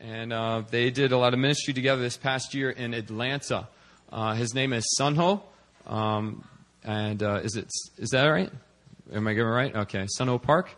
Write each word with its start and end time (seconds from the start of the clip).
and 0.00 0.32
uh, 0.32 0.62
they 0.70 0.90
did 0.90 1.12
a 1.12 1.18
lot 1.18 1.34
of 1.34 1.38
ministry 1.38 1.74
together 1.74 2.00
this 2.00 2.16
past 2.16 2.54
year 2.54 2.70
in 2.70 2.94
Atlanta. 2.94 3.68
Uh, 4.10 4.34
his 4.34 4.54
name 4.54 4.72
is 4.72 4.84
Sunho, 4.98 5.42
um, 5.86 6.44
and 6.82 7.22
uh, 7.22 7.40
is 7.44 7.56
it 7.56 7.68
is 7.98 8.10
that 8.10 8.26
right? 8.26 8.50
Am 9.12 9.26
I 9.26 9.32
getting 9.32 9.46
it 9.46 9.50
right? 9.50 9.76
Okay, 9.76 10.06
Sunho 10.18 10.40
Park. 10.40 10.70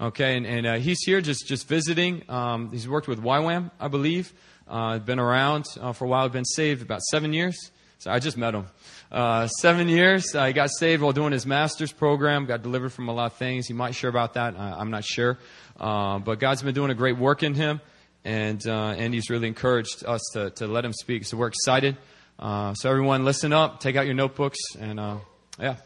Okay, 0.00 0.36
and, 0.36 0.46
and 0.46 0.66
uh, 0.66 0.74
he's 0.74 1.00
here 1.06 1.20
just 1.20 1.46
just 1.46 1.68
visiting. 1.68 2.22
Um, 2.28 2.70
he's 2.70 2.88
worked 2.88 3.08
with 3.08 3.22
YWAM, 3.22 3.70
I 3.80 3.88
believe. 3.88 4.32
Uh, 4.68 4.98
been 4.98 5.20
around 5.20 5.64
uh, 5.80 5.92
for 5.92 6.04
a 6.04 6.08
while. 6.08 6.28
Been 6.28 6.44
saved 6.44 6.82
about 6.82 7.00
seven 7.02 7.32
years. 7.32 7.70
So 7.98 8.10
I 8.10 8.18
just 8.18 8.36
met 8.36 8.54
him. 8.54 8.66
Uh, 9.10 9.46
seven 9.46 9.88
years. 9.88 10.34
Uh, 10.34 10.44
he 10.46 10.52
got 10.52 10.70
saved 10.70 11.00
while 11.02 11.12
doing 11.12 11.32
his 11.32 11.46
master's 11.46 11.92
program. 11.92 12.44
Got 12.44 12.62
delivered 12.62 12.92
from 12.92 13.08
a 13.08 13.14
lot 13.14 13.26
of 13.26 13.38
things. 13.38 13.68
He 13.68 13.74
might 13.74 13.94
share 13.94 14.10
about 14.10 14.34
that. 14.34 14.54
I'm 14.58 14.90
not 14.90 15.04
sure. 15.04 15.38
But 15.78 16.34
God's 16.34 16.62
been 16.62 16.74
doing 16.74 16.90
a 16.90 16.94
great 16.94 17.16
work 17.16 17.42
in 17.42 17.54
him, 17.54 17.80
and 18.26 18.66
uh, 18.66 18.88
and 18.98 19.14
he's 19.14 19.30
really 19.30 19.46
encouraged 19.46 20.04
us 20.04 20.20
to 20.32 20.50
to 20.50 20.66
let 20.66 20.84
him 20.84 20.92
speak. 20.92 21.24
So 21.24 21.36
we're 21.36 21.46
excited. 21.46 21.96
Uh, 22.38 22.74
so 22.74 22.90
everyone, 22.90 23.24
listen 23.24 23.52
up. 23.52 23.78
Take 23.80 23.94
out 23.94 24.04
your 24.04 24.16
notebooks, 24.16 24.58
and 24.78 24.98
uh, 24.98 25.16
yeah. 25.60 25.76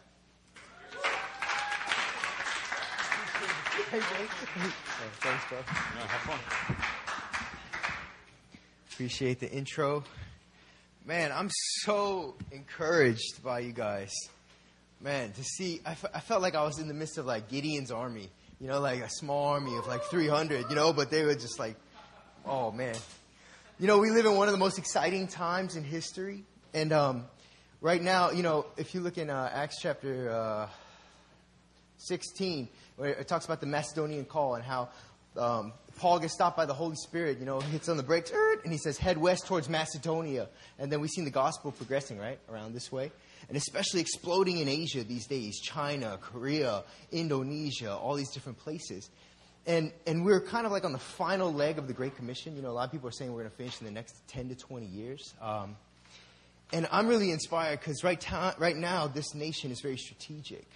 Thanks, 5.23 5.45
bro. 5.51 5.59
Have 5.59 6.21
fun. 6.23 6.77
Appreciate 8.91 9.39
the 9.41 9.51
intro. 9.51 10.03
Man, 11.05 11.33
I'm 11.33 11.51
so 11.83 12.37
encouraged 12.53 13.43
by 13.45 13.61
you 13.61 13.73
guys. 13.73 14.13
Man, 15.03 15.33
to 15.33 15.45
see, 15.45 15.81
I, 15.85 15.91
f- 15.91 16.05
I 16.15 16.21
felt 16.21 16.41
like 16.41 16.55
I 16.55 16.63
was 16.65 16.79
in 16.79 16.89
the 16.89 16.95
midst 16.95 17.19
of 17.19 17.27
like 17.27 17.49
Gideon's 17.49 17.91
army, 17.91 18.29
you 18.61 18.67
know, 18.67 18.81
like 18.81 19.01
a 19.01 19.11
small 19.11 19.49
army 19.49 19.77
of 19.77 19.87
like 19.87 20.03
300, 20.05 20.71
you 20.71 20.77
know, 20.77 20.93
but 20.93 21.11
they 21.11 21.25
were 21.25 21.35
just 21.35 21.59
like, 21.59 21.77
oh 22.47 22.71
man. 22.71 22.95
You 23.79 23.87
know, 23.87 23.99
we 23.99 24.11
live 24.11 24.27
in 24.27 24.37
one 24.37 24.49
of 24.49 24.53
the 24.53 24.59
most 24.59 24.79
exciting 24.79 25.27
times 25.27 25.77
in 25.77 25.85
history. 25.85 26.45
And 26.75 26.93
um, 26.93 27.25
right 27.81 28.03
now, 28.03 28.31
you 28.31 28.43
know, 28.43 28.67
if 28.77 28.95
you 28.95 29.01
look 29.01 29.17
in 29.17 29.31
uh, 29.31 29.51
Acts 29.53 29.81
chapter 29.81 30.31
uh, 30.31 30.69
16, 31.97 32.69
where 32.97 33.11
it 33.11 33.27
talks 33.27 33.47
about 33.47 33.61
the 33.61 33.67
Macedonian 33.67 34.25
call 34.25 34.55
and 34.55 34.65
how 34.65 34.91
um, 35.37 35.73
Paul 35.97 36.19
gets 36.19 36.35
stopped 36.35 36.57
by 36.57 36.67
the 36.67 36.75
Holy 36.75 36.97
Spirit, 36.97 37.39
you 37.39 37.47
know, 37.47 37.61
hits 37.61 37.89
on 37.89 37.97
the 37.97 38.03
brakes, 38.03 38.33
and 38.65 38.73
he 38.73 38.79
says, 38.79 38.99
head 38.99 39.17
west 39.17 39.47
towards 39.47 39.69
Macedonia. 39.69 40.49
And 40.79 40.93
then 40.93 41.01
we've 41.01 41.11
seen 41.11 41.25
the 41.25 41.31
gospel 41.31 41.73
progressing, 41.73 42.19
right, 42.19 42.39
around 42.51 42.75
this 42.75 42.93
way. 42.93 43.11
And 43.49 43.57
especially 43.57 44.01
exploding 44.01 44.59
in 44.59 44.69
Asia 44.69 45.05
these 45.05 45.27
days 45.27 45.59
China, 45.61 46.19
Korea, 46.21 46.85
Indonesia, 47.11 47.95
all 47.95 48.15
these 48.15 48.31
different 48.31 48.59
places. 48.59 49.09
And, 49.67 49.93
and 50.07 50.25
we're 50.25 50.41
kind 50.41 50.67
of 50.67 50.73
like 50.73 50.85
on 50.85 50.93
the 50.93 50.99
final 50.99 51.53
leg 51.53 51.79
of 51.79 51.87
the 51.87 51.93
Great 51.93 52.17
Commission. 52.17 52.57
You 52.57 52.63
know, 52.63 52.71
a 52.71 52.73
lot 52.73 52.85
of 52.85 52.93
people 52.93 53.09
are 53.09 53.13
saying 53.13 53.31
we're 53.31 53.41
going 53.41 53.51
to 53.51 53.57
finish 53.57 53.81
in 53.81 53.87
the 53.87 53.93
next 53.93 54.27
10 54.29 54.49
to 54.49 54.55
20 54.55 54.87
years. 54.87 55.35
Um, 55.41 55.77
and 56.73 56.89
I'm 56.91 57.09
really 57.09 57.31
inspired 57.31 57.81
because 57.81 58.03
right, 58.03 58.21
ta- 58.21 58.55
right 58.59 58.77
now, 58.77 59.07
this 59.07 59.35
nation 59.35 59.71
is 59.71 59.81
very 59.81 59.97
strategic 59.97 60.67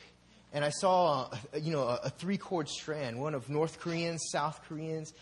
and 0.54 0.64
I 0.64 0.70
saw, 0.70 1.28
uh, 1.32 1.58
you 1.60 1.72
know, 1.72 1.82
a, 1.82 2.00
a 2.04 2.10
three-cord 2.10 2.68
strand, 2.68 3.20
one 3.20 3.34
of 3.34 3.50
North 3.50 3.80
Koreans, 3.80 4.22
South 4.30 4.60
Koreans, 4.68 5.12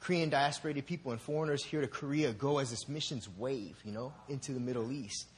Korean 0.00 0.30
diasporated 0.30 0.84
people 0.84 1.12
and 1.12 1.20
foreigners 1.20 1.64
here 1.64 1.80
to 1.80 1.86
Korea 1.86 2.32
go 2.32 2.58
as 2.58 2.70
this 2.70 2.88
missions 2.88 3.28
wave, 3.38 3.76
you 3.84 3.92
know, 3.92 4.12
into 4.28 4.52
the 4.52 4.58
Middle 4.58 4.90
East. 4.90 5.28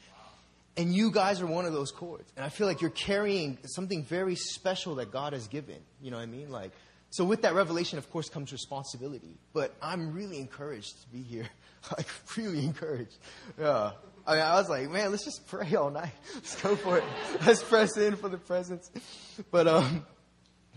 And 0.78 0.94
you 0.94 1.10
guys 1.10 1.42
are 1.42 1.46
one 1.46 1.66
of 1.66 1.74
those 1.74 1.90
cords. 1.92 2.32
And 2.34 2.46
I 2.46 2.48
feel 2.48 2.66
like 2.66 2.80
you're 2.80 2.90
carrying 2.90 3.58
something 3.66 4.04
very 4.04 4.36
special 4.36 4.94
that 4.94 5.12
God 5.12 5.34
has 5.34 5.48
given. 5.48 5.76
You 6.00 6.10
know 6.10 6.16
what 6.16 6.22
I 6.22 6.26
mean? 6.26 6.48
Like, 6.50 6.72
so 7.12 7.26
with 7.26 7.42
that 7.42 7.54
revelation, 7.54 7.98
of 7.98 8.10
course, 8.10 8.30
comes 8.30 8.52
responsibility. 8.52 9.36
But 9.52 9.74
I'm 9.82 10.14
really 10.14 10.38
encouraged 10.38 11.02
to 11.02 11.08
be 11.08 11.20
here. 11.22 11.46
like, 11.96 12.06
really 12.38 12.64
encouraged. 12.64 13.18
Yeah. 13.60 13.90
I, 14.26 14.32
mean, 14.34 14.42
I 14.42 14.54
was 14.54 14.70
like, 14.70 14.88
man, 14.88 15.10
let's 15.10 15.24
just 15.24 15.46
pray 15.46 15.74
all 15.74 15.90
night. 15.90 16.12
Let's 16.34 16.62
go 16.62 16.74
for 16.74 16.96
it. 16.98 17.04
Let's 17.46 17.62
press 17.62 17.98
in 17.98 18.16
for 18.16 18.30
the 18.30 18.38
presence. 18.38 18.90
But 19.50 19.66
um, 19.66 20.06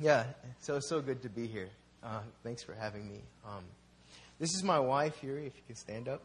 yeah, 0.01 0.25
so 0.59 0.75
it's 0.75 0.90
so 0.90 1.00
good 1.00 1.22
to 1.22 1.29
be 1.29 1.47
here. 1.47 1.69
Uh, 2.03 2.19
thanks 2.44 2.63
for 2.63 2.74
having 2.74 3.07
me. 3.07 3.22
Um, 3.45 3.63
this 4.38 4.53
is 4.56 4.63
my 4.63 4.79
wife, 4.79 5.24
Yuri, 5.24 5.45
if 5.45 5.56
you 5.56 5.63
can 5.68 5.75
stand 5.75 6.09
up. 6.09 6.22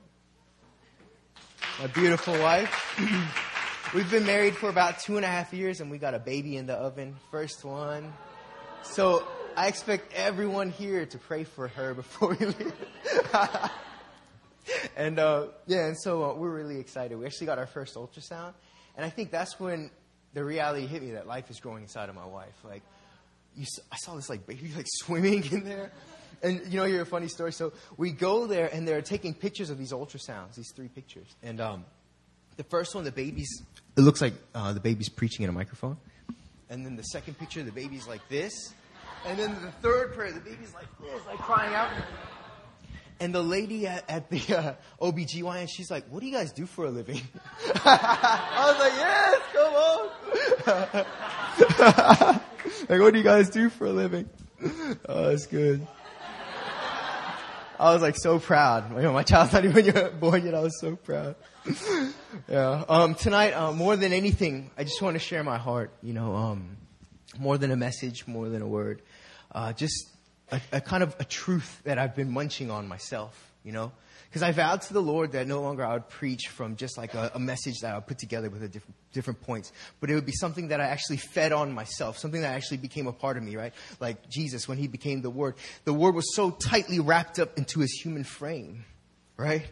My 1.78 1.86
beautiful 1.86 2.36
wife. 2.40 2.98
We've 3.94 4.10
been 4.10 4.26
married 4.26 4.56
for 4.56 4.70
about 4.70 4.98
two 4.98 5.16
and 5.16 5.24
a 5.24 5.28
half 5.28 5.52
years, 5.52 5.80
and 5.80 5.90
we 5.90 5.98
got 5.98 6.14
a 6.14 6.18
baby 6.18 6.56
in 6.56 6.66
the 6.66 6.74
oven. 6.74 7.14
First 7.30 7.64
one. 7.64 8.12
So 8.82 9.24
I 9.60 9.66
expect 9.66 10.14
everyone 10.14 10.70
here 10.70 11.04
to 11.04 11.18
pray 11.18 11.44
for 11.44 11.68
her 11.68 11.92
before 12.02 12.30
we 12.30 12.46
leave. 12.46 12.72
and 14.96 15.18
uh, 15.18 15.48
yeah, 15.66 15.84
and 15.84 16.00
so 16.00 16.24
uh, 16.24 16.34
we're 16.34 16.48
really 16.48 16.80
excited. 16.80 17.18
We 17.18 17.26
actually 17.26 17.48
got 17.48 17.58
our 17.58 17.66
first 17.66 17.94
ultrasound, 17.94 18.54
and 18.96 19.04
I 19.04 19.10
think 19.10 19.30
that's 19.30 19.60
when 19.60 19.90
the 20.32 20.42
reality 20.42 20.86
hit 20.86 21.02
me 21.02 21.10
that 21.10 21.26
life 21.26 21.50
is 21.50 21.60
growing 21.60 21.82
inside 21.82 22.08
of 22.08 22.14
my 22.14 22.24
wife. 22.24 22.54
Like, 22.64 22.80
you, 23.54 23.66
I 23.92 23.96
saw 23.96 24.14
this 24.14 24.30
like 24.30 24.46
baby 24.46 24.72
like 24.76 24.86
swimming 24.88 25.44
in 25.52 25.64
there, 25.64 25.92
and 26.42 26.62
you 26.72 26.80
know, 26.80 26.86
hear 26.86 27.02
a 27.02 27.06
funny 27.06 27.28
story. 27.28 27.52
So 27.52 27.74
we 27.98 28.12
go 28.12 28.46
there, 28.46 28.72
and 28.72 28.88
they're 28.88 29.02
taking 29.02 29.34
pictures 29.34 29.68
of 29.68 29.76
these 29.76 29.92
ultrasounds, 29.92 30.54
these 30.54 30.72
three 30.74 30.88
pictures, 30.88 31.26
and 31.42 31.60
um, 31.60 31.84
the 32.56 32.64
first 32.64 32.94
one, 32.94 33.04
the 33.04 33.12
baby's 33.12 33.62
it 33.94 34.00
looks 34.00 34.22
like 34.22 34.32
uh, 34.54 34.72
the 34.72 34.80
baby's 34.80 35.10
preaching 35.10 35.44
in 35.44 35.50
a 35.50 35.52
microphone, 35.52 35.98
and 36.70 36.86
then 36.86 36.96
the 36.96 37.02
second 37.02 37.36
picture, 37.38 37.62
the 37.62 37.70
baby's 37.70 38.08
like 38.08 38.26
this, 38.30 38.72
and 39.26 39.38
then 39.38 39.56
the 39.62 39.70
third 39.82 40.14
prayer, 40.14 40.32
the 40.32 40.40
baby's 40.40 40.74
like 40.74 40.86
this, 41.00 41.26
like 41.26 41.38
crying 41.38 41.74
out. 41.74 41.90
And 43.22 43.34
the 43.34 43.42
lady 43.42 43.86
at, 43.86 44.08
at 44.08 44.30
the 44.30 44.56
uh, 44.56 44.74
OBGYN, 45.00 45.68
she's 45.68 45.90
like, 45.90 46.06
what 46.08 46.20
do 46.20 46.26
you 46.26 46.32
guys 46.32 46.52
do 46.52 46.64
for 46.64 46.86
a 46.86 46.90
living? 46.90 47.20
I 47.84 48.64
was 48.66 48.78
like, 48.80 48.94
yes, 48.96 49.42
come 49.52 49.74
on. 52.30 52.40
like, 52.88 53.00
what 53.00 53.12
do 53.12 53.18
you 53.18 53.24
guys 53.24 53.50
do 53.50 53.68
for 53.68 53.86
a 53.86 53.92
living? 53.92 54.28
Oh, 55.06 55.28
that's 55.28 55.46
good. 55.46 55.86
I 57.78 57.94
was 57.94 58.02
like 58.02 58.16
so 58.16 58.38
proud. 58.38 58.90
My 58.90 59.22
child's 59.22 59.54
not 59.54 59.64
even 59.64 60.10
born 60.20 60.44
yet. 60.44 60.54
I 60.54 60.60
was 60.60 60.78
so 60.80 60.96
proud. 60.96 61.34
yeah. 62.46 62.84
Um, 62.86 63.14
tonight, 63.14 63.52
uh, 63.52 63.72
more 63.72 63.96
than 63.96 64.12
anything, 64.12 64.70
I 64.76 64.84
just 64.84 65.00
want 65.00 65.14
to 65.14 65.18
share 65.18 65.42
my 65.42 65.56
heart. 65.56 65.90
You 66.02 66.12
know, 66.12 66.36
um, 66.36 66.76
more 67.38 67.58
than 67.58 67.70
a 67.70 67.76
message, 67.76 68.26
more 68.26 68.48
than 68.48 68.62
a 68.62 68.66
word. 68.66 69.02
Uh, 69.52 69.72
just 69.72 70.08
a, 70.50 70.60
a 70.72 70.80
kind 70.80 71.02
of 71.02 71.14
a 71.18 71.24
truth 71.24 71.80
that 71.84 71.98
I've 71.98 72.14
been 72.14 72.30
munching 72.30 72.70
on 72.70 72.88
myself, 72.88 73.52
you 73.64 73.72
know? 73.72 73.92
Because 74.28 74.42
I 74.44 74.52
vowed 74.52 74.82
to 74.82 74.92
the 74.92 75.02
Lord 75.02 75.32
that 75.32 75.48
no 75.48 75.60
longer 75.60 75.84
I 75.84 75.94
would 75.94 76.08
preach 76.08 76.48
from 76.48 76.76
just 76.76 76.96
like 76.96 77.14
a, 77.14 77.32
a 77.34 77.40
message 77.40 77.80
that 77.80 77.92
I 77.92 77.94
would 77.96 78.06
put 78.06 78.18
together 78.18 78.48
with 78.48 78.62
a 78.62 78.68
different, 78.68 78.94
different 79.12 79.40
points, 79.42 79.72
but 79.98 80.08
it 80.08 80.14
would 80.14 80.26
be 80.26 80.32
something 80.32 80.68
that 80.68 80.80
I 80.80 80.84
actually 80.84 81.16
fed 81.16 81.50
on 81.52 81.72
myself, 81.72 82.16
something 82.16 82.42
that 82.42 82.54
actually 82.54 82.76
became 82.76 83.08
a 83.08 83.12
part 83.12 83.36
of 83.36 83.42
me, 83.42 83.56
right? 83.56 83.72
Like 83.98 84.28
Jesus, 84.28 84.68
when 84.68 84.78
he 84.78 84.86
became 84.86 85.22
the 85.22 85.30
Word. 85.30 85.56
The 85.84 85.92
Word 85.92 86.14
was 86.14 86.34
so 86.36 86.52
tightly 86.52 87.00
wrapped 87.00 87.40
up 87.40 87.58
into 87.58 87.80
his 87.80 87.90
human 87.90 88.22
frame, 88.22 88.84
right? 89.36 89.66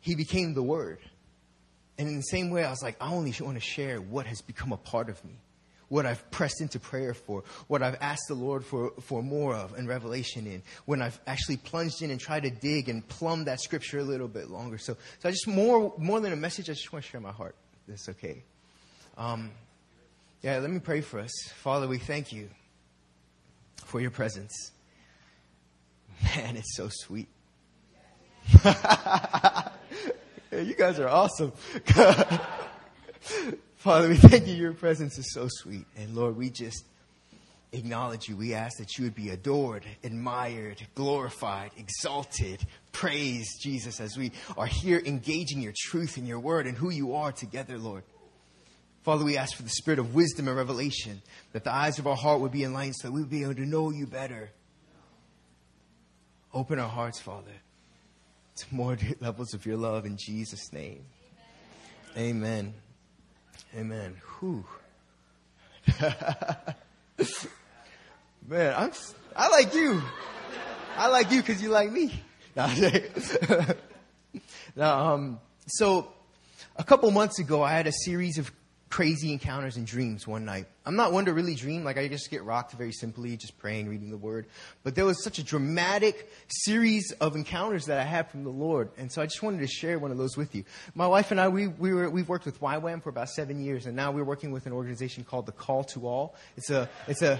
He 0.00 0.16
became 0.16 0.54
the 0.54 0.64
Word. 0.64 0.98
And 1.96 2.08
in 2.08 2.16
the 2.16 2.22
same 2.22 2.50
way, 2.50 2.64
I 2.64 2.70
was 2.70 2.82
like, 2.82 2.96
I 3.00 3.12
only 3.12 3.32
want 3.40 3.54
to 3.54 3.60
share 3.60 4.00
what 4.00 4.26
has 4.26 4.42
become 4.42 4.72
a 4.72 4.76
part 4.76 5.08
of 5.08 5.24
me 5.24 5.38
what 5.88 6.06
I've 6.06 6.28
pressed 6.30 6.60
into 6.60 6.80
prayer 6.80 7.14
for, 7.14 7.44
what 7.68 7.82
I've 7.82 7.96
asked 8.00 8.24
the 8.28 8.34
Lord 8.34 8.64
for, 8.64 8.92
for 9.00 9.22
more 9.22 9.54
of 9.54 9.74
and 9.74 9.88
revelation 9.88 10.46
in, 10.46 10.62
when 10.84 11.00
I've 11.00 11.18
actually 11.26 11.58
plunged 11.58 12.02
in 12.02 12.10
and 12.10 12.18
tried 12.18 12.42
to 12.42 12.50
dig 12.50 12.88
and 12.88 13.06
plumb 13.06 13.44
that 13.44 13.60
scripture 13.60 13.98
a 13.98 14.04
little 14.04 14.28
bit 14.28 14.50
longer. 14.50 14.78
So, 14.78 14.96
so 15.20 15.28
I 15.28 15.32
just 15.32 15.46
more, 15.46 15.92
more 15.98 16.20
than 16.20 16.32
a 16.32 16.36
message, 16.36 16.68
I 16.68 16.72
just 16.72 16.92
want 16.92 17.04
to 17.04 17.10
share 17.10 17.20
my 17.20 17.32
heart. 17.32 17.54
That's 17.86 18.08
okay. 18.08 18.42
Um, 19.16 19.52
yeah, 20.42 20.58
let 20.58 20.70
me 20.70 20.80
pray 20.80 21.00
for 21.00 21.20
us. 21.20 21.32
Father, 21.54 21.86
we 21.86 21.98
thank 21.98 22.32
you 22.32 22.48
for 23.84 24.00
your 24.00 24.10
presence. 24.10 24.72
Man, 26.22 26.56
it's 26.56 26.76
so 26.76 26.88
sweet. 26.90 27.28
you 30.52 30.74
guys 30.74 30.98
are 30.98 31.08
awesome. 31.08 31.52
Father, 33.86 34.08
we 34.08 34.16
thank 34.16 34.48
you. 34.48 34.54
Your 34.54 34.72
presence 34.72 35.16
is 35.16 35.32
so 35.32 35.46
sweet. 35.48 35.86
And 35.96 36.16
Lord, 36.16 36.36
we 36.36 36.50
just 36.50 36.84
acknowledge 37.70 38.28
you. 38.28 38.36
We 38.36 38.52
ask 38.52 38.78
that 38.78 38.98
you 38.98 39.04
would 39.04 39.14
be 39.14 39.30
adored, 39.30 39.84
admired, 40.02 40.84
glorified, 40.96 41.70
exalted, 41.76 42.66
praised, 42.90 43.62
Jesus, 43.62 44.00
as 44.00 44.18
we 44.18 44.32
are 44.58 44.66
here 44.66 45.00
engaging 45.06 45.62
your 45.62 45.72
truth 45.72 46.16
and 46.16 46.26
your 46.26 46.40
word 46.40 46.66
and 46.66 46.76
who 46.76 46.90
you 46.90 47.14
are 47.14 47.30
together, 47.30 47.78
Lord. 47.78 48.02
Father, 49.04 49.24
we 49.24 49.36
ask 49.36 49.56
for 49.56 49.62
the 49.62 49.68
spirit 49.68 50.00
of 50.00 50.16
wisdom 50.16 50.48
and 50.48 50.56
revelation, 50.56 51.22
that 51.52 51.62
the 51.62 51.72
eyes 51.72 52.00
of 52.00 52.08
our 52.08 52.16
heart 52.16 52.40
would 52.40 52.50
be 52.50 52.64
enlightened 52.64 52.96
so 52.96 53.06
that 53.06 53.12
we 53.12 53.20
would 53.20 53.30
be 53.30 53.44
able 53.44 53.54
to 53.54 53.66
know 53.66 53.90
you 53.90 54.08
better. 54.08 54.50
Open 56.52 56.80
our 56.80 56.88
hearts, 56.88 57.20
Father, 57.20 57.54
to 58.56 58.74
more 58.74 58.98
levels 59.20 59.54
of 59.54 59.64
your 59.64 59.76
love 59.76 60.06
in 60.06 60.16
Jesus' 60.16 60.72
name. 60.72 61.04
Amen. 62.16 62.34
Amen. 62.38 62.74
Amen. 63.76 64.16
Whew. 64.40 64.64
Man, 68.48 68.74
I'm, 68.74 68.90
I 69.36 69.48
like 69.48 69.74
you. 69.74 70.02
I 70.96 71.08
like 71.08 71.30
you 71.30 71.42
because 71.42 71.62
you 71.62 71.68
like 71.68 71.92
me. 71.92 72.22
now, 74.74 75.12
um, 75.12 75.40
so 75.66 76.10
a 76.76 76.84
couple 76.84 77.10
months 77.10 77.38
ago, 77.38 77.62
I 77.62 77.72
had 77.72 77.86
a 77.86 77.92
series 77.92 78.38
of 78.38 78.50
crazy 78.96 79.30
encounters 79.30 79.76
and 79.76 79.86
dreams 79.86 80.26
one 80.26 80.46
night. 80.46 80.64
I'm 80.86 80.96
not 80.96 81.12
one 81.12 81.26
to 81.26 81.34
really 81.34 81.54
dream, 81.54 81.84
like 81.84 81.98
I 81.98 82.08
just 82.08 82.30
get 82.30 82.42
rocked 82.44 82.72
very 82.72 82.92
simply, 82.92 83.36
just 83.36 83.58
praying, 83.58 83.90
reading 83.90 84.10
the 84.10 84.16
word. 84.16 84.46
But 84.84 84.94
there 84.94 85.04
was 85.04 85.22
such 85.22 85.38
a 85.38 85.42
dramatic 85.42 86.32
series 86.48 87.12
of 87.20 87.36
encounters 87.36 87.84
that 87.86 87.98
I 87.98 88.04
had 88.04 88.30
from 88.30 88.42
the 88.42 88.48
Lord. 88.48 88.88
And 88.96 89.12
so 89.12 89.20
I 89.20 89.26
just 89.26 89.42
wanted 89.42 89.60
to 89.60 89.66
share 89.66 89.98
one 89.98 90.12
of 90.12 90.16
those 90.16 90.38
with 90.38 90.54
you. 90.54 90.64
My 90.94 91.06
wife 91.06 91.30
and 91.30 91.38
I, 91.38 91.48
we, 91.48 91.66
we 91.66 91.92
were, 91.92 92.08
we've 92.08 92.26
worked 92.26 92.46
with 92.46 92.58
YWAM 92.58 93.02
for 93.02 93.10
about 93.10 93.28
seven 93.28 93.62
years, 93.62 93.84
and 93.84 93.94
now 93.94 94.12
we're 94.12 94.24
working 94.24 94.50
with 94.50 94.64
an 94.64 94.72
organization 94.72 95.24
called 95.24 95.44
the 95.44 95.52
Call 95.52 95.84
to 95.84 96.08
All. 96.08 96.34
It's 96.56 96.70
a, 96.70 96.88
it's 97.06 97.20
a, 97.20 97.38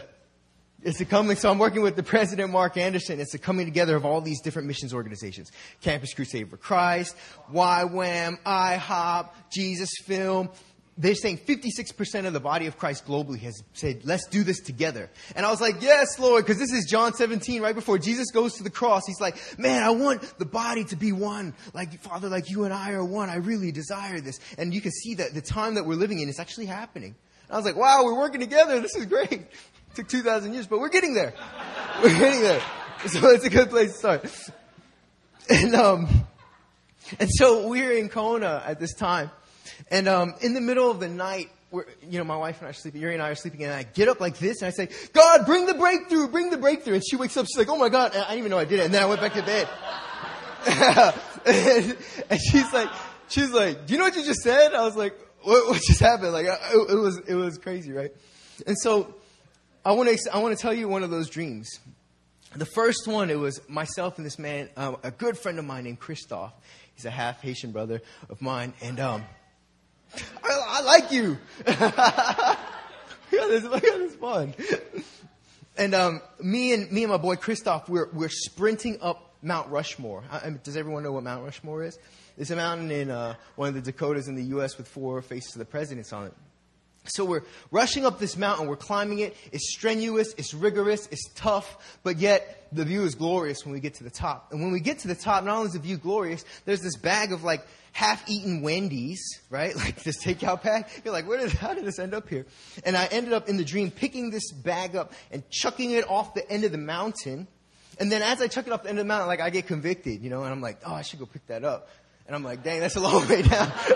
it's 0.82 1.00
a 1.00 1.06
coming, 1.06 1.38
so 1.38 1.50
I'm 1.50 1.58
working 1.58 1.80
with 1.80 1.96
the 1.96 2.02
president, 2.02 2.52
Mark 2.52 2.76
Anderson. 2.76 3.18
It's 3.18 3.32
a 3.32 3.38
coming 3.38 3.64
together 3.64 3.96
of 3.96 4.04
all 4.04 4.20
these 4.20 4.42
different 4.42 4.68
missions 4.68 4.92
organizations. 4.92 5.50
Campus 5.80 6.12
Crusade 6.12 6.50
for 6.50 6.58
Christ, 6.58 7.16
YWAM, 7.50 8.42
IHOP, 8.44 9.30
Jesus 9.50 9.88
Film, 10.04 10.50
they're 10.98 11.14
saying 11.14 11.38
56% 11.38 12.26
of 12.26 12.32
the 12.32 12.40
body 12.40 12.66
of 12.66 12.78
Christ 12.78 13.04
globally 13.06 13.40
has 13.40 13.62
said, 13.75 14.04
let's 14.04 14.26
do 14.28 14.43
this 14.43 14.60
together. 14.60 15.10
And 15.34 15.44
I 15.44 15.50
was 15.50 15.60
like, 15.60 15.82
yes, 15.82 16.19
Lord, 16.19 16.44
because 16.44 16.58
this 16.58 16.72
is 16.72 16.87
John 16.87 17.12
17, 17.12 17.60
right 17.60 17.75
before 17.75 17.98
Jesus 17.98 18.31
goes 18.31 18.54
to 18.54 18.62
the 18.62 18.70
cross. 18.70 19.02
He's 19.06 19.20
like, 19.20 19.37
man, 19.58 19.82
I 19.82 19.90
want 19.90 20.22
the 20.38 20.46
body 20.46 20.84
to 20.84 20.96
be 20.96 21.12
one. 21.12 21.54
Like, 21.75 22.00
Father, 22.00 22.31
like 22.31 22.48
you 22.48 22.64
and 22.64 22.72
I 22.72 22.93
are 22.93 23.04
one. 23.04 23.28
I 23.28 23.37
really 23.37 23.72
desire 23.72 24.20
this. 24.20 24.40
And 24.56 24.72
you 24.72 24.81
can 24.81 24.90
see 24.90 25.14
that 25.16 25.34
the 25.34 25.43
time 25.43 25.75
that 25.75 25.84
we're 25.84 25.96
living 25.96 26.20
in 26.20 26.31
is 26.31 26.40
actually 26.40 26.66
happening. 26.66 27.14
And 27.49 27.54
I 27.54 27.56
was 27.56 27.66
like, 27.66 27.76
wow, 27.76 28.02
we're 28.04 28.19
working 28.19 28.40
together. 28.40 28.81
This 28.81 28.96
is 28.96 29.04
great. 29.04 29.32
It 29.32 29.50
took 29.94 30.08
2,000 30.08 30.54
years, 30.54 30.66
but 30.66 30.81
we're 30.81 30.88
getting 30.88 31.14
there. 31.14 31.34
We're 32.02 32.19
getting 32.19 32.40
there. 32.40 32.60
So 33.06 33.28
it's 33.28 33.44
a 33.44 33.50
good 33.50 33.69
place 33.69 33.92
to 33.92 33.99
start. 33.99 34.50
And, 35.50 35.75
um, 35.75 36.26
and 37.20 37.28
so 37.31 37.69
we're 37.69 37.92
in 37.92 38.08
Kona 38.08 38.62
at 38.66 38.81
this 38.81 38.94
time. 38.94 39.31
And 39.90 40.08
um, 40.08 40.34
in 40.40 40.55
the 40.55 40.61
middle 40.61 40.90
of 40.90 41.00
the 41.00 41.08
night, 41.08 41.50
you 41.73 42.19
know, 42.19 42.25
my 42.25 42.37
wife 42.37 42.58
and 42.58 42.67
I 42.67 42.70
are 42.70 42.75
sleeping, 42.75 43.00
Yuri 43.00 43.14
and 43.14 43.23
I 43.23 43.31
are 43.31 43.34
sleeping, 43.34 43.64
and 43.64 43.73
I 43.73 43.82
get 43.82 44.08
up 44.08 44.20
like 44.20 44.38
this, 44.38 44.62
and 44.62 44.69
I 44.69 44.70
say, 44.70 44.88
God, 45.12 45.46
bring 45.46 45.67
the 45.67 45.75
breakthrough, 45.75 46.28
bring 46.28 46.50
the 46.50 46.58
breakthrough. 46.58 46.94
And 46.94 47.02
she 47.08 47.17
wakes 47.17 47.37
up, 47.37 47.46
she's 47.46 47.58
like, 47.58 47.69
oh 47.69 47.76
my 47.76 47.88
God, 47.88 48.14
and 48.14 48.23
I 48.23 48.28
didn't 48.28 48.38
even 48.38 48.50
know 48.50 48.58
I 48.58 48.64
did 48.64 48.81
it. 48.81 48.84
And 48.87 48.94
then 48.94 49.02
I 49.02 49.06
went 49.06 49.20
back 49.20 49.34
to 49.34 49.43
bed. 49.43 49.69
and, 51.46 51.96
and 52.31 52.40
she's 52.40 52.73
like, 52.73 52.88
she's 53.28 53.50
like, 53.50 53.87
do 53.87 53.93
you 53.93 53.99
know 53.99 54.05
what 54.05 54.17
you 54.17 54.25
just 54.25 54.40
said? 54.40 54.75
I 54.75 54.84
was 54.84 54.96
like, 54.96 55.19
what, 55.43 55.69
what 55.69 55.82
just 55.82 56.00
happened? 56.00 56.32
Like, 56.32 56.46
it, 56.46 56.90
it 56.90 56.99
was, 56.99 57.19
it 57.26 57.34
was 57.34 57.58
crazy, 57.58 57.93
right? 57.93 58.12
And 58.67 58.76
so, 58.78 59.14
I 59.84 59.93
want 59.93 60.08
to, 60.08 60.34
I 60.34 60.38
want 60.38 60.56
to 60.56 60.61
tell 60.61 60.75
you 60.75 60.88
one 60.88 61.05
of 61.05 61.11
those 61.11 61.31
dreams. 61.31 61.78
The 62.56 62.67
first 62.67 63.06
one, 63.06 63.31
it 63.31 63.38
was 63.38 63.61
myself 63.69 64.17
and 64.17 64.26
this 64.26 64.37
man, 64.37 64.69
um, 64.76 64.96
a 65.05 65.12
good 65.12 65.38
friend 65.38 65.61
of 65.61 65.64
mine 65.64 65.84
named 65.84 66.00
Christoph. 66.00 66.52
He's 66.94 67.05
a 67.05 67.11
half 67.11 67.40
Haitian 67.40 67.70
brother 67.70 68.00
of 68.28 68.43
mine, 68.43 68.73
and 68.82 68.99
um, 68.99 69.25
I, 70.42 70.62
I 70.66 70.82
like 70.82 71.12
you. 71.12 71.38
yeah, 71.66 72.56
this, 73.30 73.64
yeah, 73.64 73.78
this 73.80 74.14
fun. 74.16 74.54
And 75.76 75.94
um, 75.94 76.22
me 76.40 76.72
and 76.72 76.90
me 76.90 77.02
and 77.02 77.12
my 77.12 77.18
boy 77.18 77.36
Christoph, 77.36 77.88
we're 77.88 78.08
we're 78.12 78.28
sprinting 78.28 78.98
up 79.02 79.34
Mount 79.42 79.70
Rushmore. 79.70 80.24
I, 80.30 80.50
does 80.50 80.76
everyone 80.76 81.02
know 81.02 81.12
what 81.12 81.24
Mount 81.24 81.44
Rushmore 81.44 81.84
is? 81.84 81.98
It's 82.38 82.50
a 82.50 82.56
mountain 82.56 82.90
in 82.90 83.10
uh, 83.10 83.34
one 83.56 83.68
of 83.68 83.74
the 83.74 83.80
Dakotas 83.80 84.28
in 84.28 84.34
the 84.34 84.44
U.S. 84.44 84.76
with 84.76 84.88
four 84.88 85.20
faces 85.22 85.54
of 85.54 85.58
the 85.58 85.64
presidents 85.64 86.12
on 86.12 86.26
it. 86.26 86.34
So 87.08 87.24
we're 87.24 87.44
rushing 87.70 88.04
up 88.04 88.18
this 88.18 88.36
mountain, 88.36 88.66
we're 88.66 88.76
climbing 88.76 89.20
it. 89.20 89.36
It's 89.52 89.72
strenuous, 89.72 90.34
it's 90.36 90.52
rigorous, 90.52 91.06
it's 91.10 91.28
tough, 91.34 91.98
but 92.02 92.18
yet 92.18 92.66
the 92.72 92.84
view 92.84 93.04
is 93.04 93.14
glorious 93.14 93.64
when 93.64 93.72
we 93.72 93.80
get 93.80 93.94
to 93.94 94.04
the 94.04 94.10
top. 94.10 94.52
And 94.52 94.60
when 94.60 94.72
we 94.72 94.80
get 94.80 95.00
to 95.00 95.08
the 95.08 95.14
top, 95.14 95.44
not 95.44 95.56
only 95.56 95.68
is 95.68 95.74
the 95.74 95.78
view 95.78 95.96
glorious, 95.96 96.44
there's 96.64 96.82
this 96.82 96.96
bag 96.96 97.32
of 97.32 97.44
like 97.44 97.64
half-eaten 97.96 98.60
Wendy's, 98.60 99.40
right? 99.48 99.75
Like 99.87 100.02
this 100.02 100.22
takeout 100.22 100.62
bag. 100.62 100.87
You're 101.04 101.14
like, 101.14 101.26
where 101.26 101.38
did, 101.38 101.52
how 101.52 101.72
did 101.72 101.84
this 101.84 101.98
end 101.98 102.12
up 102.12 102.28
here? 102.28 102.44
And 102.84 102.96
I 102.96 103.06
ended 103.06 103.32
up 103.32 103.48
in 103.48 103.56
the 103.56 103.64
dream 103.64 103.90
picking 103.90 104.31
this 104.31 104.52
bag 104.52 104.96
up 104.96 105.12
and 105.31 105.48
chucking 105.48 105.93
it 105.93 106.08
off 106.10 106.34
the 106.34 106.48
end 106.50 106.64
of 106.64 106.72
the 106.72 106.78
mountain. 106.78 107.46
And 107.98 108.12
then 108.12 108.20
as 108.22 108.43
I 108.43 108.48
chuck 108.48 108.66
it 108.66 108.72
off 108.72 108.82
the 108.82 108.90
end 108.90 108.98
of 108.98 109.04
the 109.04 109.08
mountain, 109.08 109.28
like 109.28 109.40
I 109.40 109.50
get 109.50 109.66
convicted, 109.66 110.22
you 110.22 110.28
know, 110.28 110.43
and 110.43 110.52
I'm 110.52 110.60
like, 110.60 110.81
oh, 110.84 110.93
I 110.93 111.02
should 111.02 111.20
go 111.20 111.26
pick 111.26 111.46
that 111.46 111.64
up. 111.64 111.88
And 112.26 112.34
I'm 112.34 112.43
like, 112.43 112.62
dang, 112.62 112.81
that's 112.81 112.96
a 112.96 113.00
long 113.00 113.26
way 113.28 113.43
down. 113.43 113.72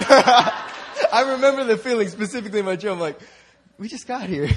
I 1.12 1.32
remember 1.34 1.64
the 1.64 1.76
feeling 1.76 2.08
specifically 2.08 2.60
in 2.60 2.66
my 2.66 2.76
dream. 2.76 2.94
I'm 2.94 3.00
like, 3.00 3.20
we 3.78 3.88
just 3.88 4.06
got 4.06 4.28
here. 4.28 4.48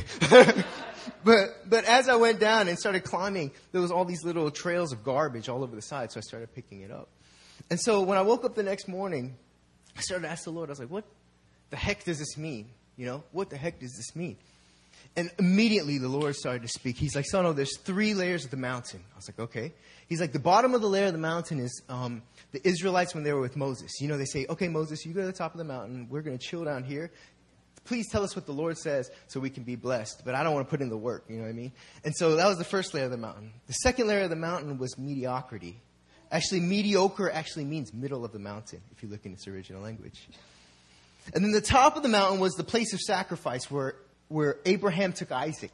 but, 1.24 1.70
but 1.70 1.84
as 1.86 2.08
I 2.08 2.16
went 2.16 2.40
down 2.40 2.68
and 2.70 2.78
started 2.78 3.04
climbing, 3.04 3.52
there 3.72 3.82
was 3.82 3.92
all 3.92 4.06
these 4.06 4.24
little 4.24 4.52
trails 4.52 4.94
of 4.94 5.04
garbage 5.04 5.50
all 5.50 5.64
over 5.64 5.76
the 5.76 5.82
side. 5.82 6.12
So 6.12 6.20
I 6.20 6.22
started 6.22 6.54
picking 6.54 6.82
it 6.82 6.92
up. 6.92 7.10
And 7.74 7.82
so 7.82 8.04
when 8.04 8.20
I 8.20 8.22
woke 8.22 8.46
up 8.46 8.54
the 8.54 8.62
next 8.62 8.88
morning, 8.88 9.36
I 9.98 10.02
started 10.02 10.28
to 10.28 10.30
ask 10.30 10.44
the 10.44 10.52
Lord, 10.52 10.70
I 10.70 10.74
was 10.74 10.80
like, 10.80 10.92
what 10.92 11.06
the 11.72 11.76
heck 11.76 12.04
does 12.04 12.20
this 12.20 12.38
mean? 12.38 12.70
You 12.98 13.08
know, 13.08 13.24
what 13.32 13.50
the 13.50 13.58
heck 13.58 13.80
does 13.80 13.96
this 13.96 14.16
mean? 14.16 14.38
And 15.16 15.32
immediately 15.40 15.98
the 15.98 16.08
Lord 16.08 16.36
started 16.36 16.62
to 16.62 16.68
speak. 16.68 16.98
He's 16.98 17.16
like, 17.16 17.26
Son, 17.26 17.48
oh, 17.48 17.54
there's 17.54 17.80
three 17.80 18.14
layers 18.14 18.46
of 18.46 18.52
the 18.52 18.58
mountain. 18.58 19.00
I 19.12 19.16
was 19.16 19.28
like, 19.28 19.40
okay. 19.40 19.74
He's 20.08 20.22
like, 20.22 20.34
the 20.34 20.38
bottom 20.38 20.76
of 20.76 20.82
the 20.82 20.88
layer 20.88 21.08
of 21.08 21.14
the 21.14 21.18
mountain 21.18 21.60
is 21.60 21.82
um, 21.90 22.22
the 22.52 22.62
Israelites 22.64 23.16
when 23.16 23.24
they 23.24 23.34
were 23.34 23.42
with 23.42 23.56
Moses. 23.56 24.00
You 24.00 24.08
know, 24.08 24.20
they 24.20 24.26
say, 24.26 24.46
okay, 24.50 24.68
Moses, 24.68 25.04
you 25.04 25.16
go 25.16 25.22
to 25.22 25.26
the 25.26 25.34
top 25.34 25.54
of 25.54 25.58
the 25.58 25.64
mountain. 25.64 26.06
We're 26.12 26.22
going 26.22 26.38
to 26.38 26.48
chill 26.48 26.64
down 26.64 26.84
here. 26.84 27.10
Please 27.86 28.08
tell 28.08 28.24
us 28.24 28.36
what 28.36 28.46
the 28.46 28.54
Lord 28.54 28.78
says 28.78 29.10
so 29.26 29.40
we 29.40 29.50
can 29.50 29.64
be 29.64 29.78
blessed. 29.78 30.22
But 30.24 30.36
I 30.36 30.44
don't 30.44 30.54
want 30.54 30.68
to 30.68 30.70
put 30.70 30.82
in 30.82 30.90
the 30.90 30.98
work. 30.98 31.26
You 31.28 31.38
know 31.38 31.46
what 31.46 31.50
I 31.50 31.54
mean? 31.54 31.72
And 32.04 32.16
so 32.16 32.36
that 32.36 32.48
was 32.48 32.60
the 32.60 32.64
first 32.64 32.94
layer 32.94 33.06
of 33.06 33.12
the 33.12 33.18
mountain. 33.18 33.52
The 33.66 33.74
second 33.74 34.06
layer 34.06 34.22
of 34.22 34.30
the 34.30 34.36
mountain 34.36 34.78
was 34.78 34.96
mediocrity. 34.96 35.82
Actually, 36.34 36.62
mediocre 36.62 37.30
actually 37.30 37.64
means 37.64 37.94
middle 37.94 38.26
of 38.26 38.32
the 38.32 38.40
mountain 38.40 38.82
if 38.92 39.04
you 39.04 39.08
look 39.08 39.24
in 39.24 39.34
its 39.34 39.48
original 39.48 39.84
language. 39.84 40.28
And 41.36 41.46
then 41.46 41.52
the 41.52 41.62
top 41.62 41.96
of 41.96 42.02
the 42.02 42.10
mountain 42.10 42.40
was 42.40 42.54
the 42.54 42.64
place 42.64 42.92
of 42.92 43.00
sacrifice 43.00 43.70
where, 43.70 43.96
where 44.30 44.58
Abraham 44.66 45.14
took 45.14 45.32
Isaac. 45.32 45.72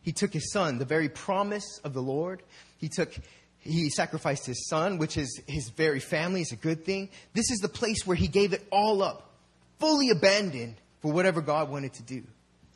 He 0.00 0.12
took 0.12 0.32
his 0.32 0.50
son, 0.50 0.78
the 0.78 0.86
very 0.86 1.10
promise 1.10 1.78
of 1.84 1.92
the 1.92 2.00
Lord. 2.00 2.42
He 2.78 2.88
took, 2.88 3.14
he 3.58 3.90
sacrificed 3.90 4.46
his 4.46 4.66
son, 4.66 4.96
which 4.96 5.18
is 5.18 5.42
his 5.46 5.68
very 5.68 6.00
family, 6.00 6.40
is 6.40 6.52
a 6.52 6.56
good 6.56 6.86
thing. 6.86 7.10
This 7.34 7.50
is 7.50 7.58
the 7.58 7.68
place 7.68 8.06
where 8.06 8.16
he 8.16 8.28
gave 8.28 8.54
it 8.54 8.66
all 8.72 9.02
up, 9.02 9.30
fully 9.78 10.08
abandoned 10.08 10.76
for 11.02 11.12
whatever 11.12 11.42
God 11.42 11.70
wanted 11.70 11.92
to 11.94 12.02
do. 12.02 12.22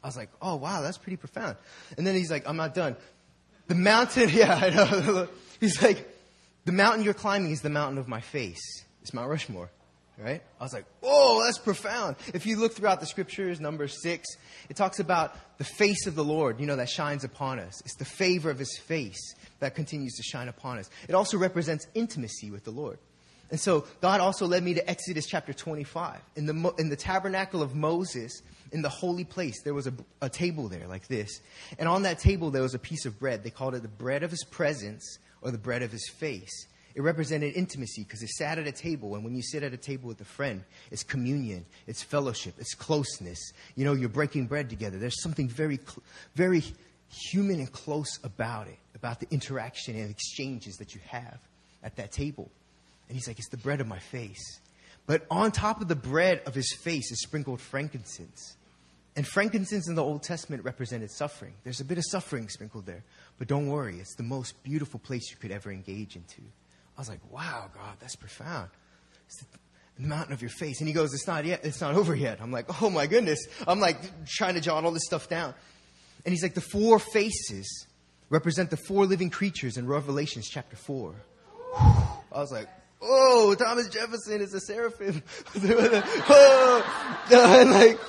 I 0.05 0.07
was 0.07 0.19
like, 0.19 0.29
oh 0.43 0.57
wow, 0.57 0.83
that's 0.83 0.99
pretty 0.99 1.17
profound. 1.17 1.57
And 1.97 2.07
then 2.07 2.15
he's 2.15 2.31
like, 2.31 2.47
I'm 2.47 2.59
not 2.59 2.75
done. 2.75 2.95
The 3.69 3.75
mountain, 3.75 4.29
yeah, 4.33 4.55
I 4.55 4.69
know. 4.69 5.29
He's 5.61 5.81
like, 5.81 6.12
the 6.65 6.73
mountain 6.73 7.05
you're 7.05 7.15
climbing 7.15 7.51
is 7.51 7.61
the 7.61 7.71
mountain 7.71 7.99
of 7.99 8.09
my 8.09 8.21
face. 8.21 8.85
It's 9.03 9.13
Mount 9.13 9.29
Rushmore, 9.29 9.71
right? 10.17 10.43
I 10.61 10.63
was 10.63 10.73
like, 10.73 10.85
whoa, 11.01 11.43
that's 11.45 11.59
profound. 11.59 12.17
If 12.33 12.47
you 12.47 12.57
look 12.57 12.75
throughout 12.75 13.01
the 13.01 13.07
scriptures, 13.07 13.61
number 13.61 13.89
six, 13.89 14.29
it 14.69 14.77
talks 14.77 15.01
about 15.01 15.37
the 15.59 15.65
face 15.65 16.07
of 16.07 16.15
the 16.15 16.25
Lord, 16.25 16.61
you 16.61 16.67
know, 16.67 16.77
that 16.77 16.89
shines 16.89 17.25
upon 17.25 17.59
us. 17.59 17.81
It's 17.81 17.97
the 17.97 18.05
favor 18.05 18.49
of 18.51 18.59
his 18.59 18.79
face 18.79 19.35
that 19.59 19.75
continues 19.75 20.15
to 20.15 20.23
shine 20.23 20.49
upon 20.49 20.79
us. 20.79 20.89
It 21.09 21.15
also 21.15 21.37
represents 21.37 21.87
intimacy 21.95 22.51
with 22.51 22.65
the 22.65 22.71
Lord. 22.71 22.99
And 23.51 23.61
so 23.61 23.87
God 24.01 24.21
also 24.21 24.47
led 24.47 24.63
me 24.63 24.75
to 24.75 24.91
Exodus 24.91 25.27
chapter 25.27 25.53
25. 25.53 26.21
In 26.37 26.47
the, 26.47 26.75
in 26.79 26.89
the 26.89 26.97
tabernacle 26.97 27.61
of 27.61 27.75
Moses, 27.75 28.41
in 28.73 28.81
the 28.81 28.89
holy 28.89 29.25
place, 29.25 29.63
there 29.63 29.75
was 29.75 29.87
a, 29.87 29.93
a 30.23 30.31
table 30.31 30.69
there 30.69 30.87
like 30.87 31.07
this. 31.07 31.41
And 31.79 31.87
on 31.87 32.05
that 32.05 32.19
table, 32.19 32.51
there 32.51 32.63
was 32.63 32.75
a 32.75 32.79
piece 32.79 33.05
of 33.05 33.19
bread. 33.19 33.45
They 33.45 33.51
called 33.51 33.75
it 33.75 33.83
the 33.83 33.89
bread 33.89 34.23
of 34.23 34.31
his 34.31 34.43
presence 34.45 35.19
or 35.43 35.51
the 35.51 35.59
bread 35.59 35.83
of 35.83 35.93
his 35.93 36.09
face. 36.09 36.67
It 36.95 37.03
represented 37.03 37.57
intimacy 37.57 38.03
because 38.03 38.23
it 38.23 38.29
sat 38.29 38.59
at 38.59 38.67
a 38.67 38.73
table. 38.73 39.15
And 39.15 39.25
when 39.25 39.35
you 39.35 39.43
sit 39.43 39.63
at 39.63 39.73
a 39.73 39.79
table 39.79 40.09
with 40.09 40.21
a 40.21 40.27
friend, 40.27 40.63
it's 40.91 41.03
communion, 41.03 41.65
it's 41.87 42.03
fellowship, 42.03 42.55
it's 42.59 42.75
closeness. 42.75 43.53
You 43.77 43.85
know, 43.85 43.95
you're 43.95 44.09
breaking 44.09 44.47
bread 44.47 44.69
together. 44.69 44.99
There's 44.99 45.23
something 45.23 45.49
very, 45.49 45.81
very 46.35 46.63
human 47.31 47.61
and 47.61 47.73
close 47.73 48.19
about 48.25 48.69
it, 48.69 48.79
about 48.95 49.21
the 49.21 49.27
interaction 49.31 49.97
and 49.97 50.11
exchanges 50.11 50.77
that 50.77 50.95
you 50.95 51.01
have 51.09 51.39
at 51.83 51.97
that 51.97 52.13
table. 52.13 52.51
And 53.09 53.17
he's 53.17 53.27
like, 53.27 53.39
it's 53.39 53.49
the 53.49 53.57
bread 53.57 53.81
of 53.81 53.87
my 53.87 53.99
face. 53.99 54.61
But 55.07 55.27
on 55.31 55.51
top 55.51 55.81
of 55.81 55.89
the 55.89 55.97
bread 55.97 56.43
of 56.47 56.55
his 56.55 56.73
face 56.75 57.11
is 57.11 57.23
sprinkled 57.23 57.61
frankincense. 57.61 58.57
And 59.15 59.27
frankincense 59.27 59.89
in 59.89 59.95
the 59.95 60.03
Old 60.03 60.23
Testament 60.23 60.65
represented 60.65 61.11
suffering. 61.11 61.53
There's 61.65 61.81
a 61.81 61.85
bit 61.85 61.99
of 61.99 62.05
suffering 62.09 62.49
sprinkled 62.49 62.87
there. 62.87 63.03
But 63.39 63.49
don't 63.49 63.67
worry, 63.67 63.99
it's 63.99 64.15
the 64.15 64.23
most 64.23 64.63
beautiful 64.63 65.01
place 65.01 65.31
you 65.31 65.37
could 65.37 65.51
ever 65.51 65.71
engage 65.71 66.17
into. 66.17 66.43
I 66.97 67.01
was 67.01 67.09
like, 67.09 67.21
wow, 67.31 67.71
God, 67.75 67.97
that's 68.01 68.17
profound. 68.17 68.69
It's 69.27 69.41
the 69.41 70.07
mountain 70.07 70.33
of 70.33 70.43
your 70.43 70.51
face. 70.51 70.81
And 70.81 70.89
he 70.89 70.95
goes, 70.95 71.15
it's 71.15 71.27
not 71.27 71.45
yet, 71.45 71.65
it's 71.65 71.81
not 71.81 71.95
over 71.95 72.15
yet. 72.15 72.41
I'm 72.41 72.53
like, 72.53 72.83
oh 72.83 72.91
my 72.91 73.07
goodness. 73.07 73.47
I'm 73.67 73.81
like 73.81 73.99
trying 74.27 74.55
to 74.55 74.61
jot 74.61 74.85
all 74.85 74.93
this 74.93 75.07
stuff 75.07 75.29
down. 75.29 75.55
And 76.25 76.33
he's 76.33 76.43
like, 76.43 76.55
the 76.55 76.61
four 76.61 76.99
faces 76.99 77.87
represent 78.29 78.71
the 78.71 78.77
four 78.77 79.07
living 79.07 79.31
creatures 79.31 79.77
in 79.77 79.87
Revelations 79.87 80.49
chapter 80.49 80.77
4. 80.77 81.15
I 81.75 82.17
was 82.33 82.51
like, 82.51 82.69
oh, 83.03 83.55
Thomas 83.59 83.89
Jefferson 83.89 84.41
is 84.41 84.55
a 84.55 84.61
seraphim. 84.61 85.23
oh, 86.29 87.27
and 87.33 87.71
like, 87.71 88.01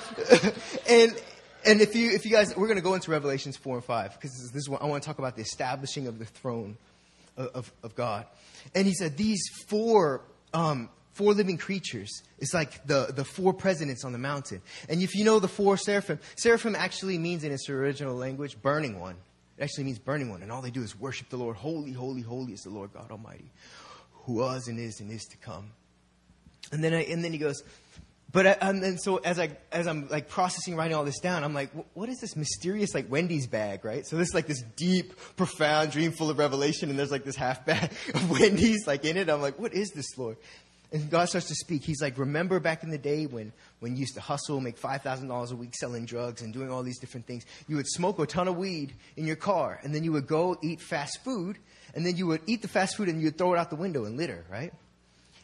and, 0.88 1.22
and 1.66 1.80
if 1.80 1.94
you, 1.94 2.10
if 2.10 2.24
you 2.24 2.30
guys, 2.30 2.56
we're 2.56 2.66
going 2.66 2.78
to 2.78 2.82
go 2.82 2.94
into 2.94 3.10
Revelations 3.10 3.56
4 3.56 3.76
and 3.76 3.84
5 3.84 4.14
because 4.14 4.30
this, 4.52 4.62
is 4.62 4.68
what 4.68 4.82
I 4.82 4.86
want 4.86 5.02
to 5.02 5.06
talk 5.06 5.18
about 5.18 5.36
the 5.36 5.42
establishing 5.42 6.06
of 6.06 6.18
the 6.18 6.24
throne 6.24 6.76
of, 7.36 7.72
of 7.82 7.94
God. 7.94 8.26
And 8.74 8.86
he 8.86 8.94
said, 8.94 9.16
these 9.16 9.42
four, 9.68 10.22
um, 10.52 10.88
four 11.12 11.34
living 11.34 11.58
creatures 11.58 12.22
it's 12.44 12.52
like 12.52 12.86
the, 12.86 13.06
the 13.06 13.24
four 13.24 13.54
presidents 13.54 14.04
on 14.04 14.12
the 14.12 14.18
mountain. 14.18 14.60
And 14.90 15.00
if 15.00 15.14
you 15.14 15.24
know 15.24 15.38
the 15.38 15.48
four 15.48 15.78
seraphim, 15.78 16.18
seraphim 16.36 16.76
actually 16.76 17.16
means 17.16 17.42
in 17.42 17.52
its 17.52 17.70
original 17.70 18.14
language, 18.14 18.60
burning 18.60 19.00
one. 19.00 19.16
It 19.56 19.62
actually 19.62 19.84
means 19.84 19.98
burning 19.98 20.28
one. 20.28 20.42
And 20.42 20.52
all 20.52 20.60
they 20.60 20.70
do 20.70 20.82
is 20.82 20.98
worship 20.98 21.30
the 21.30 21.38
Lord. 21.38 21.56
Holy, 21.56 21.92
holy, 21.92 22.20
holy 22.20 22.52
is 22.52 22.60
the 22.60 22.70
Lord 22.70 22.92
God 22.92 23.10
Almighty, 23.10 23.50
who 24.12 24.34
was 24.34 24.68
and 24.68 24.78
is 24.78 25.00
and 25.00 25.10
is 25.10 25.24
to 25.24 25.38
come. 25.38 25.70
And 26.70 26.84
then, 26.84 26.92
I, 26.92 27.04
and 27.04 27.24
then 27.24 27.32
he 27.32 27.38
goes, 27.38 27.62
but 28.34 28.48
I, 28.48 28.68
and 28.68 28.82
then 28.82 28.98
so 28.98 29.18
as 29.18 29.38
I 29.38 29.56
as 29.70 29.86
I'm 29.86 30.08
like 30.08 30.28
processing 30.28 30.74
writing 30.74 30.96
all 30.96 31.04
this 31.04 31.20
down, 31.20 31.44
I'm 31.44 31.54
like, 31.54 31.70
what 31.94 32.08
is 32.08 32.18
this 32.18 32.34
mysterious 32.34 32.92
like 32.92 33.08
Wendy's 33.08 33.46
bag, 33.46 33.84
right? 33.84 34.04
So 34.04 34.16
there's 34.16 34.34
like 34.34 34.48
this 34.48 34.60
deep, 34.74 35.14
profound 35.36 35.92
dream 35.92 36.10
full 36.10 36.30
of 36.30 36.38
revelation, 36.38 36.90
and 36.90 36.98
there's 36.98 37.12
like 37.12 37.22
this 37.22 37.36
half 37.36 37.64
bag 37.64 37.92
of 38.14 38.28
Wendy's 38.28 38.88
like 38.88 39.04
in 39.04 39.16
it. 39.16 39.30
I'm 39.30 39.40
like, 39.40 39.60
what 39.60 39.72
is 39.72 39.92
this, 39.92 40.18
Lord? 40.18 40.36
And 40.90 41.08
God 41.10 41.28
starts 41.28 41.46
to 41.46 41.54
speak. 41.54 41.84
He's 41.84 42.02
like, 42.02 42.18
remember 42.18 42.58
back 42.58 42.82
in 42.82 42.90
the 42.90 42.98
day 42.98 43.26
when 43.26 43.52
when 43.78 43.92
you 43.92 44.00
used 44.00 44.14
to 44.14 44.20
hustle, 44.20 44.60
make 44.60 44.78
five 44.78 45.02
thousand 45.02 45.28
dollars 45.28 45.52
a 45.52 45.56
week 45.56 45.76
selling 45.76 46.04
drugs 46.04 46.42
and 46.42 46.52
doing 46.52 46.72
all 46.72 46.82
these 46.82 46.98
different 46.98 47.26
things. 47.28 47.46
You 47.68 47.76
would 47.76 47.86
smoke 47.86 48.18
a 48.18 48.26
ton 48.26 48.48
of 48.48 48.56
weed 48.56 48.94
in 49.16 49.26
your 49.28 49.36
car, 49.36 49.78
and 49.84 49.94
then 49.94 50.02
you 50.02 50.10
would 50.10 50.26
go 50.26 50.58
eat 50.60 50.80
fast 50.80 51.22
food, 51.22 51.56
and 51.94 52.04
then 52.04 52.16
you 52.16 52.26
would 52.26 52.40
eat 52.48 52.62
the 52.62 52.68
fast 52.68 52.96
food 52.96 53.08
and 53.08 53.20
you 53.20 53.28
would 53.28 53.38
throw 53.38 53.54
it 53.54 53.58
out 53.58 53.70
the 53.70 53.76
window 53.76 54.04
and 54.06 54.16
litter, 54.16 54.44
right? 54.50 54.74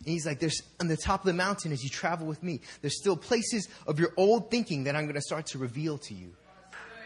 And 0.00 0.08
he's 0.08 0.26
like, 0.26 0.40
there's 0.40 0.62
on 0.80 0.88
the 0.88 0.96
top 0.96 1.20
of 1.20 1.26
the 1.26 1.34
mountain 1.34 1.72
as 1.72 1.84
you 1.84 1.90
travel 1.90 2.26
with 2.26 2.42
me, 2.42 2.60
there's 2.80 2.98
still 2.98 3.16
places 3.16 3.68
of 3.86 3.98
your 3.98 4.12
old 4.16 4.50
thinking 4.50 4.84
that 4.84 4.96
I'm 4.96 5.04
going 5.04 5.14
to 5.14 5.20
start 5.20 5.46
to 5.48 5.58
reveal 5.58 5.98
to 5.98 6.14
you. 6.14 6.32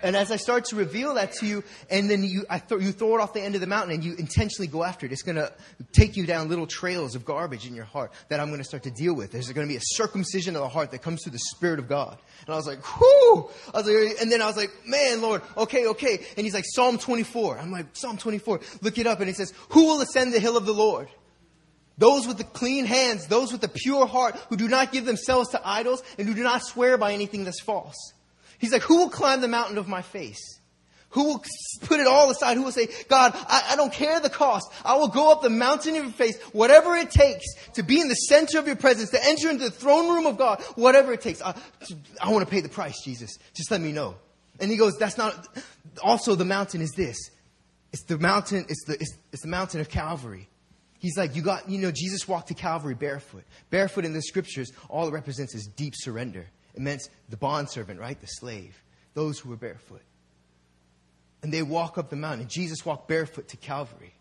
And 0.04 0.14
as 0.16 0.30
I 0.30 0.36
start 0.36 0.66
to 0.66 0.76
reveal 0.76 1.14
that 1.14 1.32
to 1.36 1.46
you, 1.46 1.64
and 1.88 2.10
then 2.10 2.22
you, 2.22 2.44
th- 2.68 2.82
you 2.82 2.92
throw 2.92 3.16
it 3.16 3.22
off 3.22 3.32
the 3.32 3.40
end 3.40 3.54
of 3.54 3.62
the 3.62 3.66
mountain 3.66 3.94
and 3.94 4.04
you 4.04 4.14
intentionally 4.16 4.66
go 4.66 4.84
after 4.84 5.06
it, 5.06 5.12
it's 5.12 5.22
going 5.22 5.36
to 5.36 5.50
take 5.92 6.14
you 6.14 6.26
down 6.26 6.50
little 6.50 6.66
trails 6.66 7.14
of 7.14 7.24
garbage 7.24 7.66
in 7.66 7.74
your 7.74 7.86
heart 7.86 8.12
that 8.28 8.38
I'm 8.38 8.48
going 8.48 8.58
to 8.58 8.64
start 8.64 8.82
to 8.82 8.90
deal 8.90 9.14
with. 9.14 9.32
There's 9.32 9.50
going 9.50 9.66
to 9.66 9.72
be 9.72 9.78
a 9.78 9.82
circumcision 9.82 10.56
of 10.56 10.62
the 10.62 10.68
heart 10.68 10.90
that 10.90 11.00
comes 11.00 11.22
through 11.22 11.32
the 11.32 11.38
Spirit 11.56 11.78
of 11.78 11.88
God. 11.88 12.18
And 12.46 12.52
I 12.52 12.56
was 12.56 12.66
like, 12.66 12.80
whoo! 13.00 13.48
I 13.72 13.78
was 13.78 13.86
like, 13.86 14.20
and 14.20 14.30
then 14.30 14.42
I 14.42 14.46
was 14.46 14.58
like, 14.58 14.72
man, 14.86 15.22
Lord, 15.22 15.40
okay, 15.56 15.86
okay. 15.86 16.18
And 16.36 16.44
he's 16.44 16.54
like, 16.54 16.66
Psalm 16.66 16.98
24. 16.98 17.58
I'm 17.58 17.72
like, 17.72 17.86
Psalm 17.94 18.18
24. 18.18 18.60
Look 18.82 18.98
it 18.98 19.06
up. 19.06 19.20
And 19.20 19.28
he 19.28 19.34
says, 19.34 19.54
who 19.70 19.86
will 19.86 20.02
ascend 20.02 20.34
the 20.34 20.40
hill 20.40 20.58
of 20.58 20.66
the 20.66 20.74
Lord? 20.74 21.08
Those 21.96 22.26
with 22.26 22.38
the 22.38 22.44
clean 22.44 22.86
hands, 22.86 23.26
those 23.28 23.52
with 23.52 23.60
the 23.60 23.68
pure 23.68 24.06
heart, 24.06 24.36
who 24.48 24.56
do 24.56 24.68
not 24.68 24.92
give 24.92 25.04
themselves 25.04 25.50
to 25.50 25.60
idols 25.64 26.02
and 26.18 26.26
who 26.26 26.34
do 26.34 26.42
not 26.42 26.64
swear 26.64 26.98
by 26.98 27.12
anything 27.12 27.44
that's 27.44 27.60
false. 27.60 28.12
He's 28.58 28.72
like, 28.72 28.82
who 28.82 28.98
will 28.98 29.10
climb 29.10 29.40
the 29.40 29.48
mountain 29.48 29.78
of 29.78 29.88
my 29.88 30.02
face? 30.02 30.58
Who 31.10 31.24
will 31.24 31.44
put 31.82 32.00
it 32.00 32.08
all 32.08 32.28
aside? 32.30 32.56
Who 32.56 32.64
will 32.64 32.72
say, 32.72 32.88
God, 33.08 33.32
I, 33.36 33.70
I, 33.70 33.76
don't 33.76 33.92
care 33.92 34.18
the 34.18 34.28
cost. 34.28 34.68
I 34.84 34.96
will 34.96 35.06
go 35.06 35.30
up 35.30 35.42
the 35.42 35.50
mountain 35.50 35.94
of 35.94 36.02
your 36.02 36.12
face, 36.12 36.36
whatever 36.52 36.96
it 36.96 37.12
takes 37.12 37.44
to 37.74 37.84
be 37.84 38.00
in 38.00 38.08
the 38.08 38.14
center 38.14 38.58
of 38.58 38.66
your 38.66 38.74
presence, 38.74 39.10
to 39.10 39.24
enter 39.24 39.48
into 39.48 39.64
the 39.64 39.70
throne 39.70 40.12
room 40.12 40.26
of 40.26 40.36
God, 40.36 40.60
whatever 40.74 41.12
it 41.12 41.20
takes. 41.20 41.40
I, 41.40 41.54
I 42.20 42.30
want 42.30 42.44
to 42.44 42.50
pay 42.50 42.62
the 42.62 42.68
price, 42.68 43.00
Jesus. 43.04 43.38
Just 43.54 43.70
let 43.70 43.80
me 43.80 43.92
know. 43.92 44.16
And 44.58 44.72
he 44.72 44.76
goes, 44.76 44.96
that's 44.98 45.16
not, 45.16 45.46
also 46.02 46.34
the 46.34 46.44
mountain 46.44 46.80
is 46.80 46.90
this. 46.96 47.30
It's 47.92 48.02
the 48.02 48.18
mountain, 48.18 48.66
it's 48.68 48.84
the, 48.84 48.94
it's, 48.94 49.16
it's 49.32 49.42
the 49.42 49.48
mountain 49.48 49.80
of 49.80 49.88
Calvary. 49.88 50.48
He's 51.04 51.18
like, 51.18 51.36
you 51.36 51.42
got, 51.42 51.68
you 51.68 51.76
know, 51.76 51.90
Jesus 51.90 52.26
walked 52.26 52.48
to 52.48 52.54
Calvary 52.54 52.94
barefoot. 52.94 53.44
Barefoot 53.68 54.06
in 54.06 54.14
the 54.14 54.22
scriptures, 54.22 54.72
all 54.88 55.06
it 55.06 55.12
represents 55.12 55.54
is 55.54 55.66
deep 55.66 55.92
surrender. 55.94 56.46
It 56.74 56.80
meant 56.80 57.02
the 57.28 57.36
bondservant, 57.36 58.00
right? 58.00 58.18
The 58.18 58.26
slave. 58.26 58.82
Those 59.12 59.38
who 59.38 59.50
were 59.50 59.56
barefoot. 59.56 60.00
And 61.42 61.52
they 61.52 61.60
walk 61.60 61.98
up 61.98 62.08
the 62.08 62.16
mountain. 62.16 62.48
Jesus 62.48 62.86
walked 62.86 63.06
barefoot 63.06 63.48
to 63.48 63.58
Calvary. 63.58 64.14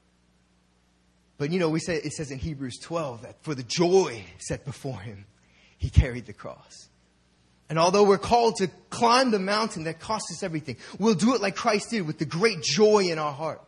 But 1.38 1.54
you 1.54 1.60
know, 1.60 1.70
we 1.70 1.80
say 1.80 1.96
it 1.96 2.12
says 2.12 2.32
in 2.32 2.38
Hebrews 2.38 2.80
12 2.82 3.22
that 3.22 3.42
for 3.46 3.56
the 3.56 3.64
joy 3.64 4.22
set 4.40 4.66
before 4.66 5.00
him, 5.00 5.24
he 5.78 5.90
carried 5.90 6.26
the 6.26 6.34
cross. 6.34 6.90
And 7.70 7.80
although 7.80 8.04
we're 8.04 8.18
called 8.18 8.58
to 8.58 8.68
climb 8.90 9.32
the 9.32 9.40
mountain 9.40 9.86
that 9.86 10.02
costs 10.02 10.34
us 10.34 10.44
everything, 10.44 10.76
we'll 11.00 11.14
do 11.14 11.34
it 11.34 11.40
like 11.40 11.56
Christ 11.56 11.92
did 11.92 12.06
with 12.06 12.20
the 12.20 12.26
great 12.26 12.62
joy 12.62 13.06
in 13.06 13.20
our 13.20 13.32
heart 13.32 13.62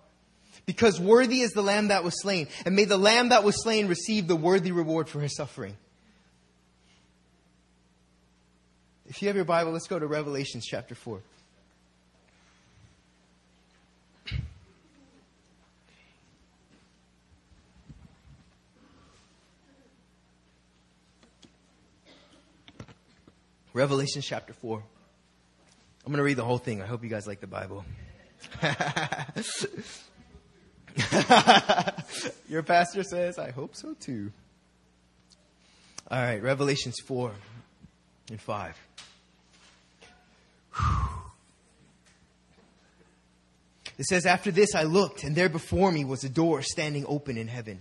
because 0.66 1.00
worthy 1.00 1.42
is 1.42 1.52
the 1.52 1.62
lamb 1.62 1.90
that 1.90 2.04
was 2.04 2.20
slain. 2.22 2.48
And 2.66 2.76
may 2.76 2.86
the 2.86 2.98
lamb 2.98 3.30
that 3.30 3.44
was 3.44 3.62
slain 3.62 3.88
receive 3.88 4.28
the 4.28 4.36
worthy 4.36 4.72
reward 4.72 5.10
for 5.10 5.20
his 5.20 5.36
suffering. 5.36 5.78
If 9.08 9.22
you 9.22 9.28
have 9.28 9.36
your 9.36 9.46
Bible, 9.46 9.72
let's 9.72 9.88
go 9.88 10.00
to 10.00 10.08
Revelations 10.08 10.66
chapter 10.66 10.96
4. 10.96 11.22
Revelation 23.74 24.22
chapter 24.22 24.54
4. 24.54 24.78
I'm 24.78 24.84
going 26.12 26.18
to 26.18 26.24
read 26.24 26.38
the 26.38 26.46
whole 26.46 26.58
thing. 26.58 26.82
I 26.82 26.86
hope 26.86 27.04
you 27.04 27.10
guys 27.10 27.28
like 27.28 27.42
the 27.42 27.48
Bible. 27.48 27.84
Your 32.48 32.64
pastor 32.64 33.04
says, 33.04 33.38
I 33.38 33.52
hope 33.52 33.76
so 33.76 33.96
too. 34.00 34.32
All 36.10 36.22
right, 36.22 36.42
Revelations 36.42 36.96
4 37.06 37.32
and 38.30 38.40
5. 38.40 38.76
It 43.98 44.06
says, 44.06 44.26
After 44.26 44.52
this 44.52 44.76
I 44.76 44.84
looked, 44.84 45.24
and 45.24 45.36
there 45.36 45.50
before 45.50 45.92
me 45.92 46.06
was 46.06 46.24
a 46.24 46.30
door 46.30 46.62
standing 46.62 47.06
open 47.08 47.38
in 47.38 47.48
heaven. 47.48 47.80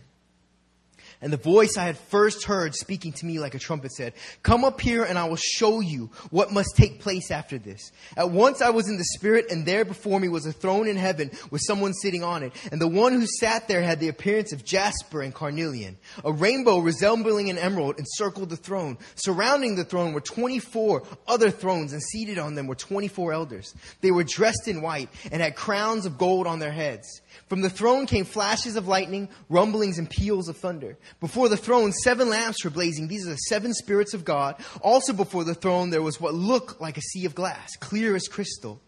And 1.25 1.33
the 1.33 1.39
voice 1.39 1.79
I 1.79 1.85
had 1.85 1.97
first 1.97 2.45
heard 2.45 2.75
speaking 2.75 3.15
to 3.15 3.25
me 3.25 3.39
like 3.39 3.55
a 3.55 3.59
trumpet 3.59 3.93
said, 3.93 4.13
Come 4.43 4.63
up 4.63 4.79
here 4.79 5.05
and 5.05 5.19
I 5.19 5.25
will 5.25 5.37
show 5.37 5.81
you 5.81 6.11
what 6.29 6.53
must 6.53 6.77
take 6.77 7.01
place 7.01 7.31
after 7.31 7.57
this. 7.57 7.93
At 8.15 8.31
once 8.31 8.61
I 8.61 8.69
was 8.69 8.91
in 8.91 8.99
the 8.99 9.05
Spirit, 9.05 9.51
and 9.51 9.65
there 9.65 9.87
before 9.87 10.21
me 10.21 10.29
was 10.29 10.45
a 10.45 10.53
throne 10.53 10.87
in 10.87 10.97
heaven 10.97 11.31
with 11.51 11.63
someone 11.67 11.95
sitting 11.95 12.23
on 12.23 12.43
it. 12.43 12.53
And 12.71 12.79
the 12.79 12.87
one 12.87 13.15
who 13.15 13.25
sat 13.27 13.69
there 13.69 13.81
had 13.81 14.01
the 14.01 14.09
appearance 14.09 14.53
of 14.53 14.67
jasper 14.67 15.23
and 15.23 15.35
carnelian. 15.35 15.97
A 16.27 16.31
rainbow 16.31 16.77
resembling 16.77 17.49
an 17.49 17.57
emerald 17.57 17.99
encircled 17.99 18.51
the 18.51 18.59
throne. 18.59 18.99
Surrounding 19.15 19.77
the 19.77 19.85
throne 19.85 20.13
were 20.13 20.21
24 20.21 21.05
other 21.27 21.51
thrones, 21.51 21.95
and 21.95 22.03
seated 22.03 22.37
on 22.37 22.55
them 22.55 22.67
were 22.67 22.75
24 22.75 23.33
elders. 23.33 23.75
They 24.03 24.11
were 24.11 24.25
dressed 24.25 24.69
in 24.69 24.83
white 24.83 25.09
and 25.33 25.41
had 25.41 25.57
crowns 25.57 26.05
of 26.05 26.19
gold 26.19 26.47
on 26.47 26.59
their 26.59 26.71
heads. 26.71 27.23
From 27.49 27.63
the 27.63 27.71
throne 27.71 28.05
came 28.05 28.27
flashes 28.27 28.77
of 28.77 28.89
lightning, 28.89 29.31
rumblings, 29.49 29.99
and 29.99 30.09
peals 30.09 30.49
of 30.49 30.59
thunder. 30.59 30.99
Before 31.21 31.49
the 31.49 31.57
throne, 31.57 31.93
seven 31.93 32.29
lamps 32.29 32.65
were 32.65 32.71
blazing. 32.71 33.09
These 33.09 33.27
are 33.27 33.31
the 33.31 33.37
seven 33.37 33.73
spirits 33.73 34.15
of 34.15 34.25
God. 34.25 34.57
Also 34.83 35.13
before 35.13 35.45
the 35.45 35.55
throne, 35.55 35.91
there 35.91 36.03
was 36.03 36.21
what 36.21 36.35
looked 36.35 36.81
like 36.81 36.99
a 36.99 37.03
sea 37.03 37.25
of 37.25 37.35
glass, 37.35 37.77
clear 37.77 38.15
as 38.15 38.29
crystal. 38.29 38.81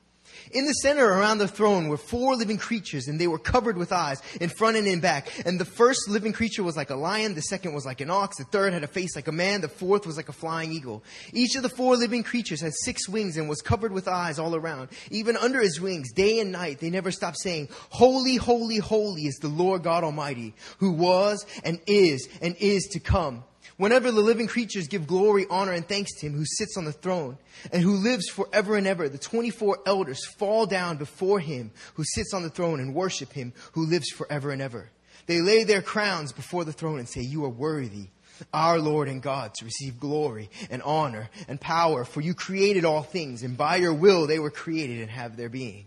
In 0.52 0.66
the 0.66 0.72
center 0.72 1.04
around 1.06 1.38
the 1.38 1.48
throne 1.48 1.88
were 1.88 1.96
four 1.96 2.36
living 2.36 2.58
creatures, 2.58 3.08
and 3.08 3.20
they 3.20 3.26
were 3.26 3.38
covered 3.38 3.76
with 3.76 3.92
eyes 3.92 4.22
in 4.40 4.48
front 4.48 4.76
and 4.76 4.86
in 4.86 5.00
back. 5.00 5.30
And 5.44 5.58
the 5.58 5.64
first 5.64 6.08
living 6.08 6.32
creature 6.32 6.62
was 6.62 6.76
like 6.76 6.90
a 6.90 6.96
lion, 6.96 7.34
the 7.34 7.42
second 7.42 7.74
was 7.74 7.84
like 7.84 8.00
an 8.00 8.10
ox, 8.10 8.38
the 8.38 8.44
third 8.44 8.72
had 8.72 8.84
a 8.84 8.88
face 8.88 9.16
like 9.16 9.28
a 9.28 9.32
man, 9.32 9.60
the 9.60 9.68
fourth 9.68 10.06
was 10.06 10.16
like 10.16 10.28
a 10.28 10.32
flying 10.32 10.72
eagle. 10.72 11.02
Each 11.32 11.56
of 11.56 11.62
the 11.62 11.68
four 11.68 11.96
living 11.96 12.22
creatures 12.22 12.60
had 12.60 12.72
six 12.74 13.08
wings 13.08 13.36
and 13.36 13.48
was 13.48 13.62
covered 13.62 13.92
with 13.92 14.08
eyes 14.08 14.38
all 14.38 14.54
around. 14.54 14.88
Even 15.10 15.36
under 15.36 15.60
his 15.60 15.80
wings, 15.80 16.12
day 16.12 16.40
and 16.40 16.52
night, 16.52 16.80
they 16.80 16.90
never 16.90 17.10
stopped 17.10 17.38
saying, 17.40 17.68
Holy, 17.90 18.36
holy, 18.36 18.78
holy 18.78 19.26
is 19.26 19.36
the 19.36 19.48
Lord 19.48 19.82
God 19.82 20.04
Almighty, 20.04 20.54
who 20.78 20.92
was 20.92 21.44
and 21.64 21.80
is 21.86 22.28
and 22.40 22.56
is 22.56 22.86
to 22.92 23.00
come. 23.00 23.44
Whenever 23.76 24.10
the 24.10 24.22
living 24.22 24.46
creatures 24.46 24.88
give 24.88 25.06
glory, 25.06 25.44
honor, 25.50 25.72
and 25.72 25.86
thanks 25.86 26.14
to 26.14 26.26
him 26.26 26.32
who 26.32 26.46
sits 26.46 26.78
on 26.78 26.86
the 26.86 26.92
throne 26.92 27.36
and 27.70 27.82
who 27.82 27.96
lives 27.96 28.26
forever 28.28 28.74
and 28.76 28.86
ever, 28.86 29.08
the 29.08 29.18
24 29.18 29.80
elders 29.84 30.24
fall 30.24 30.64
down 30.64 30.96
before 30.96 31.40
him 31.40 31.70
who 31.94 32.04
sits 32.04 32.32
on 32.32 32.42
the 32.42 32.48
throne 32.48 32.80
and 32.80 32.94
worship 32.94 33.32
him 33.32 33.52
who 33.72 33.84
lives 33.86 34.08
forever 34.10 34.50
and 34.50 34.62
ever. 34.62 34.90
They 35.26 35.42
lay 35.42 35.64
their 35.64 35.82
crowns 35.82 36.32
before 36.32 36.64
the 36.64 36.72
throne 36.72 36.98
and 36.98 37.08
say, 37.08 37.20
You 37.20 37.44
are 37.44 37.50
worthy, 37.50 38.08
our 38.52 38.78
Lord 38.78 39.08
and 39.08 39.20
God, 39.20 39.52
to 39.54 39.64
receive 39.66 40.00
glory 40.00 40.48
and 40.70 40.82
honor 40.82 41.28
and 41.46 41.60
power, 41.60 42.04
for 42.04 42.22
you 42.22 42.32
created 42.32 42.86
all 42.86 43.02
things, 43.02 43.42
and 43.42 43.58
by 43.58 43.76
your 43.76 43.92
will 43.94 44.26
they 44.26 44.38
were 44.38 44.50
created 44.50 45.00
and 45.00 45.10
have 45.10 45.36
their 45.36 45.50
being. 45.50 45.86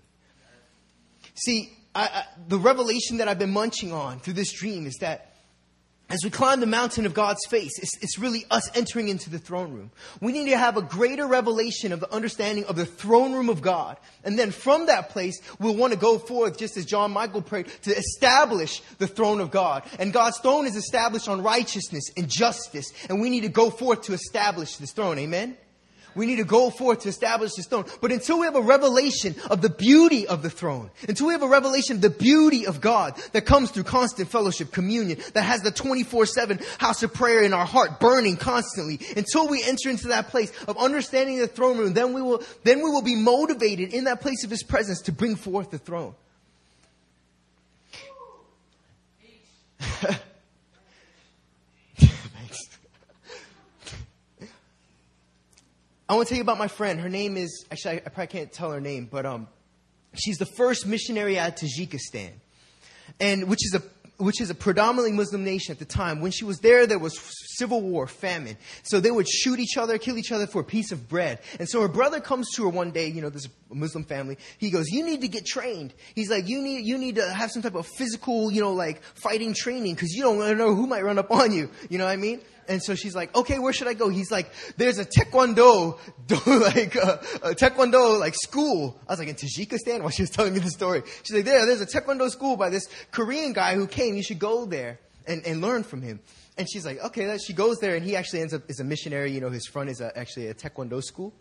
See, 1.34 1.72
I, 1.96 2.04
I, 2.04 2.24
the 2.48 2.60
revelation 2.60 3.18
that 3.18 3.28
I've 3.28 3.40
been 3.40 3.54
munching 3.54 3.94
on 3.94 4.20
through 4.20 4.34
this 4.34 4.52
dream 4.52 4.86
is 4.86 4.98
that 4.98 5.34
as 6.10 6.24
we 6.24 6.32
climb 6.32 6.60
the 6.60 6.66
mountain 6.66 7.06
of 7.06 7.14
God's 7.14 7.46
face, 7.50 7.78
it's, 7.80 7.96
it's, 8.02 8.18
really 8.18 8.44
us 8.50 8.76
entering 8.76 9.10
into 9.10 9.30
the 9.30 9.38
throne 9.38 9.72
room. 9.74 9.92
We 10.20 10.32
need 10.32 10.50
to 10.50 10.58
have 10.58 10.76
a 10.76 10.82
greater 10.82 11.28
revelation 11.28 11.92
of 11.92 12.00
the 12.00 12.12
understanding 12.12 12.66
of 12.66 12.76
the 12.76 12.86
throne 12.86 13.34
room 13.34 13.48
of 13.48 13.62
God. 13.62 13.98
And 14.24 14.38
then 14.38 14.52
from 14.52 14.88
that 14.88 15.10
place, 15.10 15.40
we'll 15.60 15.76
want 15.76 15.94
to 15.94 16.00
go 16.00 16.18
forth, 16.18 16.58
just 16.58 16.78
as 16.78 16.86
John 16.86 17.12
Michael 17.12 17.44
prayed, 17.44 17.68
to 17.84 17.96
establish 17.96 18.82
the 18.98 19.08
throne 19.08 19.40
of 19.40 19.52
God. 19.52 19.84
And 20.00 20.12
God's 20.12 20.40
throne 20.40 20.66
is 20.66 20.76
established 20.76 21.30
on 21.30 21.44
righteousness 21.44 22.06
and 22.18 22.28
justice. 22.28 22.92
And 23.08 23.22
we 23.22 23.30
need 23.30 23.42
to 23.42 23.50
go 23.50 23.70
forth 23.70 24.04
to 24.04 24.14
establish 24.14 24.78
this 24.78 24.92
throne. 24.92 25.20
Amen? 25.20 25.58
We 26.20 26.26
need 26.26 26.36
to 26.36 26.44
go 26.44 26.70
forth 26.70 27.04
to 27.04 27.10
establish 27.10 27.56
his 27.56 27.66
throne. 27.66 27.86
But 28.02 28.12
until 28.12 28.40
we 28.40 28.46
have 28.46 28.58
a 28.58 28.62
revelation 28.62 29.36
of 29.50 29.62
the 29.62 29.70
beauty 29.70 30.28
of 30.28 30.42
the 30.42 30.50
throne, 30.50 30.92
until 31.08 31.28
we 31.28 31.34
have 31.34 31.44
a 31.44 31.48
revelation 31.48 31.96
of 31.96 32.02
the 32.02 32.10
beauty 32.10 32.68
of 32.68 32.82
God 32.82 33.16
that 33.32 33.46
comes 33.46 33.72
through 33.72 33.84
constant 33.84 34.28
fellowship, 34.28 34.74
communion, 34.74 35.18
that 35.34 35.44
has 35.44 35.62
the 35.62 35.72
24-7 35.72 36.62
house 36.78 37.04
of 37.04 37.14
prayer 37.14 37.42
in 37.44 37.54
our 37.54 37.66
heart 37.66 38.02
burning 38.02 38.36
constantly, 38.36 39.00
until 39.16 39.48
we 39.48 39.64
enter 39.64 39.90
into 39.90 40.10
that 40.10 40.28
place 40.28 40.52
of 40.68 40.78
understanding 40.78 41.38
the 41.38 41.48
throne 41.48 41.78
room, 41.78 41.94
then 41.94 42.12
we 42.12 42.22
will, 42.22 42.44
then 42.66 42.80
we 42.80 42.90
will 42.90 43.02
be 43.02 43.16
motivated 43.16 43.94
in 43.94 44.04
that 44.04 44.20
place 44.20 44.44
of 44.44 44.50
his 44.50 44.62
presence 44.62 45.00
to 45.04 45.14
bring 45.14 45.38
forth 45.38 45.72
the 45.72 45.78
throne. 45.78 46.14
I 56.10 56.16
want 56.16 56.28
to 56.28 56.34
tell 56.34 56.38
you 56.38 56.42
about 56.42 56.58
my 56.58 56.68
friend. 56.68 57.00
Her 57.00 57.08
name 57.08 57.38
is 57.38 57.66
actually 57.72 57.92
I, 57.92 57.96
I 57.98 58.10
probably 58.10 58.28
can't 58.28 58.52
tell 58.52 58.72
her 58.72 58.82
name, 58.82 59.08
but 59.10 59.28
um, 59.28 59.48
she's 60.16 60.40
the 60.40 60.48
first 60.48 60.88
missionary 60.88 61.38
at 61.38 61.60
Tajikistan, 61.60 62.32
and 63.20 63.48
which 63.48 63.64
is 63.64 63.76
a 63.76 63.84
which 64.18 64.42
is 64.42 64.50
a 64.50 64.56
predominantly 64.56 65.14
Muslim 65.14 65.44
nation 65.46 65.72
at 65.72 65.80
the 65.80 65.86
time. 65.86 66.20
When 66.20 66.32
she 66.32 66.44
was 66.44 66.60
there, 66.60 66.88
there 66.88 67.00
was 67.00 67.18
civil 67.58 67.80
war, 67.80 68.06
famine. 68.06 68.58
So 68.84 69.00
they 69.00 69.12
would 69.12 69.30
shoot 69.30 69.60
each 69.60 69.78
other, 69.78 69.98
kill 69.98 70.18
each 70.18 70.32
other 70.34 70.46
for 70.46 70.60
a 70.60 70.64
piece 70.64 70.92
of 70.92 71.08
bread. 71.08 71.40
And 71.58 71.70
so 71.70 71.80
her 71.82 71.88
brother 71.88 72.20
comes 72.20 72.50
to 72.56 72.64
her 72.64 72.70
one 72.70 72.92
day, 72.92 73.08
you 73.08 73.22
know, 73.22 73.30
this 73.30 73.48
Muslim 73.70 74.04
family. 74.04 74.38
He 74.58 74.72
goes, 74.72 74.90
you 74.90 75.06
need 75.06 75.22
to 75.22 75.30
get 75.30 75.46
trained. 75.46 75.94
He's 76.16 76.30
like, 76.30 76.50
you 76.50 76.62
need, 76.62 76.86
you 76.86 76.98
need 76.98 77.16
to 77.16 77.32
have 77.32 77.50
some 77.50 77.62
type 77.62 77.76
of 77.76 77.88
physical, 77.88 78.52
you 78.52 78.60
know, 78.60 78.74
like 78.74 79.02
fighting 79.04 79.54
training 79.54 79.96
because 79.96 80.12
you 80.12 80.24
don't 80.24 80.58
know 80.58 80.76
who 80.76 80.86
might 80.86 81.06
run 81.06 81.18
up 81.18 81.32
on 81.32 81.54
you. 81.54 81.70
You 81.90 81.98
know 81.98 82.06
what 82.06 82.12
I 82.12 82.18
mean? 82.18 82.42
And 82.70 82.84
so 82.84 82.94
she's 82.94 83.16
like, 83.16 83.36
okay, 83.36 83.58
where 83.58 83.74
should 83.74 83.88
I 83.88 83.96
go? 83.96 84.10
He's 84.10 84.30
like, 84.30 84.52
there's 84.78 85.00
a 85.00 85.06
taekwondo, 85.06 85.98
like 86.76 86.96
uh, 86.96 87.18
a 87.42 87.56
taekwondo 87.56 88.20
like 88.20 88.36
school. 88.36 88.96
I 89.08 89.14
was 89.14 89.20
like 89.20 89.28
in 89.28 89.36
Tajikistan 89.36 90.02
while 90.02 90.12
she 90.12 90.22
was 90.22 90.30
telling 90.30 90.54
me 90.54 90.60
the 90.60 90.70
story. 90.70 91.02
She's 91.24 91.36
like, 91.36 91.46
there, 91.46 91.66
there's 91.66 91.82
a 91.82 91.88
taekwondo 91.88 92.30
school 92.30 92.58
by 92.58 92.70
this 92.70 92.88
Korean 93.10 93.54
guy 93.54 93.74
who 93.74 93.88
came. 93.88 94.14
You 94.14 94.22
should 94.22 94.38
go 94.38 94.68
there 94.68 95.00
and, 95.26 95.44
and 95.48 95.62
learn 95.62 95.82
from 95.82 96.04
him. 96.04 96.20
And 96.60 96.70
she's 96.70 96.86
like, 96.86 97.04
okay. 97.06 97.38
She 97.40 97.54
goes 97.54 97.80
there, 97.80 97.96
and 97.96 98.06
he 98.06 98.16
actually 98.16 98.42
ends 98.42 98.54
up 98.54 98.62
as 98.70 98.80
a 98.80 98.84
missionary. 98.84 99.32
You 99.32 99.42
know, 99.42 99.50
his 99.50 99.66
front 99.66 99.90
is 99.90 100.00
a, 100.00 100.16
actually 100.16 100.48
a 100.48 100.54
taekwondo 100.54 101.04
school. 101.04 101.34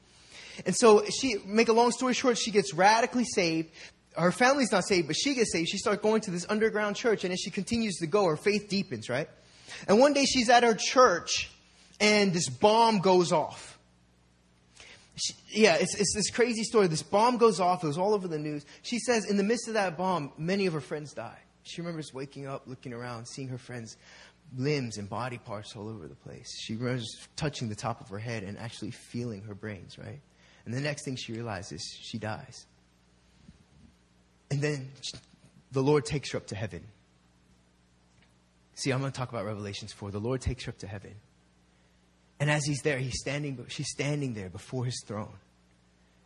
And 0.64 0.74
so 0.74 1.04
she, 1.10 1.36
make 1.44 1.68
a 1.68 1.74
long 1.74 1.90
story 1.90 2.14
short, 2.14 2.38
she 2.38 2.50
gets 2.50 2.72
radically 2.72 3.24
saved. 3.24 3.70
Her 4.16 4.32
family's 4.32 4.72
not 4.72 4.86
saved, 4.86 5.08
but 5.08 5.16
she 5.16 5.34
gets 5.34 5.52
saved. 5.52 5.68
She 5.68 5.76
starts 5.76 6.00
going 6.00 6.22
to 6.22 6.30
this 6.30 6.46
underground 6.48 6.96
church, 6.96 7.24
and 7.24 7.32
as 7.34 7.38
she 7.38 7.50
continues 7.50 7.96
to 7.96 8.06
go, 8.06 8.24
her 8.24 8.36
faith 8.36 8.68
deepens, 8.68 9.10
right? 9.10 9.28
And 9.86 9.98
one 9.98 10.12
day 10.12 10.24
she's 10.24 10.48
at 10.48 10.62
her 10.62 10.74
church 10.74 11.50
and 12.00 12.32
this 12.32 12.48
bomb 12.48 13.00
goes 13.00 13.32
off. 13.32 13.78
She, 15.16 15.34
yeah, 15.48 15.74
it's, 15.74 15.94
it's 15.96 16.14
this 16.14 16.30
crazy 16.30 16.62
story. 16.62 16.86
This 16.86 17.02
bomb 17.02 17.38
goes 17.38 17.58
off. 17.58 17.82
It 17.82 17.88
was 17.88 17.98
all 17.98 18.14
over 18.14 18.28
the 18.28 18.38
news. 18.38 18.64
She 18.82 18.98
says, 19.00 19.28
in 19.28 19.36
the 19.36 19.42
midst 19.42 19.66
of 19.66 19.74
that 19.74 19.96
bomb, 19.96 20.32
many 20.38 20.66
of 20.66 20.72
her 20.72 20.80
friends 20.80 21.12
die. 21.12 21.38
She 21.64 21.80
remembers 21.80 22.14
waking 22.14 22.46
up, 22.46 22.62
looking 22.66 22.92
around, 22.92 23.26
seeing 23.26 23.48
her 23.48 23.58
friends' 23.58 23.96
limbs 24.56 24.96
and 24.96 25.08
body 25.08 25.38
parts 25.38 25.74
all 25.76 25.88
over 25.88 26.06
the 26.06 26.14
place. 26.14 26.48
She 26.60 26.74
remembers 26.76 27.26
touching 27.36 27.68
the 27.68 27.74
top 27.74 28.00
of 28.00 28.08
her 28.08 28.18
head 28.18 28.44
and 28.44 28.56
actually 28.58 28.92
feeling 28.92 29.42
her 29.42 29.54
brains, 29.54 29.98
right? 29.98 30.20
And 30.64 30.72
the 30.72 30.80
next 30.80 31.04
thing 31.04 31.16
she 31.16 31.32
realizes, 31.32 31.82
she 32.00 32.18
dies. 32.18 32.66
And 34.50 34.62
then 34.62 34.90
the 35.72 35.82
Lord 35.82 36.06
takes 36.06 36.32
her 36.32 36.38
up 36.38 36.46
to 36.48 36.54
heaven. 36.54 36.84
See, 38.78 38.92
I'm 38.92 39.00
going 39.00 39.10
to 39.10 39.18
talk 39.18 39.30
about 39.30 39.44
Revelations 39.44 39.92
4. 39.92 40.12
The 40.12 40.20
Lord 40.20 40.40
takes 40.40 40.64
her 40.64 40.70
up 40.70 40.78
to 40.78 40.86
heaven. 40.86 41.16
And 42.38 42.48
as 42.48 42.64
he's 42.64 42.80
there, 42.82 42.98
he's 42.98 43.18
standing, 43.18 43.66
she's 43.66 43.90
standing 43.90 44.34
there 44.34 44.48
before 44.48 44.84
his 44.84 45.02
throne. 45.04 45.34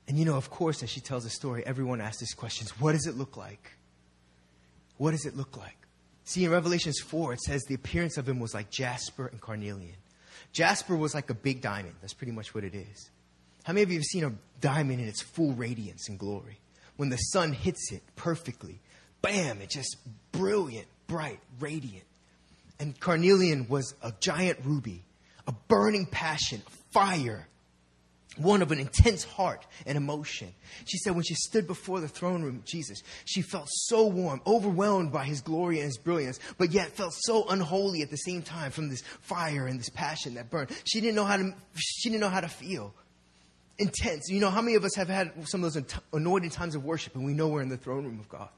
And 0.07 0.19
you 0.19 0.27
know, 0.27 0.37
of 0.37 0.51
course, 0.51 0.83
as 0.83 0.91
she 0.91 1.01
tells 1.01 1.25
the 1.25 1.31
story, 1.31 1.65
everyone 1.65 2.03
asks 2.03 2.21
these 2.21 2.35
questions 2.35 2.79
What 2.79 2.93
does 2.93 3.07
it 3.07 3.17
look 3.17 3.39
like? 3.39 3.73
What 4.99 5.13
does 5.13 5.25
it 5.25 5.35
look 5.35 5.57
like? 5.57 5.79
See, 6.25 6.45
in 6.45 6.51
Revelations 6.51 7.01
4, 7.01 7.33
it 7.33 7.41
says 7.41 7.63
the 7.63 7.75
appearance 7.75 8.19
of 8.19 8.29
him 8.29 8.39
was 8.39 8.53
like 8.53 8.71
jasper 8.71 9.29
and 9.29 9.41
carnelian. 9.41 9.97
Jasper 10.53 10.95
was 10.95 11.15
like 11.15 11.31
a 11.31 11.35
big 11.35 11.63
diamond. 11.63 11.95
That's 12.03 12.13
pretty 12.13 12.33
much 12.33 12.55
what 12.55 12.65
it 12.65 12.75
is. 12.75 13.09
How 13.65 13.73
many 13.73 13.85
of 13.85 13.91
you 13.91 13.97
have 13.97 14.05
seen 14.05 14.25
a 14.25 14.35
diamond 14.61 15.01
in 15.01 15.09
its 15.09 15.23
full 15.23 15.55
radiance 15.55 16.07
and 16.11 16.19
glory? 16.19 16.59
When 16.99 17.09
the 17.09 17.17
sun 17.17 17.55
hits 17.55 17.91
it 17.93 18.03
perfectly, 18.15 18.81
bam, 19.23 19.63
it's 19.63 19.75
just 19.75 19.97
brilliant, 20.33 20.89
bright, 21.07 21.41
radiant. 21.59 22.05
And 22.79 22.99
carnelian 22.99 23.69
was 23.69 23.95
a 24.03 24.13
giant 24.21 24.61
ruby, 24.65 25.05
a 25.47 25.53
burning 25.69 26.07
passion, 26.07 26.63
a 26.67 26.71
fire, 26.93 27.47
one 28.37 28.63
of 28.63 28.73
an 28.73 28.79
intense 28.79 29.25
heart 29.25 29.67
and 29.87 29.97
emotion. 29.97 30.53
She 30.87 30.99
said 30.99 31.15
when 31.15 31.25
she 31.25 31.35
stood 31.35 31.67
before 31.67 32.01
the 32.01 32.09
throne 32.09 32.43
room 32.43 32.57
of 32.57 32.65
Jesus, 32.65 33.03
she 33.25 33.43
felt 33.43 33.69
so 33.71 34.07
warm, 34.07 34.41
overwhelmed 34.47 35.13
by 35.13 35.25
his 35.25 35.41
glory 35.41 35.77
and 35.77 35.87
his 35.87 35.99
brilliance, 35.99 36.39
but 36.59 36.73
yet 36.73 36.91
felt 36.93 37.13
so 37.15 37.47
unholy 37.49 38.03
at 38.03 38.11
the 38.11 38.17
same 38.17 38.43
time 38.43 38.71
from 38.71 38.89
this 38.89 39.03
fire 39.21 39.67
and 39.67 39.79
this 39.79 39.91
passion 39.91 40.35
that 40.35 40.51
burned. 40.51 40.71
She 40.85 41.01
didn't 41.01 41.15
know 41.15 41.25
how 41.25 41.37
to, 41.37 41.55
she 41.77 42.09
didn't 42.09 42.21
know 42.21 42.31
how 42.31 42.41
to 42.41 42.49
feel. 42.49 42.95
Intense. 43.79 44.29
You 44.29 44.41
know, 44.41 44.51
how 44.51 44.63
many 44.63 44.77
of 44.77 44.85
us 44.85 44.95
have 44.97 45.09
had 45.09 45.33
some 45.49 45.65
of 45.65 45.73
those 45.73 45.85
anointed 46.13 46.53
times 46.53 46.75
of 46.75 46.85
worship 46.85 47.15
and 47.17 47.25
we 47.25 47.35
know 47.35 47.49
we're 47.49 47.63
in 47.63 47.69
the 47.69 47.77
throne 47.77 48.05
room 48.05 48.19
of 48.19 48.29
God? 48.29 48.49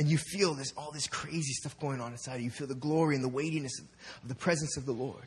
And 0.00 0.08
you 0.08 0.16
feel 0.16 0.54
this 0.54 0.72
all 0.78 0.90
this 0.90 1.06
crazy 1.06 1.52
stuff 1.52 1.78
going 1.78 2.00
on 2.00 2.12
inside 2.12 2.38
you. 2.38 2.44
You 2.44 2.50
feel 2.50 2.66
the 2.66 2.74
glory 2.74 3.14
and 3.14 3.22
the 3.22 3.28
weightiness 3.28 3.78
of, 3.78 3.84
of 4.22 4.28
the 4.30 4.34
presence 4.34 4.78
of 4.78 4.86
the 4.86 4.92
Lord. 4.92 5.26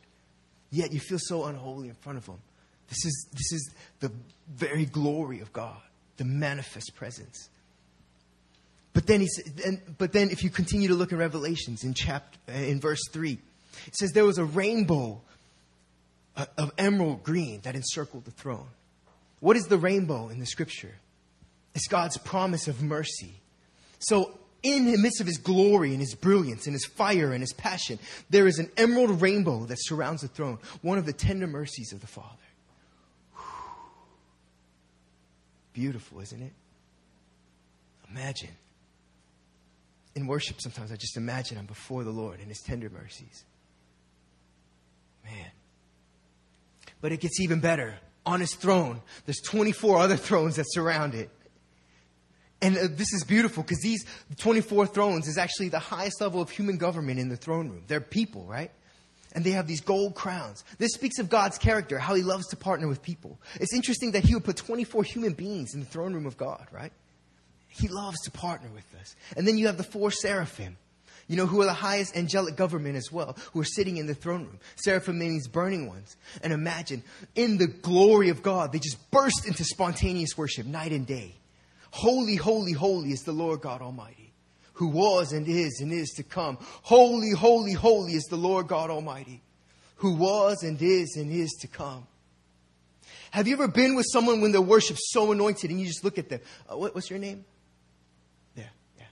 Yet 0.72 0.92
you 0.92 1.00
feel 1.00 1.20
so 1.20 1.46
unholy 1.46 1.90
in 1.90 1.94
front 1.94 2.18
of 2.18 2.26
Him. 2.26 2.40
This 2.90 3.06
is 3.06 3.28
this 3.32 3.54
is 3.54 3.72
the 4.00 4.12
very 4.52 4.86
glory 4.86 5.40
of 5.42 5.54
God, 5.54 5.78
the 6.18 6.26
manifest 6.26 6.96
presence. 6.96 7.50
But 8.94 9.06
then 9.06 9.22
he 9.22 9.28
said, 9.28 9.82
but 9.98 10.12
then 10.12 10.30
if 10.32 10.44
you 10.44 10.50
continue 10.50 10.88
to 10.88 10.96
look 10.96 11.12
in 11.12 11.20
Revelations 11.20 11.84
in 11.84 11.94
chapter 11.94 12.38
in 12.52 12.80
verse 12.80 13.02
three, 13.12 13.38
it 13.88 13.96
says 13.96 14.12
there 14.12 14.26
was 14.26 14.40
a 14.40 14.46
rainbow 14.46 15.22
uh, 16.36 16.46
of 16.58 16.72
emerald 16.80 17.24
green 17.24 17.62
that 17.62 17.76
encircled 17.76 18.26
the 18.26 18.32
throne. 18.32 18.68
What 19.40 19.56
is 19.56 19.66
the 19.66 19.78
rainbow 19.78 20.30
in 20.30 20.40
the 20.40 20.48
scripture? 20.48 20.96
It's 21.76 21.88
God's 21.88 22.18
promise 22.18 22.68
of 22.68 22.82
mercy. 22.82 23.34
So 24.00 24.40
in 24.64 24.92
the 24.92 24.98
midst 24.98 25.20
of 25.20 25.28
his 25.28 25.38
glory 25.38 25.92
and 25.92 26.00
his 26.00 26.16
brilliance 26.16 26.66
and 26.66 26.74
his 26.74 26.86
fire 26.86 27.34
and 27.34 27.42
his 27.42 27.54
passion, 27.54 28.00
there 28.30 28.48
is 28.48 28.60
an 28.60 28.72
emerald 28.78 29.22
rainbow 29.22 29.66
that 29.66 29.78
surrounds 29.80 30.22
the 30.22 30.30
throne, 30.30 30.58
one 30.82 30.98
of 30.98 31.06
the 31.06 31.14
tender 31.14 31.48
mercies 31.48 31.92
of 31.92 32.00
the 32.00 32.08
Father. 32.08 32.30
Beautiful, 35.74 36.22
isn't 36.22 36.42
it? 36.42 36.54
Imagine. 38.10 38.56
In 40.16 40.28
worship, 40.28 40.62
sometimes 40.62 40.92
I 40.92 40.96
just 40.96 41.18
imagine 41.18 41.58
I'm 41.58 41.66
before 41.66 42.04
the 42.04 42.12
Lord 42.12 42.40
and 42.40 42.48
his 42.48 42.60
tender 42.60 42.90
mercies. 42.90 43.44
Man. 45.26 45.52
But 47.02 47.12
it 47.12 47.20
gets 47.20 47.40
even 47.42 47.60
better. 47.60 47.96
On 48.26 48.40
his 48.40 48.56
throne, 48.56 49.02
there's 49.26 49.42
24 49.42 49.98
other 49.98 50.16
thrones 50.18 50.56
that 50.56 50.66
surround 50.70 51.16
it. 51.16 51.30
And 52.64 52.78
uh, 52.78 52.88
this 52.90 53.12
is 53.12 53.26
beautiful 53.26 53.62
because 53.62 53.82
these 53.82 54.06
24 54.38 54.88
thrones 54.88 55.28
is 55.28 55.38
actually 55.38 55.68
the 55.68 55.80
highest 55.80 56.22
level 56.22 56.42
of 56.42 56.50
human 56.50 56.78
government 56.78 57.20
in 57.20 57.28
the 57.28 57.36
throne 57.36 57.70
room. 57.70 57.84
They're 57.88 58.00
people, 58.00 58.46
right? 58.46 58.72
And 59.34 59.44
they 59.44 59.52
have 59.52 59.68
these 59.68 59.82
gold 59.82 60.16
crowns. 60.16 60.64
This 60.78 60.94
speaks 60.94 61.20
of 61.20 61.30
God's 61.30 61.58
character, 61.58 62.00
how 62.00 62.14
he 62.14 62.24
loves 62.24 62.48
to 62.48 62.56
partner 62.56 62.88
with 62.88 63.04
people. 63.04 63.38
It's 63.60 63.74
interesting 63.74 64.12
that 64.12 64.24
he 64.24 64.34
would 64.34 64.46
put 64.46 64.56
24 64.56 65.04
human 65.04 65.34
beings 65.34 65.74
in 65.74 65.82
the 65.82 65.86
throne 65.86 66.14
room 66.14 66.26
of 66.26 66.38
God, 66.38 66.66
right? 66.72 66.94
He 67.68 67.90
loves 67.90 68.22
to 68.22 68.32
partner 68.32 68.70
with 68.74 68.86
us. 69.02 69.14
And 69.36 69.46
then 69.46 69.58
you 69.58 69.68
have 69.68 69.78
the 69.78 69.84
four 69.84 70.10
seraphim, 70.12 70.78
you 71.28 71.36
know, 71.36 71.48
who 71.48 71.60
are 71.62 71.66
the 71.66 71.74
highest 71.74 72.16
angelic 72.16 72.56
government 72.56 72.96
as 72.96 73.12
well, 73.12 73.36
who 73.52 73.60
are 73.60 73.66
sitting 73.66 73.98
in 73.98 74.08
the 74.08 74.16
throne 74.16 74.46
room. 74.46 74.60
Seraphim 74.78 75.20
means 75.20 75.50
burning 75.50 75.88
ones. 75.88 76.16
And 76.42 76.54
imagine, 76.54 77.04
in 77.36 77.58
the 77.58 77.68
glory 77.68 78.30
of 78.30 78.42
God, 78.42 78.72
they 78.72 78.80
just 78.80 79.12
burst 79.12 79.48
into 79.48 79.66
spontaneous 79.66 80.38
worship 80.38 80.66
night 80.66 80.94
and 80.94 81.06
day. 81.06 81.36
Holy, 81.94 82.36
holy, 82.36 82.72
holy 82.72 83.12
is 83.12 83.22
the 83.22 83.32
Lord 83.32 83.62
God 83.62 83.84
Almighty, 83.84 84.34
who 84.74 84.88
was 84.88 85.32
and 85.32 85.48
is 85.48 85.80
and 85.80 85.92
is 85.94 86.10
to 86.16 86.24
come. 86.24 86.58
Holy, 86.82 87.30
holy, 87.30 87.74
holy 87.74 88.14
is 88.14 88.24
the 88.24 88.36
Lord 88.36 88.68
God 88.68 88.90
Almighty, 88.90 89.44
who 89.98 90.16
was 90.16 90.64
and 90.64 90.82
is 90.82 91.16
and 91.18 91.32
is 91.32 91.52
to 91.62 91.68
come. 91.68 92.08
Have 93.30 93.48
you 93.48 93.54
ever 93.54 93.68
been 93.68 93.94
with 93.94 94.08
someone 94.12 94.42
when 94.42 94.52
their 94.52 94.60
worship's 94.60 95.12
so 95.12 95.32
anointed 95.32 95.70
and 95.70 95.80
you 95.80 95.86
just 95.86 96.04
look 96.04 96.18
at 96.18 96.30
them? 96.30 96.40
Uh, 96.68 96.78
what, 96.78 96.96
what's 96.96 97.12
your 97.12 97.20
name? 97.20 97.46
Yeah, 98.56 98.64
yeah. 98.98 99.06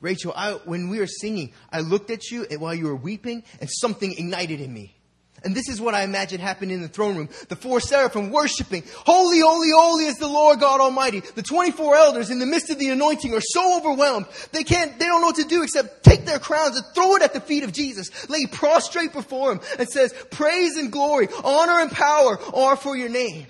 Rachel, 0.00 0.32
I, 0.34 0.54
when 0.64 0.88
we 0.88 0.98
were 0.98 1.06
singing, 1.06 1.52
I 1.70 1.78
looked 1.78 2.10
at 2.10 2.32
you 2.32 2.44
while 2.58 2.74
you 2.74 2.86
were 2.86 2.96
weeping 2.96 3.44
and 3.60 3.70
something 3.70 4.10
ignited 4.10 4.60
in 4.60 4.74
me. 4.74 4.95
And 5.44 5.54
this 5.54 5.68
is 5.68 5.80
what 5.80 5.94
I 5.94 6.02
imagine 6.02 6.40
happened 6.40 6.72
in 6.72 6.80
the 6.80 6.88
throne 6.88 7.16
room. 7.16 7.28
The 7.48 7.56
four 7.56 7.80
seraphim 7.80 8.30
worshiping, 8.30 8.82
holy, 9.04 9.40
holy, 9.40 9.68
holy 9.72 10.06
is 10.06 10.16
the 10.16 10.26
Lord 10.26 10.60
God 10.60 10.80
Almighty. 10.80 11.20
The 11.20 11.42
24 11.42 11.94
elders 11.94 12.30
in 12.30 12.38
the 12.38 12.46
midst 12.46 12.70
of 12.70 12.78
the 12.78 12.88
anointing 12.88 13.34
are 13.34 13.40
so 13.40 13.78
overwhelmed. 13.78 14.26
They 14.52 14.64
can't, 14.64 14.98
they 14.98 15.06
don't 15.06 15.20
know 15.20 15.28
what 15.28 15.36
to 15.36 15.44
do 15.44 15.62
except 15.62 16.04
take 16.04 16.24
their 16.24 16.38
crowns 16.38 16.76
and 16.76 16.86
throw 16.94 17.16
it 17.16 17.22
at 17.22 17.34
the 17.34 17.40
feet 17.40 17.64
of 17.64 17.72
Jesus, 17.72 18.28
lay 18.30 18.46
prostrate 18.46 19.12
before 19.12 19.52
him 19.52 19.60
and 19.78 19.88
says, 19.88 20.14
praise 20.30 20.76
and 20.76 20.90
glory, 20.90 21.28
honor 21.44 21.80
and 21.80 21.90
power 21.90 22.38
are 22.54 22.76
for 22.76 22.96
your 22.96 23.10
name. 23.10 23.46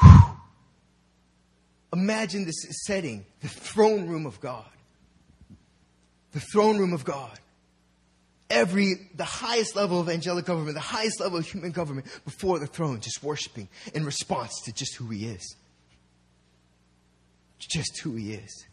Whew. 0.00 0.36
imagine 1.92 2.44
this 2.44 2.64
setting 2.86 3.26
the 3.40 3.48
throne 3.48 4.06
room 4.06 4.24
of 4.24 4.40
God. 4.40 4.64
The 6.32 6.40
throne 6.40 6.78
room 6.78 6.92
of 6.92 7.04
God. 7.04 7.38
Every, 8.50 9.10
the 9.14 9.24
highest 9.24 9.76
level 9.76 10.00
of 10.00 10.08
angelic 10.08 10.46
government, 10.46 10.74
the 10.74 10.80
highest 10.80 11.20
level 11.20 11.38
of 11.38 11.46
human 11.46 11.70
government 11.70 12.06
before 12.24 12.58
the 12.58 12.66
throne, 12.66 13.00
just 13.00 13.22
worshiping 13.22 13.68
in 13.94 14.04
response 14.04 14.62
to 14.64 14.72
just 14.72 14.96
who 14.96 15.08
He 15.08 15.26
is. 15.26 15.56
Just 17.58 17.98
who 18.00 18.14
He 18.14 18.32
is. 18.32 18.64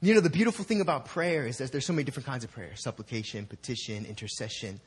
You 0.00 0.14
know, 0.14 0.20
the 0.20 0.30
beautiful 0.30 0.64
thing 0.64 0.80
about 0.80 1.04
prayer 1.04 1.46
is 1.46 1.58
that 1.58 1.70
there's 1.70 1.86
so 1.86 1.92
many 1.92 2.02
different 2.02 2.26
kinds 2.26 2.42
of 2.42 2.50
prayer 2.50 2.74
supplication, 2.74 3.46
petition, 3.46 4.04
intercession. 4.04 4.80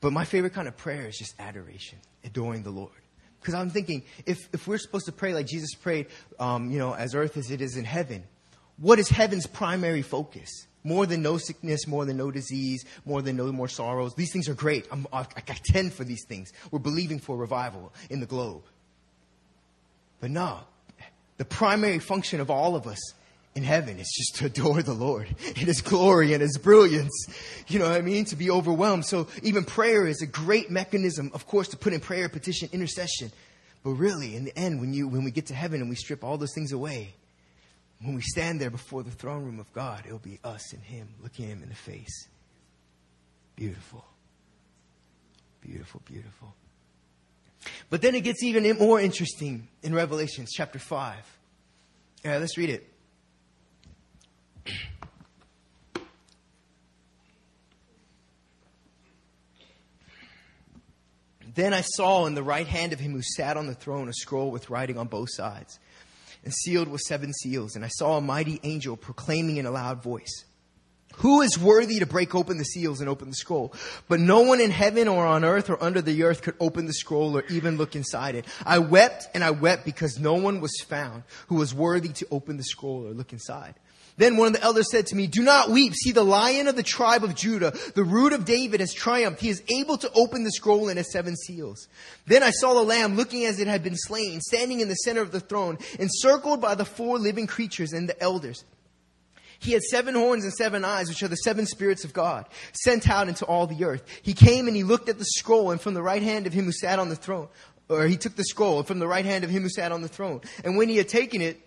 But 0.00 0.12
my 0.12 0.24
favorite 0.24 0.54
kind 0.54 0.68
of 0.68 0.76
prayer 0.76 1.08
is 1.08 1.18
just 1.18 1.34
adoration, 1.40 1.98
adoring 2.24 2.62
the 2.62 2.70
Lord. 2.70 2.92
Because 3.40 3.54
I'm 3.54 3.70
thinking, 3.70 4.04
if, 4.24 4.48
if 4.52 4.68
we're 4.68 4.78
supposed 4.78 5.06
to 5.06 5.12
pray 5.12 5.34
like 5.34 5.46
Jesus 5.46 5.74
prayed, 5.74 6.06
um, 6.38 6.70
you 6.70 6.78
know, 6.78 6.94
as 6.94 7.16
earth 7.16 7.36
as 7.36 7.50
it 7.50 7.60
is 7.60 7.76
in 7.76 7.84
heaven, 7.84 8.22
what 8.76 9.00
is 9.00 9.08
heaven's 9.08 9.48
primary 9.48 10.02
focus? 10.02 10.67
More 10.84 11.06
than 11.06 11.22
no 11.22 11.38
sickness, 11.38 11.86
more 11.86 12.04
than 12.04 12.16
no 12.16 12.30
disease, 12.30 12.84
more 13.04 13.20
than 13.20 13.36
no 13.36 13.50
more 13.52 13.68
sorrows. 13.68 14.14
These 14.14 14.32
things 14.32 14.48
are 14.48 14.54
great. 14.54 14.86
I'm, 14.90 15.06
I, 15.12 15.20
I 15.20 15.40
tend 15.64 15.92
for 15.92 16.04
these 16.04 16.24
things. 16.26 16.52
We're 16.70 16.78
believing 16.78 17.18
for 17.18 17.36
revival 17.36 17.92
in 18.08 18.20
the 18.20 18.26
globe. 18.26 18.62
But 20.20 20.30
no, 20.30 20.60
the 21.36 21.44
primary 21.44 21.98
function 21.98 22.40
of 22.40 22.50
all 22.50 22.76
of 22.76 22.86
us 22.86 22.98
in 23.54 23.64
heaven 23.64 23.98
is 23.98 24.08
just 24.16 24.36
to 24.36 24.46
adore 24.46 24.82
the 24.82 24.94
Lord 24.94 25.28
in 25.56 25.66
His 25.66 25.80
glory 25.80 26.32
and 26.32 26.40
His 26.40 26.58
brilliance. 26.58 27.26
You 27.66 27.80
know 27.80 27.88
what 27.88 27.98
I 27.98 28.02
mean? 28.02 28.24
To 28.26 28.36
be 28.36 28.50
overwhelmed. 28.50 29.04
So 29.04 29.28
even 29.42 29.64
prayer 29.64 30.06
is 30.06 30.22
a 30.22 30.26
great 30.26 30.70
mechanism, 30.70 31.30
of 31.34 31.46
course, 31.46 31.68
to 31.68 31.76
put 31.76 31.92
in 31.92 32.00
prayer, 32.00 32.28
petition, 32.28 32.68
intercession. 32.72 33.32
But 33.84 33.90
really, 33.90 34.36
in 34.36 34.44
the 34.44 34.56
end, 34.56 34.80
when 34.80 34.92
you 34.92 35.08
when 35.08 35.24
we 35.24 35.30
get 35.30 35.46
to 35.46 35.54
heaven 35.54 35.80
and 35.80 35.90
we 35.90 35.96
strip 35.96 36.24
all 36.24 36.38
those 36.38 36.54
things 36.54 36.72
away, 36.72 37.14
when 38.00 38.14
we 38.14 38.22
stand 38.22 38.60
there 38.60 38.70
before 38.70 39.02
the 39.02 39.10
throne 39.10 39.44
room 39.44 39.58
of 39.58 39.72
God, 39.72 40.04
it'll 40.06 40.18
be 40.18 40.38
us 40.44 40.72
and 40.72 40.82
Him 40.82 41.08
looking 41.22 41.48
Him 41.48 41.62
in 41.62 41.68
the 41.68 41.74
face. 41.74 42.28
Beautiful. 43.56 44.04
Beautiful, 45.60 46.00
beautiful. 46.04 46.54
But 47.90 48.02
then 48.02 48.14
it 48.14 48.20
gets 48.20 48.42
even 48.42 48.78
more 48.78 49.00
interesting 49.00 49.66
in 49.82 49.94
Revelations 49.94 50.50
chapter 50.54 50.78
5. 50.78 51.16
Yeah, 52.24 52.38
let's 52.38 52.56
read 52.56 52.70
it. 52.70 52.92
Then 61.54 61.74
I 61.74 61.80
saw 61.80 62.26
in 62.26 62.34
the 62.34 62.42
right 62.44 62.68
hand 62.68 62.92
of 62.92 63.00
him 63.00 63.12
who 63.12 63.22
sat 63.22 63.56
on 63.56 63.66
the 63.66 63.74
throne 63.74 64.08
a 64.08 64.12
scroll 64.12 64.52
with 64.52 64.70
writing 64.70 64.96
on 64.96 65.08
both 65.08 65.28
sides, 65.32 65.80
and 66.48 66.54
sealed 66.54 66.88
with 66.88 67.02
seven 67.02 67.34
seals. 67.34 67.76
And 67.76 67.84
I 67.84 67.88
saw 67.88 68.16
a 68.16 68.22
mighty 68.22 68.58
angel 68.62 68.96
proclaiming 68.96 69.58
in 69.58 69.66
a 69.66 69.70
loud 69.70 70.02
voice, 70.02 70.46
Who 71.16 71.42
is 71.42 71.58
worthy 71.58 71.98
to 71.98 72.06
break 72.06 72.34
open 72.34 72.56
the 72.56 72.64
seals 72.64 73.00
and 73.00 73.08
open 73.10 73.28
the 73.28 73.34
scroll? 73.34 73.74
But 74.08 74.18
no 74.18 74.40
one 74.40 74.58
in 74.58 74.70
heaven 74.70 75.08
or 75.08 75.26
on 75.26 75.44
earth 75.44 75.68
or 75.68 75.82
under 75.82 76.00
the 76.00 76.22
earth 76.22 76.40
could 76.40 76.54
open 76.58 76.86
the 76.86 76.94
scroll 76.94 77.36
or 77.36 77.44
even 77.50 77.76
look 77.76 77.94
inside 77.94 78.34
it. 78.34 78.46
I 78.64 78.78
wept 78.78 79.28
and 79.34 79.44
I 79.44 79.50
wept 79.50 79.84
because 79.84 80.18
no 80.18 80.32
one 80.36 80.62
was 80.62 80.72
found 80.88 81.24
who 81.48 81.56
was 81.56 81.74
worthy 81.74 82.14
to 82.14 82.26
open 82.30 82.56
the 82.56 82.64
scroll 82.64 83.06
or 83.06 83.10
look 83.10 83.34
inside. 83.34 83.74
Then 84.18 84.36
one 84.36 84.48
of 84.48 84.52
the 84.52 84.62
elders 84.62 84.90
said 84.90 85.06
to 85.06 85.16
me, 85.16 85.28
Do 85.28 85.42
not 85.42 85.70
weep. 85.70 85.94
See, 85.94 86.10
the 86.10 86.24
lion 86.24 86.66
of 86.66 86.76
the 86.76 86.82
tribe 86.82 87.22
of 87.22 87.36
Judah, 87.36 87.72
the 87.94 88.04
root 88.04 88.32
of 88.32 88.44
David, 88.44 88.80
has 88.80 88.92
triumphed. 88.92 89.40
He 89.40 89.48
is 89.48 89.62
able 89.68 89.96
to 89.96 90.10
open 90.12 90.42
the 90.42 90.50
scroll 90.50 90.88
and 90.88 90.98
its 90.98 91.12
seven 91.12 91.36
seals. 91.36 91.88
Then 92.26 92.42
I 92.42 92.50
saw 92.50 92.74
the 92.74 92.82
lamb 92.82 93.14
looking 93.14 93.44
as 93.44 93.60
it 93.60 93.68
had 93.68 93.84
been 93.84 93.96
slain, 93.96 94.40
standing 94.40 94.80
in 94.80 94.88
the 94.88 94.96
center 94.96 95.22
of 95.22 95.30
the 95.30 95.40
throne, 95.40 95.78
encircled 96.00 96.60
by 96.60 96.74
the 96.74 96.84
four 96.84 97.18
living 97.18 97.46
creatures 97.46 97.92
and 97.92 98.08
the 98.08 98.20
elders. 98.20 98.64
He 99.60 99.72
had 99.72 99.82
seven 99.82 100.14
horns 100.14 100.44
and 100.44 100.52
seven 100.52 100.84
eyes, 100.84 101.08
which 101.08 101.22
are 101.22 101.28
the 101.28 101.36
seven 101.36 101.66
spirits 101.66 102.04
of 102.04 102.12
God, 102.12 102.46
sent 102.72 103.08
out 103.08 103.28
into 103.28 103.44
all 103.44 103.68
the 103.68 103.84
earth. 103.84 104.04
He 104.22 104.32
came 104.32 104.66
and 104.66 104.76
he 104.76 104.84
looked 104.84 105.08
at 105.08 105.18
the 105.18 105.24
scroll, 105.24 105.70
and 105.70 105.80
from 105.80 105.94
the 105.94 106.02
right 106.02 106.22
hand 106.22 106.46
of 106.48 106.52
him 106.52 106.64
who 106.64 106.72
sat 106.72 106.98
on 106.98 107.08
the 107.08 107.16
throne, 107.16 107.48
or 107.88 108.06
he 108.06 108.16
took 108.16 108.34
the 108.34 108.44
scroll 108.44 108.82
from 108.82 108.98
the 108.98 109.08
right 109.08 109.24
hand 109.24 109.44
of 109.44 109.50
him 109.50 109.62
who 109.62 109.68
sat 109.68 109.92
on 109.92 110.02
the 110.02 110.08
throne. 110.08 110.40
And 110.64 110.76
when 110.76 110.88
he 110.88 110.96
had 110.96 111.08
taken 111.08 111.40
it, 111.40 111.60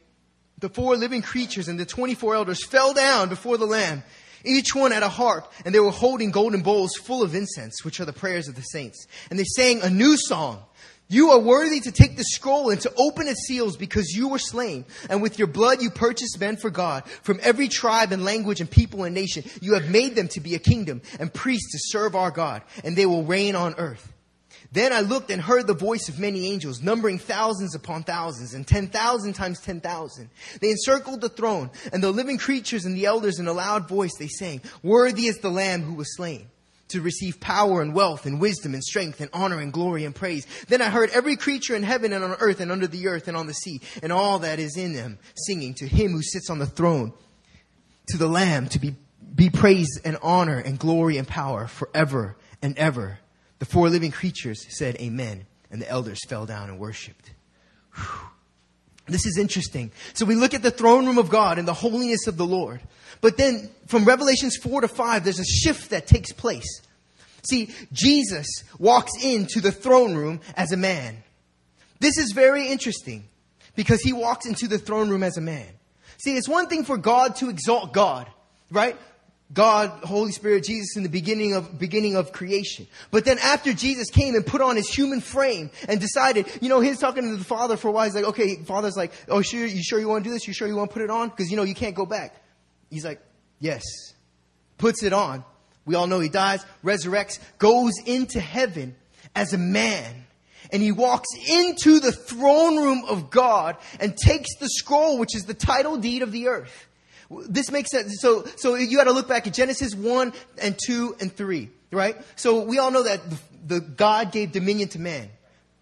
the 0.61 0.69
four 0.69 0.95
living 0.95 1.21
creatures 1.21 1.67
and 1.67 1.79
the 1.79 1.85
24 1.85 2.35
elders 2.35 2.65
fell 2.65 2.93
down 2.93 3.29
before 3.29 3.57
the 3.57 3.65
Lamb. 3.65 4.03
Each 4.43 4.73
one 4.73 4.91
had 4.91 5.03
a 5.03 5.09
harp, 5.09 5.51
and 5.65 5.75
they 5.75 5.79
were 5.79 5.91
holding 5.91 6.31
golden 6.31 6.61
bowls 6.61 6.95
full 6.95 7.21
of 7.21 7.35
incense, 7.35 7.83
which 7.83 7.99
are 7.99 8.05
the 8.05 8.13
prayers 8.13 8.47
of 8.47 8.55
the 8.55 8.61
saints. 8.61 9.05
And 9.29 9.37
they 9.37 9.43
sang 9.43 9.81
a 9.81 9.89
new 9.89 10.17
song. 10.17 10.63
You 11.09 11.31
are 11.31 11.39
worthy 11.39 11.81
to 11.81 11.91
take 11.91 12.15
the 12.15 12.23
scroll 12.23 12.69
and 12.69 12.79
to 12.81 12.93
open 12.95 13.27
its 13.27 13.45
seals 13.45 13.75
because 13.75 14.15
you 14.15 14.29
were 14.29 14.39
slain. 14.39 14.85
And 15.09 15.21
with 15.21 15.37
your 15.37 15.47
blood 15.49 15.81
you 15.81 15.89
purchased 15.89 16.39
men 16.39 16.55
for 16.55 16.69
God 16.69 17.03
from 17.21 17.39
every 17.43 17.67
tribe 17.67 18.13
and 18.13 18.23
language 18.23 18.61
and 18.61 18.71
people 18.71 19.03
and 19.03 19.13
nation. 19.13 19.43
You 19.61 19.73
have 19.73 19.89
made 19.89 20.15
them 20.15 20.29
to 20.29 20.39
be 20.39 20.55
a 20.55 20.59
kingdom 20.59 21.01
and 21.19 21.33
priests 21.33 21.73
to 21.73 21.79
serve 21.81 22.15
our 22.15 22.31
God, 22.31 22.61
and 22.85 22.95
they 22.95 23.05
will 23.05 23.25
reign 23.25 23.55
on 23.55 23.75
earth. 23.77 24.11
Then 24.71 24.93
I 24.93 25.01
looked 25.01 25.31
and 25.31 25.41
heard 25.41 25.67
the 25.67 25.73
voice 25.73 26.07
of 26.07 26.17
many 26.17 26.47
angels, 26.47 26.81
numbering 26.81 27.19
thousands 27.19 27.75
upon 27.75 28.03
thousands, 28.03 28.53
and 28.53 28.65
ten 28.65 28.87
thousand 28.87 29.33
times 29.33 29.59
ten 29.59 29.81
thousand. 29.81 30.29
They 30.61 30.71
encircled 30.71 31.21
the 31.21 31.29
throne, 31.29 31.71
and 31.91 32.01
the 32.01 32.11
living 32.11 32.37
creatures 32.37 32.85
and 32.85 32.95
the 32.95 33.05
elders 33.05 33.39
in 33.39 33.47
a 33.47 33.53
loud 33.53 33.89
voice 33.89 34.15
they 34.17 34.27
sang, 34.27 34.61
Worthy 34.81 35.27
is 35.27 35.39
the 35.39 35.51
Lamb 35.51 35.81
who 35.81 35.95
was 35.95 36.15
slain 36.15 36.47
to 36.91 37.01
receive 37.01 37.39
power 37.39 37.81
and 37.81 37.93
wealth 37.93 38.25
and 38.25 38.39
wisdom 38.39 38.73
and 38.73 38.83
strength 38.83 39.21
and 39.21 39.29
honor 39.33 39.59
and 39.59 39.73
glory 39.73 40.05
and 40.05 40.13
praise. 40.13 40.45
Then 40.67 40.81
I 40.81 40.89
heard 40.89 41.09
every 41.11 41.35
creature 41.37 41.75
in 41.75 41.83
heaven 41.83 42.13
and 42.13 42.23
on 42.23 42.35
earth 42.39 42.59
and 42.59 42.71
under 42.71 42.87
the 42.87 43.07
earth 43.07 43.27
and 43.27 43.37
on 43.37 43.47
the 43.47 43.53
sea 43.53 43.81
and 44.03 44.11
all 44.11 44.39
that 44.39 44.59
is 44.59 44.77
in 44.77 44.93
them 44.93 45.17
singing 45.35 45.73
to 45.75 45.87
him 45.87 46.11
who 46.11 46.21
sits 46.21 46.49
on 46.49 46.59
the 46.59 46.65
throne, 46.65 47.13
to 48.07 48.17
the 48.17 48.27
Lamb 48.27 48.67
to 48.69 48.79
be, 48.79 48.95
be 49.33 49.49
praise 49.49 49.99
and 50.03 50.17
honor 50.21 50.57
and 50.57 50.77
glory 50.77 51.17
and 51.17 51.27
power 51.27 51.67
forever 51.67 52.35
and 52.61 52.77
ever. 52.77 53.19
The 53.61 53.65
four 53.65 53.91
living 53.91 54.09
creatures 54.09 54.65
said, 54.75 54.95
Amen. 54.99 55.45
And 55.69 55.79
the 55.79 55.87
elders 55.87 56.25
fell 56.27 56.47
down 56.47 56.69
and 56.69 56.79
worshiped. 56.79 57.29
Whew. 57.93 58.27
This 59.05 59.27
is 59.27 59.37
interesting. 59.37 59.91
So 60.15 60.25
we 60.25 60.33
look 60.33 60.55
at 60.55 60.63
the 60.63 60.71
throne 60.71 61.05
room 61.05 61.19
of 61.19 61.29
God 61.29 61.59
and 61.59 61.67
the 61.67 61.73
holiness 61.75 62.25
of 62.25 62.37
the 62.37 62.45
Lord. 62.45 62.81
But 63.21 63.37
then 63.37 63.69
from 63.85 64.03
Revelations 64.03 64.57
4 64.57 64.81
to 64.81 64.87
5, 64.87 65.23
there's 65.23 65.39
a 65.39 65.45
shift 65.45 65.91
that 65.91 66.07
takes 66.07 66.31
place. 66.31 66.81
See, 67.47 67.69
Jesus 67.93 68.47
walks 68.79 69.11
into 69.23 69.61
the 69.61 69.71
throne 69.71 70.15
room 70.15 70.39
as 70.57 70.71
a 70.71 70.77
man. 70.77 71.17
This 71.99 72.17
is 72.17 72.31
very 72.31 72.67
interesting 72.67 73.25
because 73.75 74.01
he 74.01 74.11
walks 74.11 74.47
into 74.47 74.67
the 74.67 74.79
throne 74.79 75.11
room 75.11 75.21
as 75.21 75.37
a 75.37 75.41
man. 75.41 75.67
See, 76.17 76.35
it's 76.35 76.49
one 76.49 76.65
thing 76.65 76.83
for 76.83 76.97
God 76.97 77.35
to 77.37 77.49
exalt 77.49 77.93
God, 77.93 78.27
right? 78.71 78.97
God, 79.53 79.89
Holy 80.03 80.31
Spirit, 80.31 80.63
Jesus 80.63 80.95
in 80.95 81.03
the 81.03 81.09
beginning 81.09 81.53
of, 81.53 81.77
beginning 81.77 82.15
of 82.15 82.31
creation. 82.31 82.87
But 83.09 83.25
then 83.25 83.37
after 83.39 83.73
Jesus 83.73 84.09
came 84.09 84.35
and 84.35 84.45
put 84.45 84.61
on 84.61 84.77
his 84.77 84.87
human 84.87 85.19
frame 85.19 85.71
and 85.89 85.99
decided, 85.99 86.47
you 86.61 86.69
know, 86.69 86.79
he's 86.79 86.99
talking 86.99 87.23
to 87.23 87.35
the 87.35 87.43
Father 87.43 87.75
for 87.75 87.89
a 87.89 87.91
while. 87.91 88.05
He's 88.05 88.15
like, 88.15 88.25
okay, 88.25 88.57
Father's 88.63 88.95
like, 88.95 89.11
oh, 89.27 89.41
sure, 89.41 89.65
you 89.65 89.83
sure 89.83 89.99
you 89.99 90.07
want 90.07 90.23
to 90.23 90.29
do 90.29 90.33
this? 90.33 90.47
You 90.47 90.53
sure 90.53 90.67
you 90.67 90.75
want 90.75 90.89
to 90.89 90.93
put 90.93 91.03
it 91.03 91.09
on? 91.09 91.29
Because, 91.29 91.51
you 91.51 91.57
know, 91.57 91.63
you 91.63 91.75
can't 91.75 91.95
go 91.95 92.05
back. 92.05 92.35
He's 92.89 93.03
like, 93.03 93.21
yes. 93.59 93.83
Puts 94.77 95.03
it 95.03 95.11
on. 95.11 95.43
We 95.85 95.95
all 95.95 96.07
know 96.07 96.19
he 96.19 96.29
dies, 96.29 96.65
resurrects, 96.83 97.39
goes 97.57 97.93
into 98.05 98.39
heaven 98.39 98.95
as 99.35 99.53
a 99.53 99.57
man. 99.57 100.25
And 100.71 100.81
he 100.81 100.93
walks 100.93 101.27
into 101.49 101.99
the 101.99 102.13
throne 102.13 102.77
room 102.77 103.03
of 103.09 103.29
God 103.29 103.75
and 103.99 104.15
takes 104.15 104.55
the 104.59 104.69
scroll, 104.69 105.17
which 105.17 105.35
is 105.35 105.43
the 105.43 105.53
title 105.53 105.97
deed 105.97 106.21
of 106.21 106.31
the 106.31 106.47
earth 106.47 106.87
this 107.47 107.71
makes 107.71 107.91
sense. 107.91 108.19
So, 108.19 108.45
so 108.57 108.75
you 108.75 108.97
got 108.97 109.05
to 109.05 109.13
look 109.13 109.27
back 109.27 109.47
at 109.47 109.53
Genesis 109.53 109.95
1 109.95 110.33
and 110.61 110.77
2 110.85 111.15
and 111.19 111.33
3, 111.33 111.69
right? 111.91 112.17
So 112.35 112.63
we 112.63 112.79
all 112.79 112.91
know 112.91 113.03
that 113.03 113.21
the, 113.29 113.39
the 113.67 113.79
God 113.79 114.31
gave 114.31 114.51
dominion 114.51 114.89
to 114.89 114.99
man, 114.99 115.29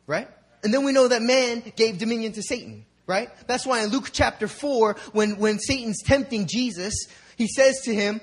right? 0.07 0.27
And 0.63 0.73
then 0.73 0.83
we 0.83 0.91
know 0.91 1.07
that 1.07 1.21
man 1.21 1.63
gave 1.75 1.97
dominion 1.97 2.33
to 2.33 2.43
Satan, 2.43 2.85
right? 3.07 3.29
That's 3.47 3.65
why 3.65 3.83
in 3.83 3.89
Luke 3.89 4.09
chapter 4.11 4.47
4, 4.47 4.95
when, 5.13 5.37
when 5.37 5.59
Satan's 5.59 6.01
tempting 6.03 6.47
Jesus, 6.47 6.93
he 7.37 7.47
says 7.47 7.81
to 7.81 7.93
him, 7.93 8.21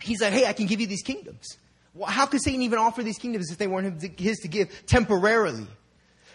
he's 0.00 0.20
like, 0.20 0.32
hey, 0.32 0.46
I 0.46 0.52
can 0.52 0.66
give 0.66 0.80
you 0.80 0.86
these 0.86 1.02
kingdoms. 1.02 1.56
Well, 1.94 2.10
how 2.10 2.26
could 2.26 2.42
Satan 2.42 2.62
even 2.62 2.78
offer 2.78 3.02
these 3.02 3.18
kingdoms 3.18 3.50
if 3.50 3.58
they 3.58 3.66
weren't 3.66 4.02
his 4.18 4.38
to 4.38 4.48
give 4.48 4.86
temporarily? 4.86 5.66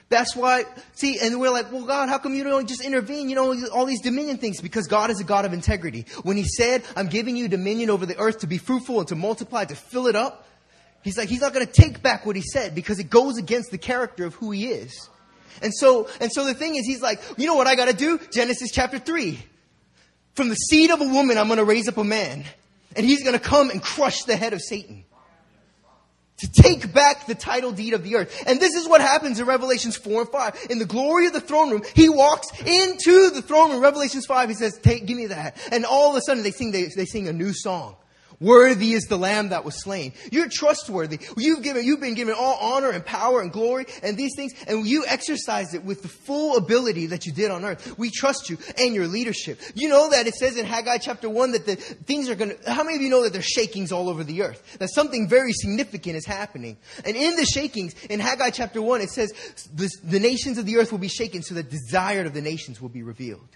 That's 0.07 0.35
why, 0.35 0.65
see, 0.93 1.17
and 1.19 1.39
we're 1.39 1.49
like, 1.49 1.71
well, 1.71 1.83
God, 1.83 2.09
how 2.09 2.19
come 2.19 2.35
you 2.35 2.43
don't 2.43 2.67
just 2.67 2.83
intervene? 2.85 3.27
You 3.27 3.35
know, 3.35 3.67
all 3.73 3.85
these 3.85 4.01
dominion 4.01 4.37
things, 4.37 4.61
because 4.61 4.87
God 4.87 5.09
is 5.09 5.19
a 5.19 5.23
God 5.23 5.45
of 5.45 5.53
integrity. 5.53 6.05
When 6.21 6.37
He 6.37 6.43
said, 6.43 6.83
I'm 6.95 7.07
giving 7.07 7.35
you 7.35 7.47
dominion 7.47 7.89
over 7.89 8.05
the 8.05 8.17
earth 8.17 8.39
to 8.39 8.47
be 8.47 8.59
fruitful 8.59 8.99
and 8.99 9.07
to 9.07 9.15
multiply, 9.15 9.65
to 9.65 9.75
fill 9.75 10.07
it 10.07 10.15
up, 10.15 10.47
He's 11.03 11.17
like, 11.17 11.29
He's 11.29 11.41
not 11.41 11.53
going 11.53 11.65
to 11.65 11.71
take 11.71 12.03
back 12.03 12.25
what 12.25 12.35
He 12.35 12.43
said 12.43 12.75
because 12.75 12.99
it 12.99 13.09
goes 13.09 13.37
against 13.37 13.71
the 13.71 13.77
character 13.77 14.25
of 14.25 14.35
who 14.35 14.51
He 14.51 14.67
is. 14.67 15.09
And 15.61 15.73
so, 15.73 16.07
and 16.19 16.31
so 16.31 16.45
the 16.45 16.53
thing 16.53 16.75
is, 16.75 16.85
He's 16.85 17.01
like, 17.01 17.19
you 17.37 17.47
know 17.47 17.55
what 17.55 17.67
I 17.67 17.75
got 17.75 17.87
to 17.87 17.95
do? 17.95 18.19
Genesis 18.31 18.71
chapter 18.71 18.99
3. 18.99 19.39
From 20.35 20.49
the 20.49 20.55
seed 20.55 20.91
of 20.91 20.99
a 21.01 21.07
woman, 21.07 21.37
I'm 21.37 21.47
going 21.47 21.59
to 21.59 21.65
raise 21.65 21.87
up 21.87 21.97
a 21.97 22.03
man, 22.03 22.43
and 22.95 23.05
he's 23.05 23.23
going 23.23 23.39
to 23.39 23.43
come 23.43 23.69
and 23.69 23.81
crush 23.81 24.23
the 24.23 24.35
head 24.35 24.51
of 24.51 24.61
Satan. 24.61 25.04
To 26.37 26.51
take 26.51 26.93
back 26.93 27.27
the 27.27 27.35
title 27.35 27.71
deed 27.71 27.93
of 27.93 28.03
the 28.03 28.15
earth. 28.15 28.43
And 28.45 28.59
this 28.59 28.73
is 28.73 28.87
what 28.87 29.01
happens 29.01 29.39
in 29.39 29.45
Revelations 29.45 29.95
4 29.95 30.21
and 30.21 30.29
5. 30.29 30.67
In 30.69 30.79
the 30.79 30.85
glory 30.85 31.27
of 31.27 31.33
the 31.33 31.41
throne 31.41 31.71
room, 31.71 31.83
he 31.93 32.09
walks 32.09 32.47
into 32.59 33.29
the 33.29 33.41
throne 33.41 33.71
room. 33.71 33.81
Revelations 33.81 34.25
5, 34.25 34.49
he 34.49 34.55
says, 34.55 34.77
take, 34.81 35.05
give 35.05 35.17
me 35.17 35.27
that. 35.27 35.57
And 35.71 35.85
all 35.85 36.11
of 36.11 36.17
a 36.17 36.21
sudden 36.21 36.43
they 36.43 36.51
sing, 36.51 36.71
they, 36.71 36.85
they 36.85 37.05
sing 37.05 37.27
a 37.27 37.33
new 37.33 37.53
song. 37.53 37.95
Worthy 38.39 38.93
is 38.93 39.05
the 39.05 39.17
lamb 39.17 39.49
that 39.49 39.63
was 39.63 39.81
slain. 39.81 40.13
You're 40.31 40.49
trustworthy. 40.49 41.19
You've 41.37 41.63
given, 41.63 41.85
you've 41.85 42.01
been 42.01 42.15
given 42.15 42.35
all 42.37 42.57
honor 42.61 42.89
and 42.89 43.05
power 43.05 43.41
and 43.41 43.51
glory 43.51 43.85
and 44.03 44.17
these 44.17 44.33
things, 44.35 44.53
and 44.67 44.85
you 44.85 45.05
exercise 45.07 45.73
it 45.73 45.83
with 45.83 46.01
the 46.01 46.07
full 46.07 46.57
ability 46.57 47.07
that 47.07 47.25
you 47.25 47.31
did 47.31 47.51
on 47.51 47.63
earth. 47.63 47.97
We 47.97 48.09
trust 48.09 48.49
you 48.49 48.57
and 48.77 48.93
your 48.93 49.07
leadership. 49.07 49.59
You 49.73 49.89
know 49.89 50.09
that 50.09 50.27
it 50.27 50.35
says 50.35 50.57
in 50.57 50.65
Haggai 50.65 50.97
chapter 50.97 51.29
1 51.29 51.51
that 51.51 51.65
the 51.65 51.75
things 51.75 52.29
are 52.29 52.35
gonna, 52.35 52.55
how 52.67 52.83
many 52.83 52.97
of 52.97 53.01
you 53.01 53.09
know 53.09 53.23
that 53.23 53.33
there's 53.33 53.45
shakings 53.45 53.91
all 53.91 54.09
over 54.09 54.23
the 54.23 54.41
earth? 54.41 54.77
That 54.79 54.89
something 54.89 55.27
very 55.27 55.53
significant 55.53 56.15
is 56.15 56.25
happening. 56.25 56.77
And 57.05 57.15
in 57.15 57.35
the 57.35 57.45
shakings, 57.45 57.93
in 58.09 58.19
Haggai 58.19 58.49
chapter 58.49 58.81
1, 58.81 59.01
it 59.01 59.09
says 59.09 59.31
the, 59.73 59.89
the 60.03 60.19
nations 60.19 60.57
of 60.57 60.65
the 60.65 60.77
earth 60.77 60.91
will 60.91 60.99
be 60.99 61.07
shaken 61.07 61.41
so 61.41 61.55
the 61.55 61.63
desire 61.63 62.25
of 62.25 62.33
the 62.33 62.41
nations 62.41 62.81
will 62.81 62.89
be 62.89 63.03
revealed. 63.03 63.47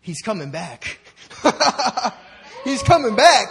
He's 0.00 0.20
coming 0.20 0.50
back. 0.50 0.98
He's 2.64 2.82
coming 2.82 3.16
back. 3.16 3.48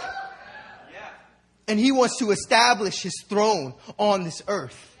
And 1.68 1.78
he 1.78 1.92
wants 1.92 2.18
to 2.18 2.30
establish 2.30 3.02
his 3.02 3.24
throne 3.28 3.74
on 3.98 4.24
this 4.24 4.42
earth. 4.48 4.96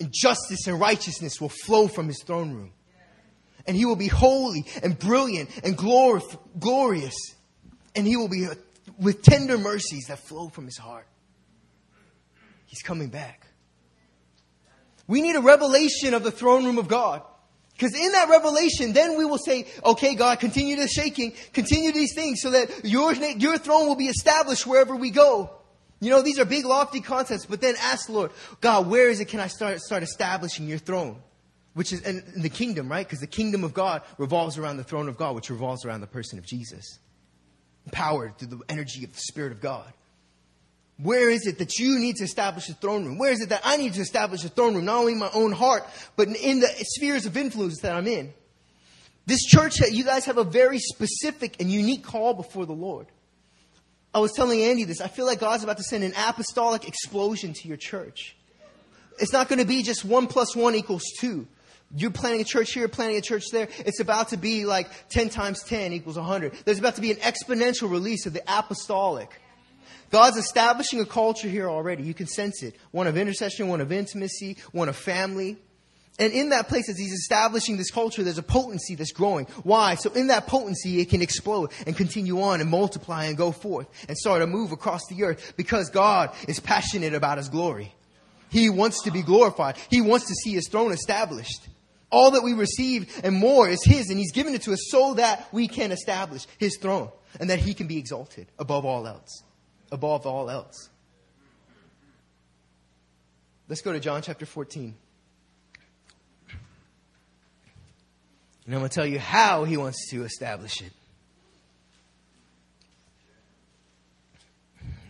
And 0.00 0.12
justice 0.12 0.66
and 0.66 0.80
righteousness 0.80 1.40
will 1.40 1.50
flow 1.50 1.86
from 1.86 2.08
his 2.08 2.22
throne 2.22 2.52
room. 2.52 2.72
And 3.66 3.76
he 3.76 3.84
will 3.84 3.96
be 3.96 4.08
holy 4.08 4.64
and 4.82 4.98
brilliant 4.98 5.50
and 5.62 5.76
glorif- 5.76 6.38
glorious. 6.58 7.14
And 7.94 8.06
he 8.06 8.16
will 8.16 8.28
be 8.28 8.46
uh, 8.46 8.54
with 8.98 9.22
tender 9.22 9.58
mercies 9.58 10.06
that 10.08 10.18
flow 10.18 10.48
from 10.48 10.64
his 10.64 10.78
heart. 10.78 11.06
He's 12.66 12.82
coming 12.82 13.08
back. 13.08 13.46
We 15.06 15.22
need 15.22 15.36
a 15.36 15.40
revelation 15.40 16.14
of 16.14 16.22
the 16.22 16.30
throne 16.30 16.64
room 16.64 16.78
of 16.78 16.88
God. 16.88 17.22
Because 17.80 17.94
in 17.94 18.12
that 18.12 18.28
revelation, 18.28 18.92
then 18.92 19.16
we 19.16 19.24
will 19.24 19.38
say, 19.38 19.66
okay, 19.82 20.14
God, 20.14 20.38
continue 20.38 20.76
the 20.76 20.86
shaking, 20.86 21.32
continue 21.54 21.92
these 21.92 22.14
things 22.14 22.42
so 22.42 22.50
that 22.50 22.84
your, 22.84 23.14
your 23.14 23.56
throne 23.56 23.86
will 23.86 23.96
be 23.96 24.08
established 24.08 24.66
wherever 24.66 24.94
we 24.94 25.08
go. 25.08 25.50
You 25.98 26.10
know, 26.10 26.20
these 26.20 26.38
are 26.38 26.44
big, 26.44 26.66
lofty 26.66 27.00
concepts, 27.00 27.46
but 27.46 27.62
then 27.62 27.76
ask 27.80 28.08
the 28.08 28.12
Lord, 28.12 28.32
God, 28.60 28.86
where 28.86 29.08
is 29.08 29.20
it 29.20 29.28
can 29.28 29.40
I 29.40 29.46
start, 29.46 29.80
start 29.80 30.02
establishing 30.02 30.68
your 30.68 30.76
throne? 30.76 31.22
Which 31.72 31.94
is 31.94 32.02
in, 32.02 32.22
the 32.36 32.50
kingdom, 32.50 32.90
right? 32.90 33.06
Because 33.06 33.20
the 33.20 33.26
kingdom 33.26 33.64
of 33.64 33.72
God 33.72 34.02
revolves 34.18 34.58
around 34.58 34.76
the 34.76 34.84
throne 34.84 35.08
of 35.08 35.16
God, 35.16 35.34
which 35.34 35.48
revolves 35.48 35.86
around 35.86 36.02
the 36.02 36.06
person 36.06 36.38
of 36.38 36.44
Jesus. 36.44 36.98
Empowered 37.86 38.36
through 38.36 38.48
the 38.48 38.60
energy 38.68 39.04
of 39.04 39.14
the 39.14 39.20
Spirit 39.20 39.52
of 39.52 39.62
God. 39.62 39.90
Where 41.02 41.30
is 41.30 41.46
it 41.46 41.58
that 41.58 41.78
you 41.78 41.98
need 41.98 42.16
to 42.16 42.24
establish 42.24 42.68
a 42.68 42.74
throne 42.74 43.04
room? 43.06 43.18
Where 43.18 43.32
is 43.32 43.40
it 43.40 43.48
that 43.48 43.62
I 43.64 43.76
need 43.76 43.94
to 43.94 44.00
establish 44.00 44.44
a 44.44 44.48
throne 44.48 44.74
room? 44.74 44.84
Not 44.84 44.96
only 44.96 45.12
in 45.12 45.18
my 45.18 45.30
own 45.32 45.52
heart, 45.52 45.86
but 46.16 46.28
in 46.28 46.60
the 46.60 46.68
spheres 46.82 47.26
of 47.26 47.36
influence 47.36 47.80
that 47.80 47.94
I'm 47.94 48.06
in. 48.06 48.34
This 49.26 49.44
church, 49.44 49.80
you 49.80 50.04
guys 50.04 50.24
have 50.26 50.38
a 50.38 50.44
very 50.44 50.78
specific 50.78 51.56
and 51.60 51.70
unique 51.70 52.04
call 52.04 52.34
before 52.34 52.66
the 52.66 52.72
Lord. 52.72 53.06
I 54.12 54.18
was 54.18 54.32
telling 54.32 54.60
Andy 54.62 54.84
this. 54.84 55.00
I 55.00 55.08
feel 55.08 55.24
like 55.24 55.40
God's 55.40 55.62
about 55.62 55.76
to 55.76 55.84
send 55.84 56.04
an 56.04 56.12
apostolic 56.16 56.86
explosion 56.86 57.52
to 57.54 57.68
your 57.68 57.76
church. 57.76 58.36
It's 59.18 59.32
not 59.32 59.48
going 59.48 59.60
to 59.60 59.66
be 59.66 59.82
just 59.82 60.04
one 60.04 60.26
plus 60.26 60.56
one 60.56 60.74
equals 60.74 61.04
two. 61.18 61.46
You're 61.94 62.10
planning 62.10 62.40
a 62.40 62.44
church 62.44 62.72
here, 62.72 62.88
planning 62.88 63.16
a 63.16 63.20
church 63.20 63.44
there. 63.52 63.68
It's 63.78 64.00
about 64.00 64.28
to 64.28 64.36
be 64.36 64.64
like 64.64 65.08
10 65.08 65.28
times 65.28 65.62
10 65.62 65.92
equals 65.92 66.16
100. 66.16 66.52
There's 66.64 66.78
about 66.78 66.96
to 66.96 67.00
be 67.00 67.10
an 67.10 67.18
exponential 67.18 67.90
release 67.90 68.26
of 68.26 68.32
the 68.32 68.42
apostolic. 68.46 69.30
God's 70.10 70.36
establishing 70.36 71.00
a 71.00 71.06
culture 71.06 71.48
here 71.48 71.68
already. 71.68 72.02
You 72.02 72.14
can 72.14 72.26
sense 72.26 72.62
it. 72.62 72.74
One 72.90 73.06
of 73.06 73.16
intercession, 73.16 73.68
one 73.68 73.80
of 73.80 73.92
intimacy, 73.92 74.56
one 74.72 74.88
of 74.88 74.96
family. 74.96 75.56
And 76.18 76.34
in 76.34 76.50
that 76.50 76.68
place, 76.68 76.90
as 76.90 76.98
he's 76.98 77.12
establishing 77.12 77.78
this 77.78 77.90
culture, 77.90 78.22
there's 78.22 78.36
a 78.36 78.42
potency 78.42 78.94
that's 78.94 79.12
growing. 79.12 79.46
Why? 79.62 79.94
So 79.94 80.10
in 80.12 80.26
that 80.26 80.46
potency, 80.46 81.00
it 81.00 81.08
can 81.08 81.22
explode 81.22 81.72
and 81.86 81.96
continue 81.96 82.42
on 82.42 82.60
and 82.60 82.68
multiply 82.68 83.24
and 83.24 83.38
go 83.38 83.52
forth 83.52 83.88
and 84.06 84.18
start 84.18 84.42
to 84.42 84.46
move 84.46 84.70
across 84.70 85.00
the 85.08 85.24
earth 85.24 85.54
because 85.56 85.88
God 85.88 86.34
is 86.46 86.60
passionate 86.60 87.14
about 87.14 87.38
his 87.38 87.48
glory. 87.48 87.94
He 88.50 88.68
wants 88.68 89.04
to 89.04 89.10
be 89.10 89.22
glorified. 89.22 89.76
He 89.88 90.02
wants 90.02 90.26
to 90.26 90.34
see 90.34 90.52
his 90.52 90.68
throne 90.68 90.92
established. 90.92 91.68
All 92.10 92.32
that 92.32 92.42
we 92.42 92.52
receive 92.52 93.20
and 93.24 93.34
more 93.34 93.68
is 93.68 93.82
his, 93.82 94.10
and 94.10 94.18
he's 94.18 94.32
given 94.32 94.54
it 94.54 94.62
to 94.62 94.72
us 94.72 94.88
so 94.90 95.14
that 95.14 95.48
we 95.52 95.68
can 95.68 95.92
establish 95.92 96.46
his 96.58 96.76
throne 96.76 97.08
and 97.38 97.48
that 97.48 97.60
he 97.60 97.72
can 97.72 97.86
be 97.86 97.96
exalted 97.96 98.48
above 98.58 98.84
all 98.84 99.06
else 99.06 99.44
above 99.92 100.26
all 100.26 100.50
else. 100.50 100.88
Let's 103.68 103.82
go 103.82 103.92
to 103.92 104.00
John 104.00 104.22
chapter 104.22 104.46
14. 104.46 104.94
And 108.66 108.74
I'm 108.74 108.80
going 108.80 108.88
to 108.88 108.94
tell 108.94 109.06
you 109.06 109.18
how 109.18 109.64
he 109.64 109.76
wants 109.76 110.10
to 110.10 110.24
establish 110.24 110.80
it. 110.80 110.92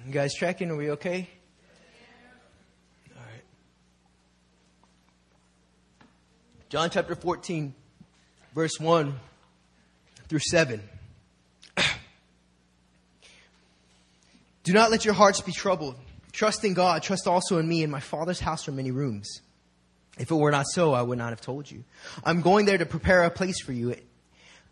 You 0.07 0.13
guys 0.13 0.35
tracking? 0.35 0.71
Are 0.71 0.77
we 0.77 0.91
okay? 0.93 1.29
All 3.17 3.23
right. 3.23 3.43
John 6.69 6.91
chapter 6.91 7.15
14, 7.15 7.75
verse 8.55 8.81
1 8.81 9.15
through 10.29 10.39
7. 10.39 10.83
Do 14.71 14.75
not 14.75 14.93
let 14.93 15.05
your 15.05 15.15
hearts 15.15 15.41
be 15.41 15.51
troubled. 15.51 15.97
Trust 16.31 16.65
in 16.65 16.75
God. 16.75 17.03
Trust 17.03 17.27
also 17.27 17.59
in 17.59 17.67
me. 17.67 17.83
In 17.83 17.91
my 17.91 17.99
Father's 17.99 18.39
house 18.39 18.69
are 18.69 18.73
many 18.73 18.93
rooms. 18.93 19.41
If 20.17 20.31
it 20.31 20.35
were 20.37 20.53
not 20.53 20.67
so, 20.69 20.93
I 20.93 21.03
would 21.03 21.19
not 21.19 21.31
have 21.31 21.41
told 21.41 21.69
you. 21.69 21.83
I'm 22.23 22.41
going 22.41 22.67
there 22.67 22.79
to 22.79 22.87
prepare 22.87 23.25
a 23.25 23.31
place 23.33 23.61
for 23.61 23.73
you. 23.73 23.97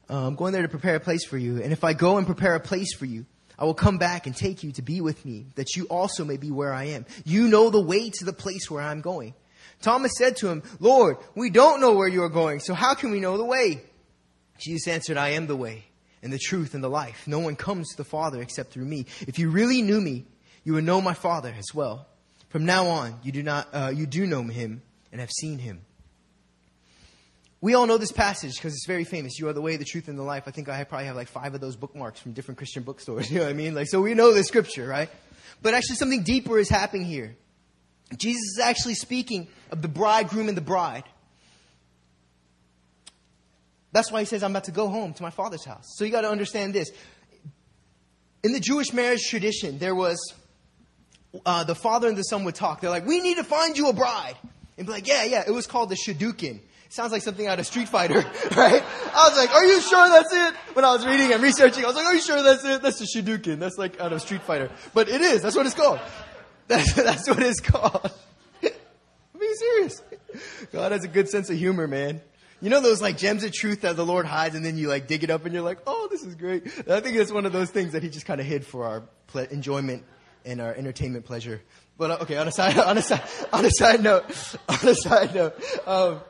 Uh, 0.09 0.25
I'm 0.29 0.37
going 0.37 0.53
there 0.53 0.63
to 0.63 0.69
prepare 0.69 0.95
a 0.95 1.01
place 1.01 1.25
for 1.25 1.37
you. 1.37 1.61
And 1.61 1.73
if 1.73 1.83
I 1.83 1.95
go 1.95 2.17
and 2.17 2.27
prepare 2.27 2.55
a 2.55 2.61
place 2.61 2.95
for 2.95 3.07
you, 3.07 3.27
I 3.59 3.65
will 3.65 3.75
come 3.75 3.99
back 3.99 4.29
and 4.29 4.37
take 4.37 4.63
you 4.63 4.71
to 4.75 4.83
be 4.83 5.01
with 5.01 5.27
me, 5.27 5.47
that 5.57 5.75
you 5.75 5.87
also 5.87 6.25
may 6.25 6.37
be 6.37 6.53
where 6.53 6.73
I 6.73 6.85
am. 6.85 7.05
You 7.25 7.49
know 7.49 7.69
the 7.69 7.81
way 7.81 8.09
to 8.09 8.25
the 8.25 8.33
place 8.33 8.71
where 8.71 8.85
I'm 8.85 9.01
going. 9.01 9.35
Thomas 9.83 10.13
said 10.17 10.37
to 10.37 10.49
him, 10.49 10.63
Lord, 10.79 11.17
we 11.35 11.51
don't 11.51 11.81
know 11.81 11.95
where 11.95 12.07
you 12.07 12.23
are 12.23 12.29
going, 12.29 12.61
so 12.61 12.73
how 12.73 12.95
can 12.95 13.11
we 13.11 13.19
know 13.19 13.37
the 13.37 13.45
way? 13.45 13.83
Jesus 14.61 14.87
answered, 14.87 15.17
I 15.17 15.31
am 15.31 15.49
the 15.49 15.57
way 15.57 15.88
and 16.23 16.33
the 16.33 16.39
truth 16.39 16.75
and 16.75 16.83
the 16.83 16.91
life. 16.91 17.27
No 17.27 17.39
one 17.39 17.57
comes 17.57 17.91
to 17.91 17.97
the 17.97 18.05
Father 18.05 18.41
except 18.41 18.73
through 18.73 18.85
me. 18.85 19.07
If 19.27 19.39
you 19.39 19.51
really 19.51 19.83
knew 19.83 20.01
me, 20.01 20.27
you 20.65 20.75
would 20.75 20.85
know 20.85 21.01
my 21.01 21.15
Father 21.15 21.55
as 21.57 21.75
well. 21.75 22.07
From 22.49 22.65
now 22.65 22.87
on, 22.87 23.19
you 23.23 23.33
do 23.33 23.43
not, 23.43 23.69
uh, 23.73 23.93
you 23.95 24.07
do 24.07 24.27
know 24.27 24.43
him 24.43 24.83
and 25.13 25.21
have 25.21 25.31
seen 25.31 25.59
him. 25.59 25.83
We 27.61 27.75
all 27.75 27.87
know 27.87 27.99
this 27.99 28.13
passage 28.13 28.55
because 28.55 28.73
it's 28.73 28.87
very 28.87 29.05
famous. 29.05 29.39
You 29.39 29.49
are 29.49 29.53
the 29.53 29.61
way, 29.61 29.77
the 29.77 29.85
truth, 29.85 30.07
and 30.09 30.17
the 30.17 30.23
life. 30.23 30.45
I 30.47 30.53
think 30.53 30.69
I 30.69 30.85
probably 30.85 31.07
have 31.07 31.17
like 31.17 31.29
five 31.29 31.55
of 31.55 31.61
those 31.61 31.75
bookmarks 31.75 32.21
from 32.21 32.33
different 32.33 32.59
Christian 32.59 32.85
bookstores. 32.85 33.31
You 33.31 33.39
know 33.39 33.45
what 33.45 33.51
I 33.51 33.55
mean? 33.55 33.75
Like, 33.75 33.89
so 33.89 34.01
we 34.01 34.15
know 34.15 34.33
this 34.33 34.47
scripture, 34.47 34.87
right? 34.87 35.11
But 35.61 35.75
actually, 35.75 35.97
something 35.97 36.23
deeper 36.23 36.59
is 36.59 36.69
happening 36.69 37.05
here. 37.05 37.37
Jesus 38.17 38.43
is 38.55 38.61
actually 38.63 38.95
speaking 38.95 39.49
of 39.71 39.83
the 39.83 39.89
bridegroom 39.89 40.49
and 40.49 40.57
the 40.57 40.63
bride. 40.63 41.05
That's 43.99 44.13
why 44.13 44.21
he 44.21 44.27
says, 44.27 44.45
I'm 44.45 44.53
about 44.53 44.63
to 44.65 44.71
go 44.71 44.87
home 44.87 45.13
to 45.13 45.23
my 45.25 45.31
father's 45.31 45.65
house. 45.65 45.97
So 45.97 46.05
you 46.05 46.13
got 46.13 46.21
to 46.21 46.31
understand 46.31 46.73
this. 46.73 46.93
In 48.45 48.53
the 48.53 48.61
Jewish 48.61 48.93
marriage 48.93 49.23
tradition, 49.29 49.81
there 49.81 49.93
was 49.97 50.35
uh, 51.45 51.65
the 51.65 51.75
father 51.75 52.07
and 52.07 52.17
the 52.17 52.23
son 52.23 52.45
would 52.45 52.55
talk. 52.55 52.81
They're 52.81 52.91
like, 52.91 53.07
We 53.07 53.19
need 53.19 53.39
to 53.39 53.43
find 53.43 53.77
you 53.77 53.89
a 53.89 53.93
bride. 53.93 54.37
And 54.77 54.87
be 54.87 54.93
like, 54.93 55.09
Yeah, 55.09 55.25
yeah. 55.25 55.43
It 55.45 55.51
was 55.51 55.67
called 55.67 55.89
the 55.89 55.97
Shidduchin. 55.97 56.61
Sounds 56.91 57.11
like 57.11 57.23
something 57.23 57.49
out 57.49 57.59
of 57.59 57.67
Street 57.67 57.89
Fighter, 57.89 58.21
right? 58.57 58.85
I 58.85 59.29
was 59.29 59.37
like, 59.37 59.51
Are 59.51 59.67
you 59.67 59.81
sure 59.81 60.09
that's 60.11 60.33
it? 60.33 60.55
When 60.75 60.85
I 60.85 60.93
was 60.93 61.05
reading 61.05 61.33
and 61.33 61.43
researching, 61.43 61.83
I 61.83 61.89
was 61.89 61.97
like, 61.97 62.07
Are 62.07 62.15
you 62.15 62.23
sure 62.23 62.41
that's 62.41 62.65
it? 62.65 62.81
That's 62.81 63.01
the 63.01 63.05
Shidduchin. 63.05 63.59
That's 63.59 63.79
like 63.79 63.99
out 63.99 64.13
of 64.13 64.23
Street 64.23 64.43
Fighter. 64.43 64.71
But 64.95 65.09
it 65.09 65.23
is. 65.23 65.43
That's 65.43 65.57
what 65.57 65.67
it's 65.67 65.75
called. 65.75 65.99
That's, 66.69 66.93
that's 66.93 67.29
what 67.29 67.43
it's 67.43 67.61
called. 67.61 68.13
Being 68.61 69.55
serious. 69.55 70.03
God 70.71 70.93
has 70.93 71.03
a 71.03 71.09
good 71.09 71.29
sense 71.31 71.51
of 71.51 71.57
humor, 71.57 71.89
man. 71.89 72.21
You 72.61 72.71
know 72.71 72.81
those 72.81 73.01
like 73.01 73.17
gems 73.17 73.45
of 73.45 73.53
truth 73.53 73.83
that 73.83 73.97
the 73.97 74.05
Lord 74.05 74.27
hides 74.27 74.55
and 74.55 74.65
then 74.65 74.77
you 74.77 74.89
like 74.89 75.07
dig 75.07 75.23
it 75.23 75.31
up 75.31 75.45
and 75.45 75.55
you're 75.55 75.63
like, 75.63 75.79
oh, 75.87 76.09
this 76.11 76.25
is 76.25 76.35
great. 76.35 76.67
I 76.89 77.01
think 77.01 77.17
it's 77.17 77.31
one 77.31 77.47
of 77.47 77.53
those 77.53 77.71
things 77.71 77.93
that 77.93 78.03
he 78.03 78.09
just 78.09 78.27
kind 78.27 78.41
of 78.41 78.47
hid 78.47 78.67
for 78.67 78.85
our 78.85 79.03
ple- 79.29 79.47
enjoyment 79.51 80.05
and 80.45 80.61
our 80.61 80.75
entertainment 80.75 81.25
pleasure. 81.25 81.61
But 81.97 82.11
uh, 82.11 82.19
okay, 82.23 82.37
on 82.37 82.49
a 82.49 82.53
side, 82.53 82.79
on 82.79 82.99
a 82.99 83.03
side, 83.03 83.23
on 83.53 83.65
a 83.65 83.71
side 83.71 84.03
note, 84.03 84.25
on 84.69 84.89
a 84.89 84.95
side 84.95 85.35
note, 85.35 85.55
um, 85.87 86.21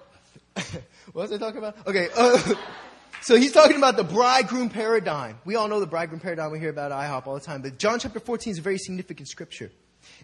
what 1.12 1.22
was 1.28 1.32
I 1.32 1.38
talking 1.38 1.58
about? 1.58 1.86
Okay, 1.86 2.08
uh, 2.16 2.54
so 3.22 3.36
he's 3.36 3.52
talking 3.52 3.76
about 3.76 3.96
the 3.96 4.04
bridegroom 4.04 4.70
paradigm. 4.70 5.38
We 5.44 5.56
all 5.56 5.68
know 5.68 5.80
the 5.80 5.86
bridegroom 5.86 6.20
paradigm. 6.20 6.50
We 6.50 6.58
hear 6.58 6.70
about 6.70 6.92
IHOP 6.92 7.26
all 7.26 7.34
the 7.34 7.40
time. 7.40 7.62
But 7.62 7.78
John 7.78 7.98
chapter 7.98 8.20
14 8.20 8.52
is 8.52 8.58
a 8.58 8.62
very 8.62 8.78
significant 8.78 9.28
scripture. 9.28 9.70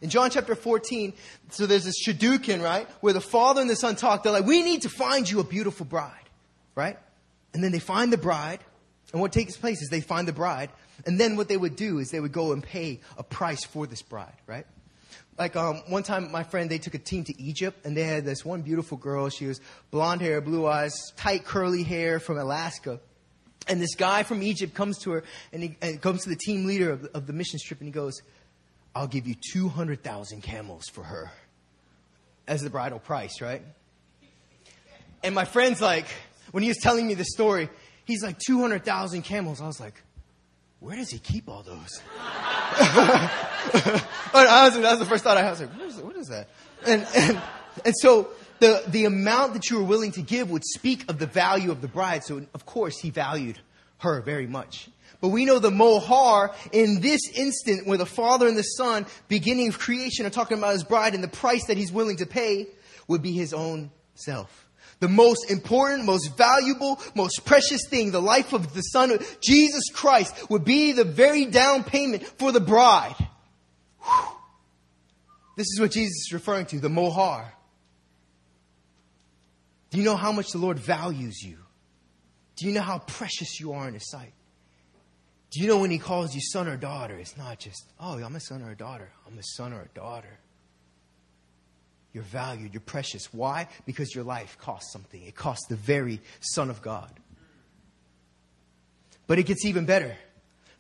In 0.03 0.11
John 0.11 0.31
chapter 0.31 0.55
14, 0.55 1.13
so 1.51 1.67
there's 1.67 1.85
this 1.85 2.05
Shidduchin, 2.07 2.63
right? 2.63 2.89
Where 3.01 3.13
the 3.13 3.21
father 3.21 3.61
and 3.61 3.71
the 3.71 3.77
son 3.77 3.97
talk. 3.97 4.23
They're 4.23 4.33
like, 4.33 4.47
we 4.47 4.63
need 4.63 4.83
to 4.83 4.89
find 4.89 5.29
you 5.29 5.41
a 5.41 5.45
beautiful 5.45 5.87
bride, 5.87 6.13
right? 6.75 6.99
And 7.53 7.63
then 7.63 7.73
they 7.73 7.79
find 7.79 8.13
the 8.13 8.19
bride. 8.19 8.61
And 9.13 9.21
what 9.21 9.33
takes 9.33 9.57
place 9.57 9.81
is 9.81 9.89
they 9.89 10.01
find 10.01 10.27
the 10.27 10.33
bride. 10.33 10.71
And 11.07 11.19
then 11.19 11.37
what 11.37 11.49
they 11.49 11.57
would 11.57 11.77
do 11.77 11.99
is 11.99 12.11
they 12.11 12.21
would 12.21 12.33
go 12.33 12.53
and 12.53 12.63
pay 12.63 13.01
a 13.17 13.23
price 13.23 13.65
for 13.65 13.87
this 13.87 14.03
bride, 14.03 14.35
right? 14.47 14.67
Like 15.39 15.57
um, 15.57 15.83
one 15.89 16.03
time, 16.03 16.31
my 16.31 16.45
friend 16.45 16.71
they 16.71 16.79
took 16.79 16.95
a 16.95 16.99
team 16.99 17.25
to 17.25 17.43
Egypt, 17.43 17.85
and 17.85 17.97
they 17.97 18.05
had 18.05 18.25
this 18.25 18.45
one 18.45 18.63
beautiful 18.63 18.97
girl. 18.97 19.29
She 19.29 19.47
was 19.47 19.61
blonde 19.91 20.21
hair, 20.21 20.41
blue 20.41 20.67
eyes, 20.67 20.95
tight 21.17 21.45
curly 21.45 21.83
hair 21.83 22.21
from 22.21 22.39
Alaska. 22.39 23.01
And 23.67 23.81
this 23.81 23.95
guy 23.95 24.23
from 24.25 24.43
Egypt 24.43 24.75
comes 24.75 24.99
to 25.01 25.13
her, 25.13 25.25
and 25.53 25.63
he 25.63 25.77
and 25.81 26.01
comes 26.01 26.25
to 26.25 26.29
the 26.29 26.37
team 26.37 26.67
leader 26.67 26.91
of, 26.91 27.05
of 27.15 27.27
the 27.27 27.33
mission 27.33 27.59
trip, 27.65 27.81
and 27.81 27.89
he 27.89 27.93
goes, 27.93 28.21
"I'll 28.95 29.07
give 29.07 29.27
you 29.27 29.35
two 29.53 29.69
hundred 29.69 30.03
thousand 30.03 30.43
camels 30.43 30.85
for 30.93 31.05
her 31.05 31.31
as 32.47 32.63
the 32.63 32.71
bridal 32.71 32.99
price, 32.99 33.41
right?" 33.41 33.63
And 35.25 35.35
my 35.35 35.47
friend's 35.47 35.81
like, 35.81 36.07
when 36.51 36.63
he 36.63 36.69
was 36.69 36.77
telling 36.77 37.07
me 37.07 37.15
the 37.15 37.25
story, 37.25 37.71
he's 38.05 38.23
like, 38.23 38.39
200,000 38.39 39.23
camels. 39.23 39.63
I 39.63 39.67
was 39.67 39.81
like, 39.81 39.95
where 40.81 40.97
does 40.97 41.09
he 41.09 41.19
keep 41.19 41.49
all 41.49 41.63
those? 41.63 42.03
Honestly, 44.35 44.83
that 44.83 44.91
was 44.91 44.99
the 44.99 45.07
first 45.07 45.25
thought 45.25 45.39
I 45.39 45.41
had. 45.41 45.47
I 45.47 45.51
was 45.51 45.61
like, 45.61 45.73
what 45.73 45.87
is, 45.87 45.97
what 45.97 46.17
is 46.17 46.27
that? 46.29 46.49
And, 46.87 47.07
and, 47.17 47.43
and 47.87 47.95
so 47.97 48.29
the, 48.59 48.83
the 48.87 49.07
amount 49.07 49.55
that 49.55 49.71
you 49.71 49.79
were 49.79 49.85
willing 49.85 50.13
to 50.13 50.21
give 50.21 50.51
would 50.51 50.65
speak 50.65 51.09
of 51.09 51.19
the 51.19 51.27
value 51.27 51.71
of 51.71 51.81
the 51.81 51.89
bride. 51.89 52.23
So, 52.23 52.45
of 52.53 52.67
course, 52.67 52.99
he 52.99 53.09
valued 53.09 53.59
her 53.99 54.21
very 54.21 54.47
much. 54.47 54.91
But 55.25 55.31
we 55.31 55.47
know 55.47 55.59
the 55.59 55.71
mohar 55.71 56.55
in 56.71 57.01
this 57.01 57.31
instant 57.35 57.87
where 57.87 57.97
the 57.97 58.05
father 58.05 58.47
and 58.47 58.59
the 58.59 58.63
son, 58.63 59.07
beginning 59.27 59.69
of 59.69 59.79
creation, 59.79 60.27
are 60.27 60.31
talking 60.31 60.59
about 60.59 60.75
his 60.75 60.85
bride 60.85 61.15
and 61.15 61.25
the 61.25 61.29
price 61.29 61.65
that 61.69 61.79
he's 61.79 61.91
willing 61.91 62.19
to 62.19 62.27
pay 62.27 62.67
would 63.09 63.23
be 63.23 63.33
his 63.33 63.55
own 63.55 63.91
self 64.17 64.69
the 65.01 65.09
most 65.09 65.51
important, 65.51 66.05
most 66.05 66.37
valuable, 66.37 67.01
most 67.15 67.47
precious 67.47 67.89
thing, 67.89 68.11
the 68.11 68.21
life 68.21 68.53
of 68.53 68.75
the 68.75 68.83
Son 68.83 69.19
Jesus 69.41 69.85
Christ, 69.95 70.51
would 70.51 70.63
be 70.63 70.93
the 70.93 71.05
very 71.05 71.47
down 71.47 71.85
payment 71.85 72.23
for 72.23 72.53
the 72.53 72.61
bride. 72.61 73.17
Whew. 74.01 74.29
This 75.57 75.69
is 75.69 75.81
what 75.81 75.93
Jesus 75.93 76.27
is 76.27 76.33
referring 76.35 76.67
to, 76.67 76.81
the 76.81 76.91
mohar. 76.91 77.51
Do 79.89 79.97
you 79.97 80.05
know 80.05 80.17
how 80.17 80.33
much 80.33 80.49
the 80.53 80.59
Lord 80.59 80.79
values 80.79 81.43
you? 81.43 81.57
Do 82.57 82.67
you 82.67 82.73
know 82.73 82.83
how 82.83 82.99
precious 82.99 83.59
you 83.59 83.73
are 83.73 83.89
in 83.89 83.95
His 83.95 84.11
sight? 84.11 84.35
Do 85.55 85.61
you 85.61 85.69
know 85.69 85.79
when 85.79 85.93
He 85.93 85.99
calls 85.99 86.35
you 86.35 86.41
son 86.41 86.67
or 86.67 86.77
daughter, 86.77 87.17
it's 87.17 87.37
not 87.37 87.61
just, 87.61 87.85
oh, 88.01 88.19
I'm 88.19 88.35
a 88.35 88.41
son 88.41 88.61
or 88.61 88.73
a 88.73 88.77
daughter. 88.77 89.09
I'm 89.25 89.39
a 89.39 89.43
son 89.57 89.73
or 89.73 89.83
a 89.83 89.89
daughter. 89.95 90.41
You're 92.13 92.25
valued. 92.25 92.75
You're 92.75 92.81
precious. 92.81 93.33
Why? 93.33 93.69
Because 93.87 94.15
your 94.15 94.25
life 94.25 94.59
costs 94.61 94.93
something. 94.93 95.23
It 95.23 95.37
costs 95.37 95.67
the 95.69 95.77
very 95.77 96.21
Son 96.41 96.71
of 96.71 96.83
God. 96.83 97.11
But 99.29 99.39
it 99.39 99.45
gets 99.45 99.65
even 99.65 99.85
better. 99.85 100.17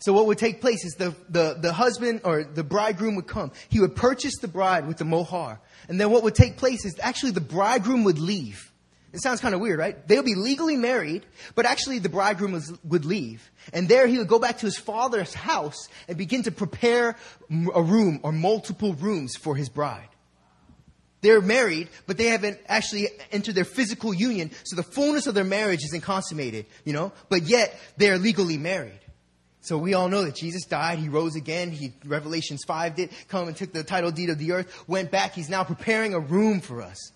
So 0.00 0.12
what 0.12 0.26
would 0.26 0.38
take 0.38 0.60
place 0.60 0.84
is 0.84 0.94
the, 0.94 1.14
the, 1.28 1.56
the 1.60 1.72
husband 1.72 2.22
or 2.24 2.44
the 2.44 2.64
bridegroom 2.64 3.14
would 3.16 3.28
come. 3.28 3.52
He 3.68 3.80
would 3.80 3.96
purchase 3.96 4.36
the 4.40 4.48
bride 4.48 4.86
with 4.86 4.96
the 4.96 5.04
mohar. 5.04 5.60
And 5.88 6.00
then 6.00 6.10
what 6.10 6.24
would 6.24 6.34
take 6.34 6.56
place 6.56 6.84
is 6.84 6.96
actually 7.00 7.32
the 7.32 7.40
bridegroom 7.40 8.04
would 8.04 8.18
leave. 8.18 8.72
It 9.14 9.22
sounds 9.22 9.40
kind 9.40 9.54
of 9.54 9.60
weird, 9.60 9.78
right? 9.78 10.08
They 10.08 10.16
would 10.16 10.24
be 10.24 10.34
legally 10.34 10.76
married, 10.76 11.24
but 11.54 11.66
actually 11.66 12.00
the 12.00 12.08
bridegroom 12.08 12.50
was, 12.50 12.76
would 12.82 13.04
leave. 13.04 13.48
And 13.72 13.88
there 13.88 14.08
he 14.08 14.18
would 14.18 14.26
go 14.26 14.40
back 14.40 14.58
to 14.58 14.66
his 14.66 14.76
father's 14.76 15.32
house 15.32 15.88
and 16.08 16.18
begin 16.18 16.42
to 16.42 16.50
prepare 16.50 17.16
a 17.72 17.82
room 17.82 18.18
or 18.24 18.32
multiple 18.32 18.92
rooms 18.94 19.36
for 19.36 19.54
his 19.54 19.68
bride. 19.68 20.08
They're 21.20 21.40
married, 21.40 21.90
but 22.08 22.18
they 22.18 22.26
haven't 22.26 22.58
actually 22.66 23.08
entered 23.30 23.54
their 23.54 23.64
physical 23.64 24.12
union, 24.12 24.50
so 24.64 24.74
the 24.74 24.82
fullness 24.82 25.28
of 25.28 25.34
their 25.34 25.44
marriage 25.44 25.84
isn't 25.84 26.02
consummated, 26.02 26.66
you 26.84 26.92
know? 26.92 27.12
But 27.28 27.44
yet, 27.44 27.78
they're 27.96 28.18
legally 28.18 28.58
married. 28.58 28.98
So 29.60 29.78
we 29.78 29.94
all 29.94 30.08
know 30.08 30.24
that 30.24 30.34
Jesus 30.34 30.64
died, 30.64 30.98
he 30.98 31.08
rose 31.08 31.36
again, 31.36 31.70
he, 31.70 31.94
Revelations 32.04 32.64
5 32.66 32.96
did 32.96 33.10
come 33.28 33.46
and 33.46 33.56
took 33.56 33.72
the 33.72 33.84
title 33.84 34.10
deed 34.10 34.28
of 34.28 34.38
the 34.38 34.52
earth, 34.52 34.88
went 34.88 35.12
back, 35.12 35.34
he's 35.34 35.48
now 35.48 35.62
preparing 35.62 36.14
a 36.14 36.20
room 36.20 36.60
for 36.60 36.82
us. 36.82 37.12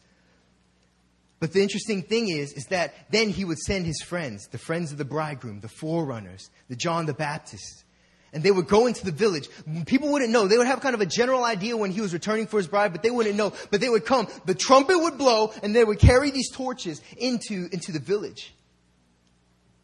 But 1.41 1.53
the 1.53 1.63
interesting 1.63 2.03
thing 2.03 2.29
is, 2.29 2.53
is 2.53 2.65
that 2.67 2.95
then 3.11 3.31
he 3.31 3.45
would 3.45 3.59
send 3.59 3.87
his 3.87 4.01
friends, 4.03 4.49
the 4.49 4.59
friends 4.59 4.91
of 4.91 4.99
the 4.99 5.05
bridegroom, 5.05 5.61
the 5.61 5.69
forerunners, 5.69 6.51
the 6.69 6.75
John 6.75 7.07
the 7.07 7.15
Baptist, 7.15 7.85
and 8.33 8.43
they 8.43 8.51
would 8.51 8.67
go 8.67 8.87
into 8.87 9.05
the 9.05 9.13
village. 9.13 9.49
People 9.87 10.13
wouldn't 10.13 10.31
know. 10.31 10.49
They 10.49 10.59
would 10.59 10.67
have 10.67 10.81
kind 10.81 10.95
of 10.95 11.01
a 11.01 11.07
general 11.07 11.45
idea 11.45 11.77
when 11.77 11.93
he 11.93 12.01
was 12.01 12.13
returning 12.13 12.47
for 12.47 12.59
his 12.59 12.67
bride, 12.67 12.93
but 12.93 13.03
they 13.03 13.11
wouldn't 13.11 13.37
know. 13.37 13.53
But 13.71 13.81
they 13.81 13.89
would 13.89 14.05
come. 14.05 14.29
The 14.45 14.55
trumpet 14.55 14.99
would 14.99 15.17
blow, 15.17 15.53
and 15.63 15.75
they 15.75 15.85
would 15.85 15.99
carry 15.99 16.31
these 16.31 16.51
torches 16.51 17.01
into, 17.17 17.69
into 17.73 17.93
the 17.93 18.01
village. 18.01 18.55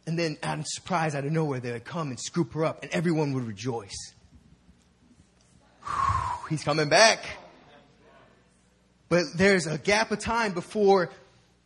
And 0.05 0.19
then, 0.19 0.37
out 0.43 0.59
of 0.59 0.65
surprise, 0.67 1.15
out 1.15 1.25
of 1.25 1.31
nowhere, 1.31 1.59
they 1.59 1.71
would 1.71 1.85
come 1.85 2.09
and 2.09 2.19
scoop 2.19 2.53
her 2.53 2.65
up, 2.65 2.83
and 2.83 2.91
everyone 2.91 3.33
would 3.33 3.47
rejoice. 3.47 4.13
Whew, 5.83 6.47
he's 6.49 6.63
coming 6.63 6.89
back. 6.89 7.25
But 9.09 9.23
there's 9.35 9.65
a 9.65 9.79
gap 9.79 10.11
of 10.11 10.19
time 10.19 10.53
before 10.53 11.09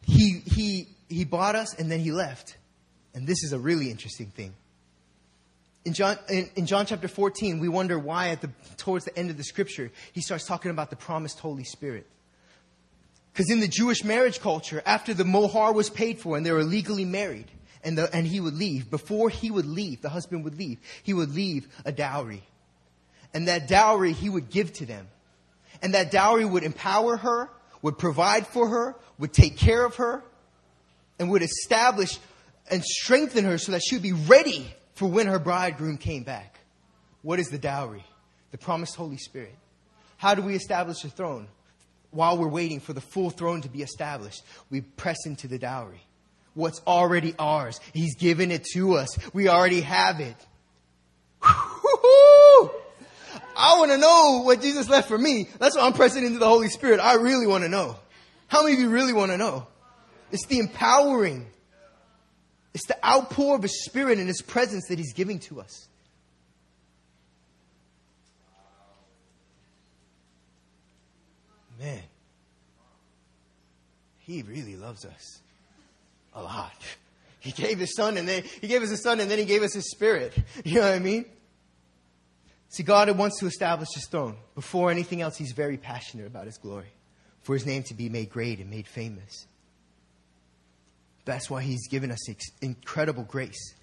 he, 0.09 0.41
he, 0.45 0.87
he 1.07 1.25
bought 1.25 1.55
us, 1.55 1.73
and 1.75 1.89
then 1.89 1.99
he 1.99 2.11
left. 2.11 2.57
And 3.13 3.27
this 3.27 3.43
is 3.43 3.53
a 3.53 3.59
really 3.59 3.89
interesting 3.89 4.27
thing. 4.27 4.53
In 5.85 5.93
John, 5.93 6.17
in, 6.29 6.49
in 6.55 6.65
John 6.65 6.85
chapter 6.85 7.07
14, 7.07 7.59
we 7.59 7.69
wonder 7.69 7.97
why 7.97 8.29
at 8.29 8.41
the, 8.41 8.49
towards 8.77 9.05
the 9.05 9.17
end 9.17 9.29
of 9.29 9.37
the 9.37 9.43
scripture, 9.43 9.91
he 10.11 10.21
starts 10.21 10.45
talking 10.45 10.71
about 10.71 10.89
the 10.89 10.95
promised 10.95 11.39
Holy 11.39 11.63
Spirit. 11.63 12.05
Because 13.31 13.49
in 13.49 13.59
the 13.59 13.67
Jewish 13.67 14.03
marriage 14.03 14.41
culture, 14.41 14.83
after 14.85 15.13
the 15.13 15.23
mohar 15.23 15.73
was 15.73 15.89
paid 15.89 16.19
for 16.19 16.35
and 16.35 16.45
they 16.45 16.51
were 16.51 16.63
legally 16.63 17.05
married, 17.05 17.49
and, 17.83 17.97
the, 17.97 18.13
and 18.13 18.27
he 18.27 18.39
would 18.39 18.55
leave, 18.55 18.89
before 18.89 19.29
he 19.29 19.49
would 19.49 19.65
leave, 19.65 20.01
the 20.01 20.09
husband 20.09 20.43
would 20.43 20.57
leave, 20.57 20.79
he 21.03 21.13
would 21.13 21.33
leave 21.33 21.67
a 21.85 21.91
dowry. 21.91 22.43
And 23.33 23.47
that 23.47 23.67
dowry 23.67 24.11
he 24.11 24.29
would 24.29 24.49
give 24.49 24.73
to 24.73 24.85
them. 24.85 25.07
And 25.81 25.93
that 25.93 26.11
dowry 26.11 26.43
would 26.43 26.63
empower 26.63 27.17
her, 27.17 27.49
would 27.81 27.97
provide 27.97 28.47
for 28.47 28.67
her, 28.69 28.95
would 29.17 29.33
take 29.33 29.57
care 29.57 29.85
of 29.85 29.95
her, 29.95 30.23
and 31.17 31.29
would 31.29 31.41
establish 31.41 32.17
and 32.69 32.83
strengthen 32.83 33.45
her 33.45 33.57
so 33.57 33.71
that 33.71 33.81
she 33.81 33.95
would 33.95 34.03
be 34.03 34.13
ready 34.13 34.73
for 34.93 35.09
when 35.09 35.27
her 35.27 35.39
bridegroom 35.39 35.97
came 35.97 36.23
back. 36.23 36.59
What 37.21 37.39
is 37.39 37.47
the 37.47 37.57
dowry? 37.57 38.05
The 38.51 38.57
promised 38.57 38.95
Holy 38.95 39.17
Spirit. 39.17 39.55
How 40.17 40.35
do 40.35 40.41
we 40.41 40.55
establish 40.55 41.01
the 41.01 41.09
throne? 41.09 41.47
While 42.11 42.37
we're 42.37 42.47
waiting 42.47 42.79
for 42.79 42.93
the 42.93 43.01
full 43.01 43.29
throne 43.29 43.61
to 43.61 43.69
be 43.69 43.81
established, 43.81 44.41
we 44.69 44.81
press 44.81 45.25
into 45.25 45.47
the 45.47 45.59
dowry. 45.59 46.01
What's 46.55 46.81
already 46.87 47.35
ours. 47.37 47.79
He's 47.93 48.15
given 48.15 48.51
it 48.51 48.65
to 48.73 48.95
us. 48.95 49.07
We 49.33 49.47
already 49.47 49.81
have 49.81 50.19
it. 50.19 50.35
I 53.59 53.77
want 53.77 53.91
to 53.91 53.97
know 53.97 54.41
what 54.43 54.61
Jesus 54.61 54.89
left 54.89 55.07
for 55.07 55.17
me. 55.17 55.49
That's 55.59 55.75
why 55.75 55.83
I'm 55.83 55.93
pressing 55.93 56.25
into 56.25 56.39
the 56.39 56.47
Holy 56.47 56.69
Spirit. 56.69 56.99
I 56.99 57.15
really 57.15 57.45
want 57.45 57.63
to 57.63 57.69
know. 57.69 57.97
How 58.47 58.63
many 58.63 58.75
of 58.75 58.79
you 58.79 58.89
really 58.89 59.13
want 59.13 59.31
to 59.31 59.37
know? 59.37 59.67
It's 60.31 60.45
the 60.45 60.59
empowering 60.59 61.45
it's 62.73 62.85
the 62.85 63.03
outpour 63.05 63.55
of 63.55 63.63
His 63.63 63.83
Spirit 63.83 64.19
and 64.19 64.27
His 64.27 64.41
presence 64.41 64.87
that 64.89 64.99
He's 64.99 65.13
giving 65.13 65.39
to 65.39 65.59
us. 65.61 65.87
Man, 71.79 72.03
He 74.19 74.43
really 74.43 74.75
loves 74.75 75.05
us 75.05 75.39
a 76.33 76.43
lot. 76.43 76.73
He 77.39 77.51
gave 77.51 77.79
His 77.79 77.95
Son 77.95 78.17
and 78.17 78.27
then 78.27 78.43
He 78.61 78.67
gave 78.67 78.83
us 78.83 78.89
His 78.89 79.01
Son 79.01 79.19
and 79.19 79.31
then 79.31 79.39
He 79.39 79.45
gave 79.45 79.63
us 79.63 79.73
His 79.73 79.89
Spirit. 79.89 80.37
You 80.63 80.75
know 80.75 80.81
what 80.81 80.93
I 80.93 80.99
mean? 80.99 81.25
See, 82.69 82.83
God 82.83 83.09
wants 83.17 83.39
to 83.39 83.47
establish 83.47 83.89
His 83.93 84.05
throne. 84.05 84.37
Before 84.55 84.91
anything 84.91 85.21
else, 85.21 85.35
He's 85.35 85.51
very 85.53 85.77
passionate 85.77 86.27
about 86.27 86.45
His 86.45 86.57
glory, 86.57 86.93
for 87.41 87.53
His 87.53 87.65
name 87.65 87.83
to 87.83 87.93
be 87.93 88.09
made 88.09 88.29
great 88.29 88.59
and 88.59 88.69
made 88.69 88.87
famous. 88.87 89.47
That's 91.25 91.49
why 91.49 91.63
He's 91.63 91.87
given 91.89 92.11
us 92.11 92.29
incredible 92.61 93.23
grace. 93.23 93.73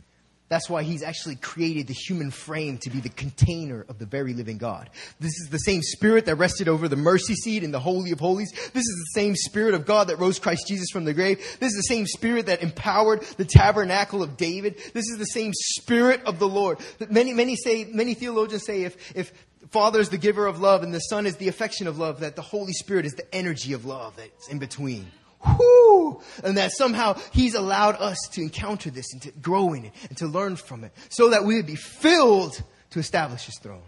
That's 0.48 0.70
why 0.70 0.84
He's 0.84 1.02
actually 1.02 1.36
created 1.36 1.88
the 1.88 1.94
human 1.94 2.30
frame 2.30 2.78
to 2.78 2.90
be 2.90 3.00
the 3.00 3.08
container 3.08 3.84
of 3.88 3.98
the 3.98 4.06
very 4.06 4.32
living 4.32 4.58
God. 4.58 4.90
This 5.18 5.32
is 5.40 5.48
the 5.50 5.58
same 5.58 5.82
Spirit 5.82 6.26
that 6.26 6.36
rested 6.36 6.68
over 6.68 6.86
the 6.86 6.96
mercy 6.96 7.34
seat 7.34 7.64
in 7.64 7.72
the 7.72 7.80
Holy 7.80 8.12
of 8.12 8.20
Holies. 8.20 8.52
This 8.52 8.84
is 8.84 9.10
the 9.12 9.20
same 9.20 9.34
Spirit 9.34 9.74
of 9.74 9.86
God 9.86 10.08
that 10.08 10.18
rose 10.18 10.38
Christ 10.38 10.68
Jesus 10.68 10.90
from 10.92 11.04
the 11.04 11.14
grave. 11.14 11.38
This 11.58 11.72
is 11.72 11.76
the 11.76 11.94
same 11.94 12.06
Spirit 12.06 12.46
that 12.46 12.62
empowered 12.62 13.22
the 13.36 13.44
tabernacle 13.44 14.22
of 14.22 14.36
David. 14.36 14.76
This 14.92 15.08
is 15.08 15.18
the 15.18 15.26
same 15.26 15.52
Spirit 15.54 16.22
of 16.24 16.38
the 16.38 16.48
Lord. 16.48 16.78
Many, 17.10 17.32
many 17.32 17.56
say, 17.56 17.84
many 17.84 18.14
theologians 18.14 18.64
say 18.64 18.84
if, 18.84 19.16
if 19.16 19.32
Father 19.70 19.98
is 19.98 20.10
the 20.10 20.18
giver 20.18 20.46
of 20.46 20.60
love 20.60 20.82
and 20.84 20.94
the 20.94 21.00
Son 21.00 21.26
is 21.26 21.36
the 21.36 21.48
affection 21.48 21.88
of 21.88 21.98
love, 21.98 22.20
that 22.20 22.36
the 22.36 22.42
Holy 22.42 22.72
Spirit 22.72 23.04
is 23.04 23.14
the 23.14 23.34
energy 23.34 23.72
of 23.72 23.84
love 23.84 24.14
that's 24.16 24.48
in 24.48 24.58
between. 24.58 25.10
Whoo! 25.46 26.20
And 26.42 26.56
that 26.56 26.72
somehow 26.72 27.18
He's 27.32 27.54
allowed 27.54 27.96
us 27.96 28.18
to 28.32 28.42
encounter 28.42 28.90
this 28.90 29.12
and 29.12 29.22
to 29.22 29.30
grow 29.32 29.72
in 29.72 29.86
it 29.86 29.92
and 30.08 30.16
to 30.18 30.26
learn 30.26 30.56
from 30.56 30.84
it 30.84 30.92
so 31.08 31.30
that 31.30 31.44
we 31.44 31.56
would 31.56 31.66
be 31.66 31.76
filled 31.76 32.62
to 32.90 32.98
establish 32.98 33.46
His 33.46 33.58
throne. 33.58 33.82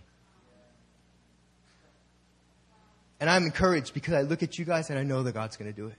And 3.21 3.29
I'm 3.29 3.45
encouraged 3.45 3.95
because 3.95 4.15
I 4.15 4.23
look 4.23 4.43
at 4.43 4.59
you 4.59 4.65
guys 4.65 4.91
and 4.91 4.99
I 4.99 5.03
know 5.03 5.23
that 5.25 5.33
God's 5.33 5.57
going 5.57 5.71
to 5.73 5.77
do 5.77 5.89
it. 5.89 5.97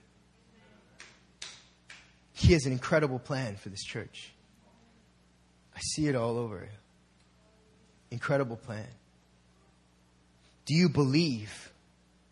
He 2.32 2.54
has 2.54 2.64
an 2.64 2.72
incredible 2.72 3.18
plan 3.18 3.56
for 3.56 3.68
this 3.68 3.84
church. 3.84 4.32
I 5.76 5.80
see 5.80 6.08
it 6.08 6.16
all 6.16 6.38
over. 6.38 6.66
incredible 8.10 8.56
plan? 8.56 8.86
Do 10.64 10.74
you 10.74 10.88
believe 10.88 11.72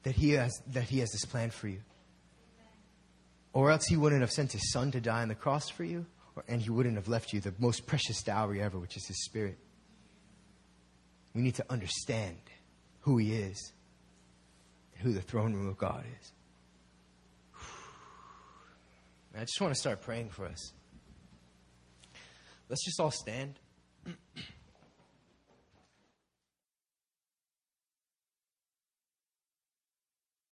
that 0.05 0.15
he 0.15 0.31
has, 0.31 0.53
that 0.69 0.85
he 0.85 1.01
has 1.01 1.11
this 1.11 1.25
plan 1.25 1.51
for 1.51 1.69
you? 1.69 1.81
Or 3.53 3.71
else 3.71 3.87
he 3.87 3.97
wouldn't 3.97 4.21
have 4.21 4.31
sent 4.31 4.53
his 4.53 4.71
son 4.73 4.91
to 4.93 5.01
die 5.01 5.23
on 5.23 5.29
the 5.29 5.35
cross 5.35 5.69
for 5.69 5.85
you, 5.85 6.07
or, 6.37 6.45
and 6.49 6.61
he 6.61 6.71
wouldn't 6.71 6.97
have 6.97 7.09
left 7.09 7.33
you 7.33 7.41
the 7.41 7.55
most 7.59 7.87
precious 7.87 8.23
dowry 8.23 8.61
ever, 8.61 8.79
which 8.79 8.97
is 8.97 9.07
his 9.07 9.25
spirit. 9.25 9.59
We 11.35 11.43
need 11.43 11.57
to 11.57 11.65
understand 11.71 12.39
who 13.01 13.19
he 13.19 13.35
is 13.35 13.73
and 14.95 15.03
who 15.03 15.13
the 15.13 15.23
throne 15.23 15.55
room 15.55 15.69
of 15.69 15.79
God 15.79 16.05
is. 16.21 16.33
I 19.37 19.41
just 19.41 19.61
want 19.61 19.75
to 19.75 19.81
start 19.81 20.03
praying 20.03 20.31
for 20.31 20.47
us. 20.47 20.73
Let's 22.69 22.85
just 22.85 23.01
all 23.01 23.11
stand. 23.11 23.55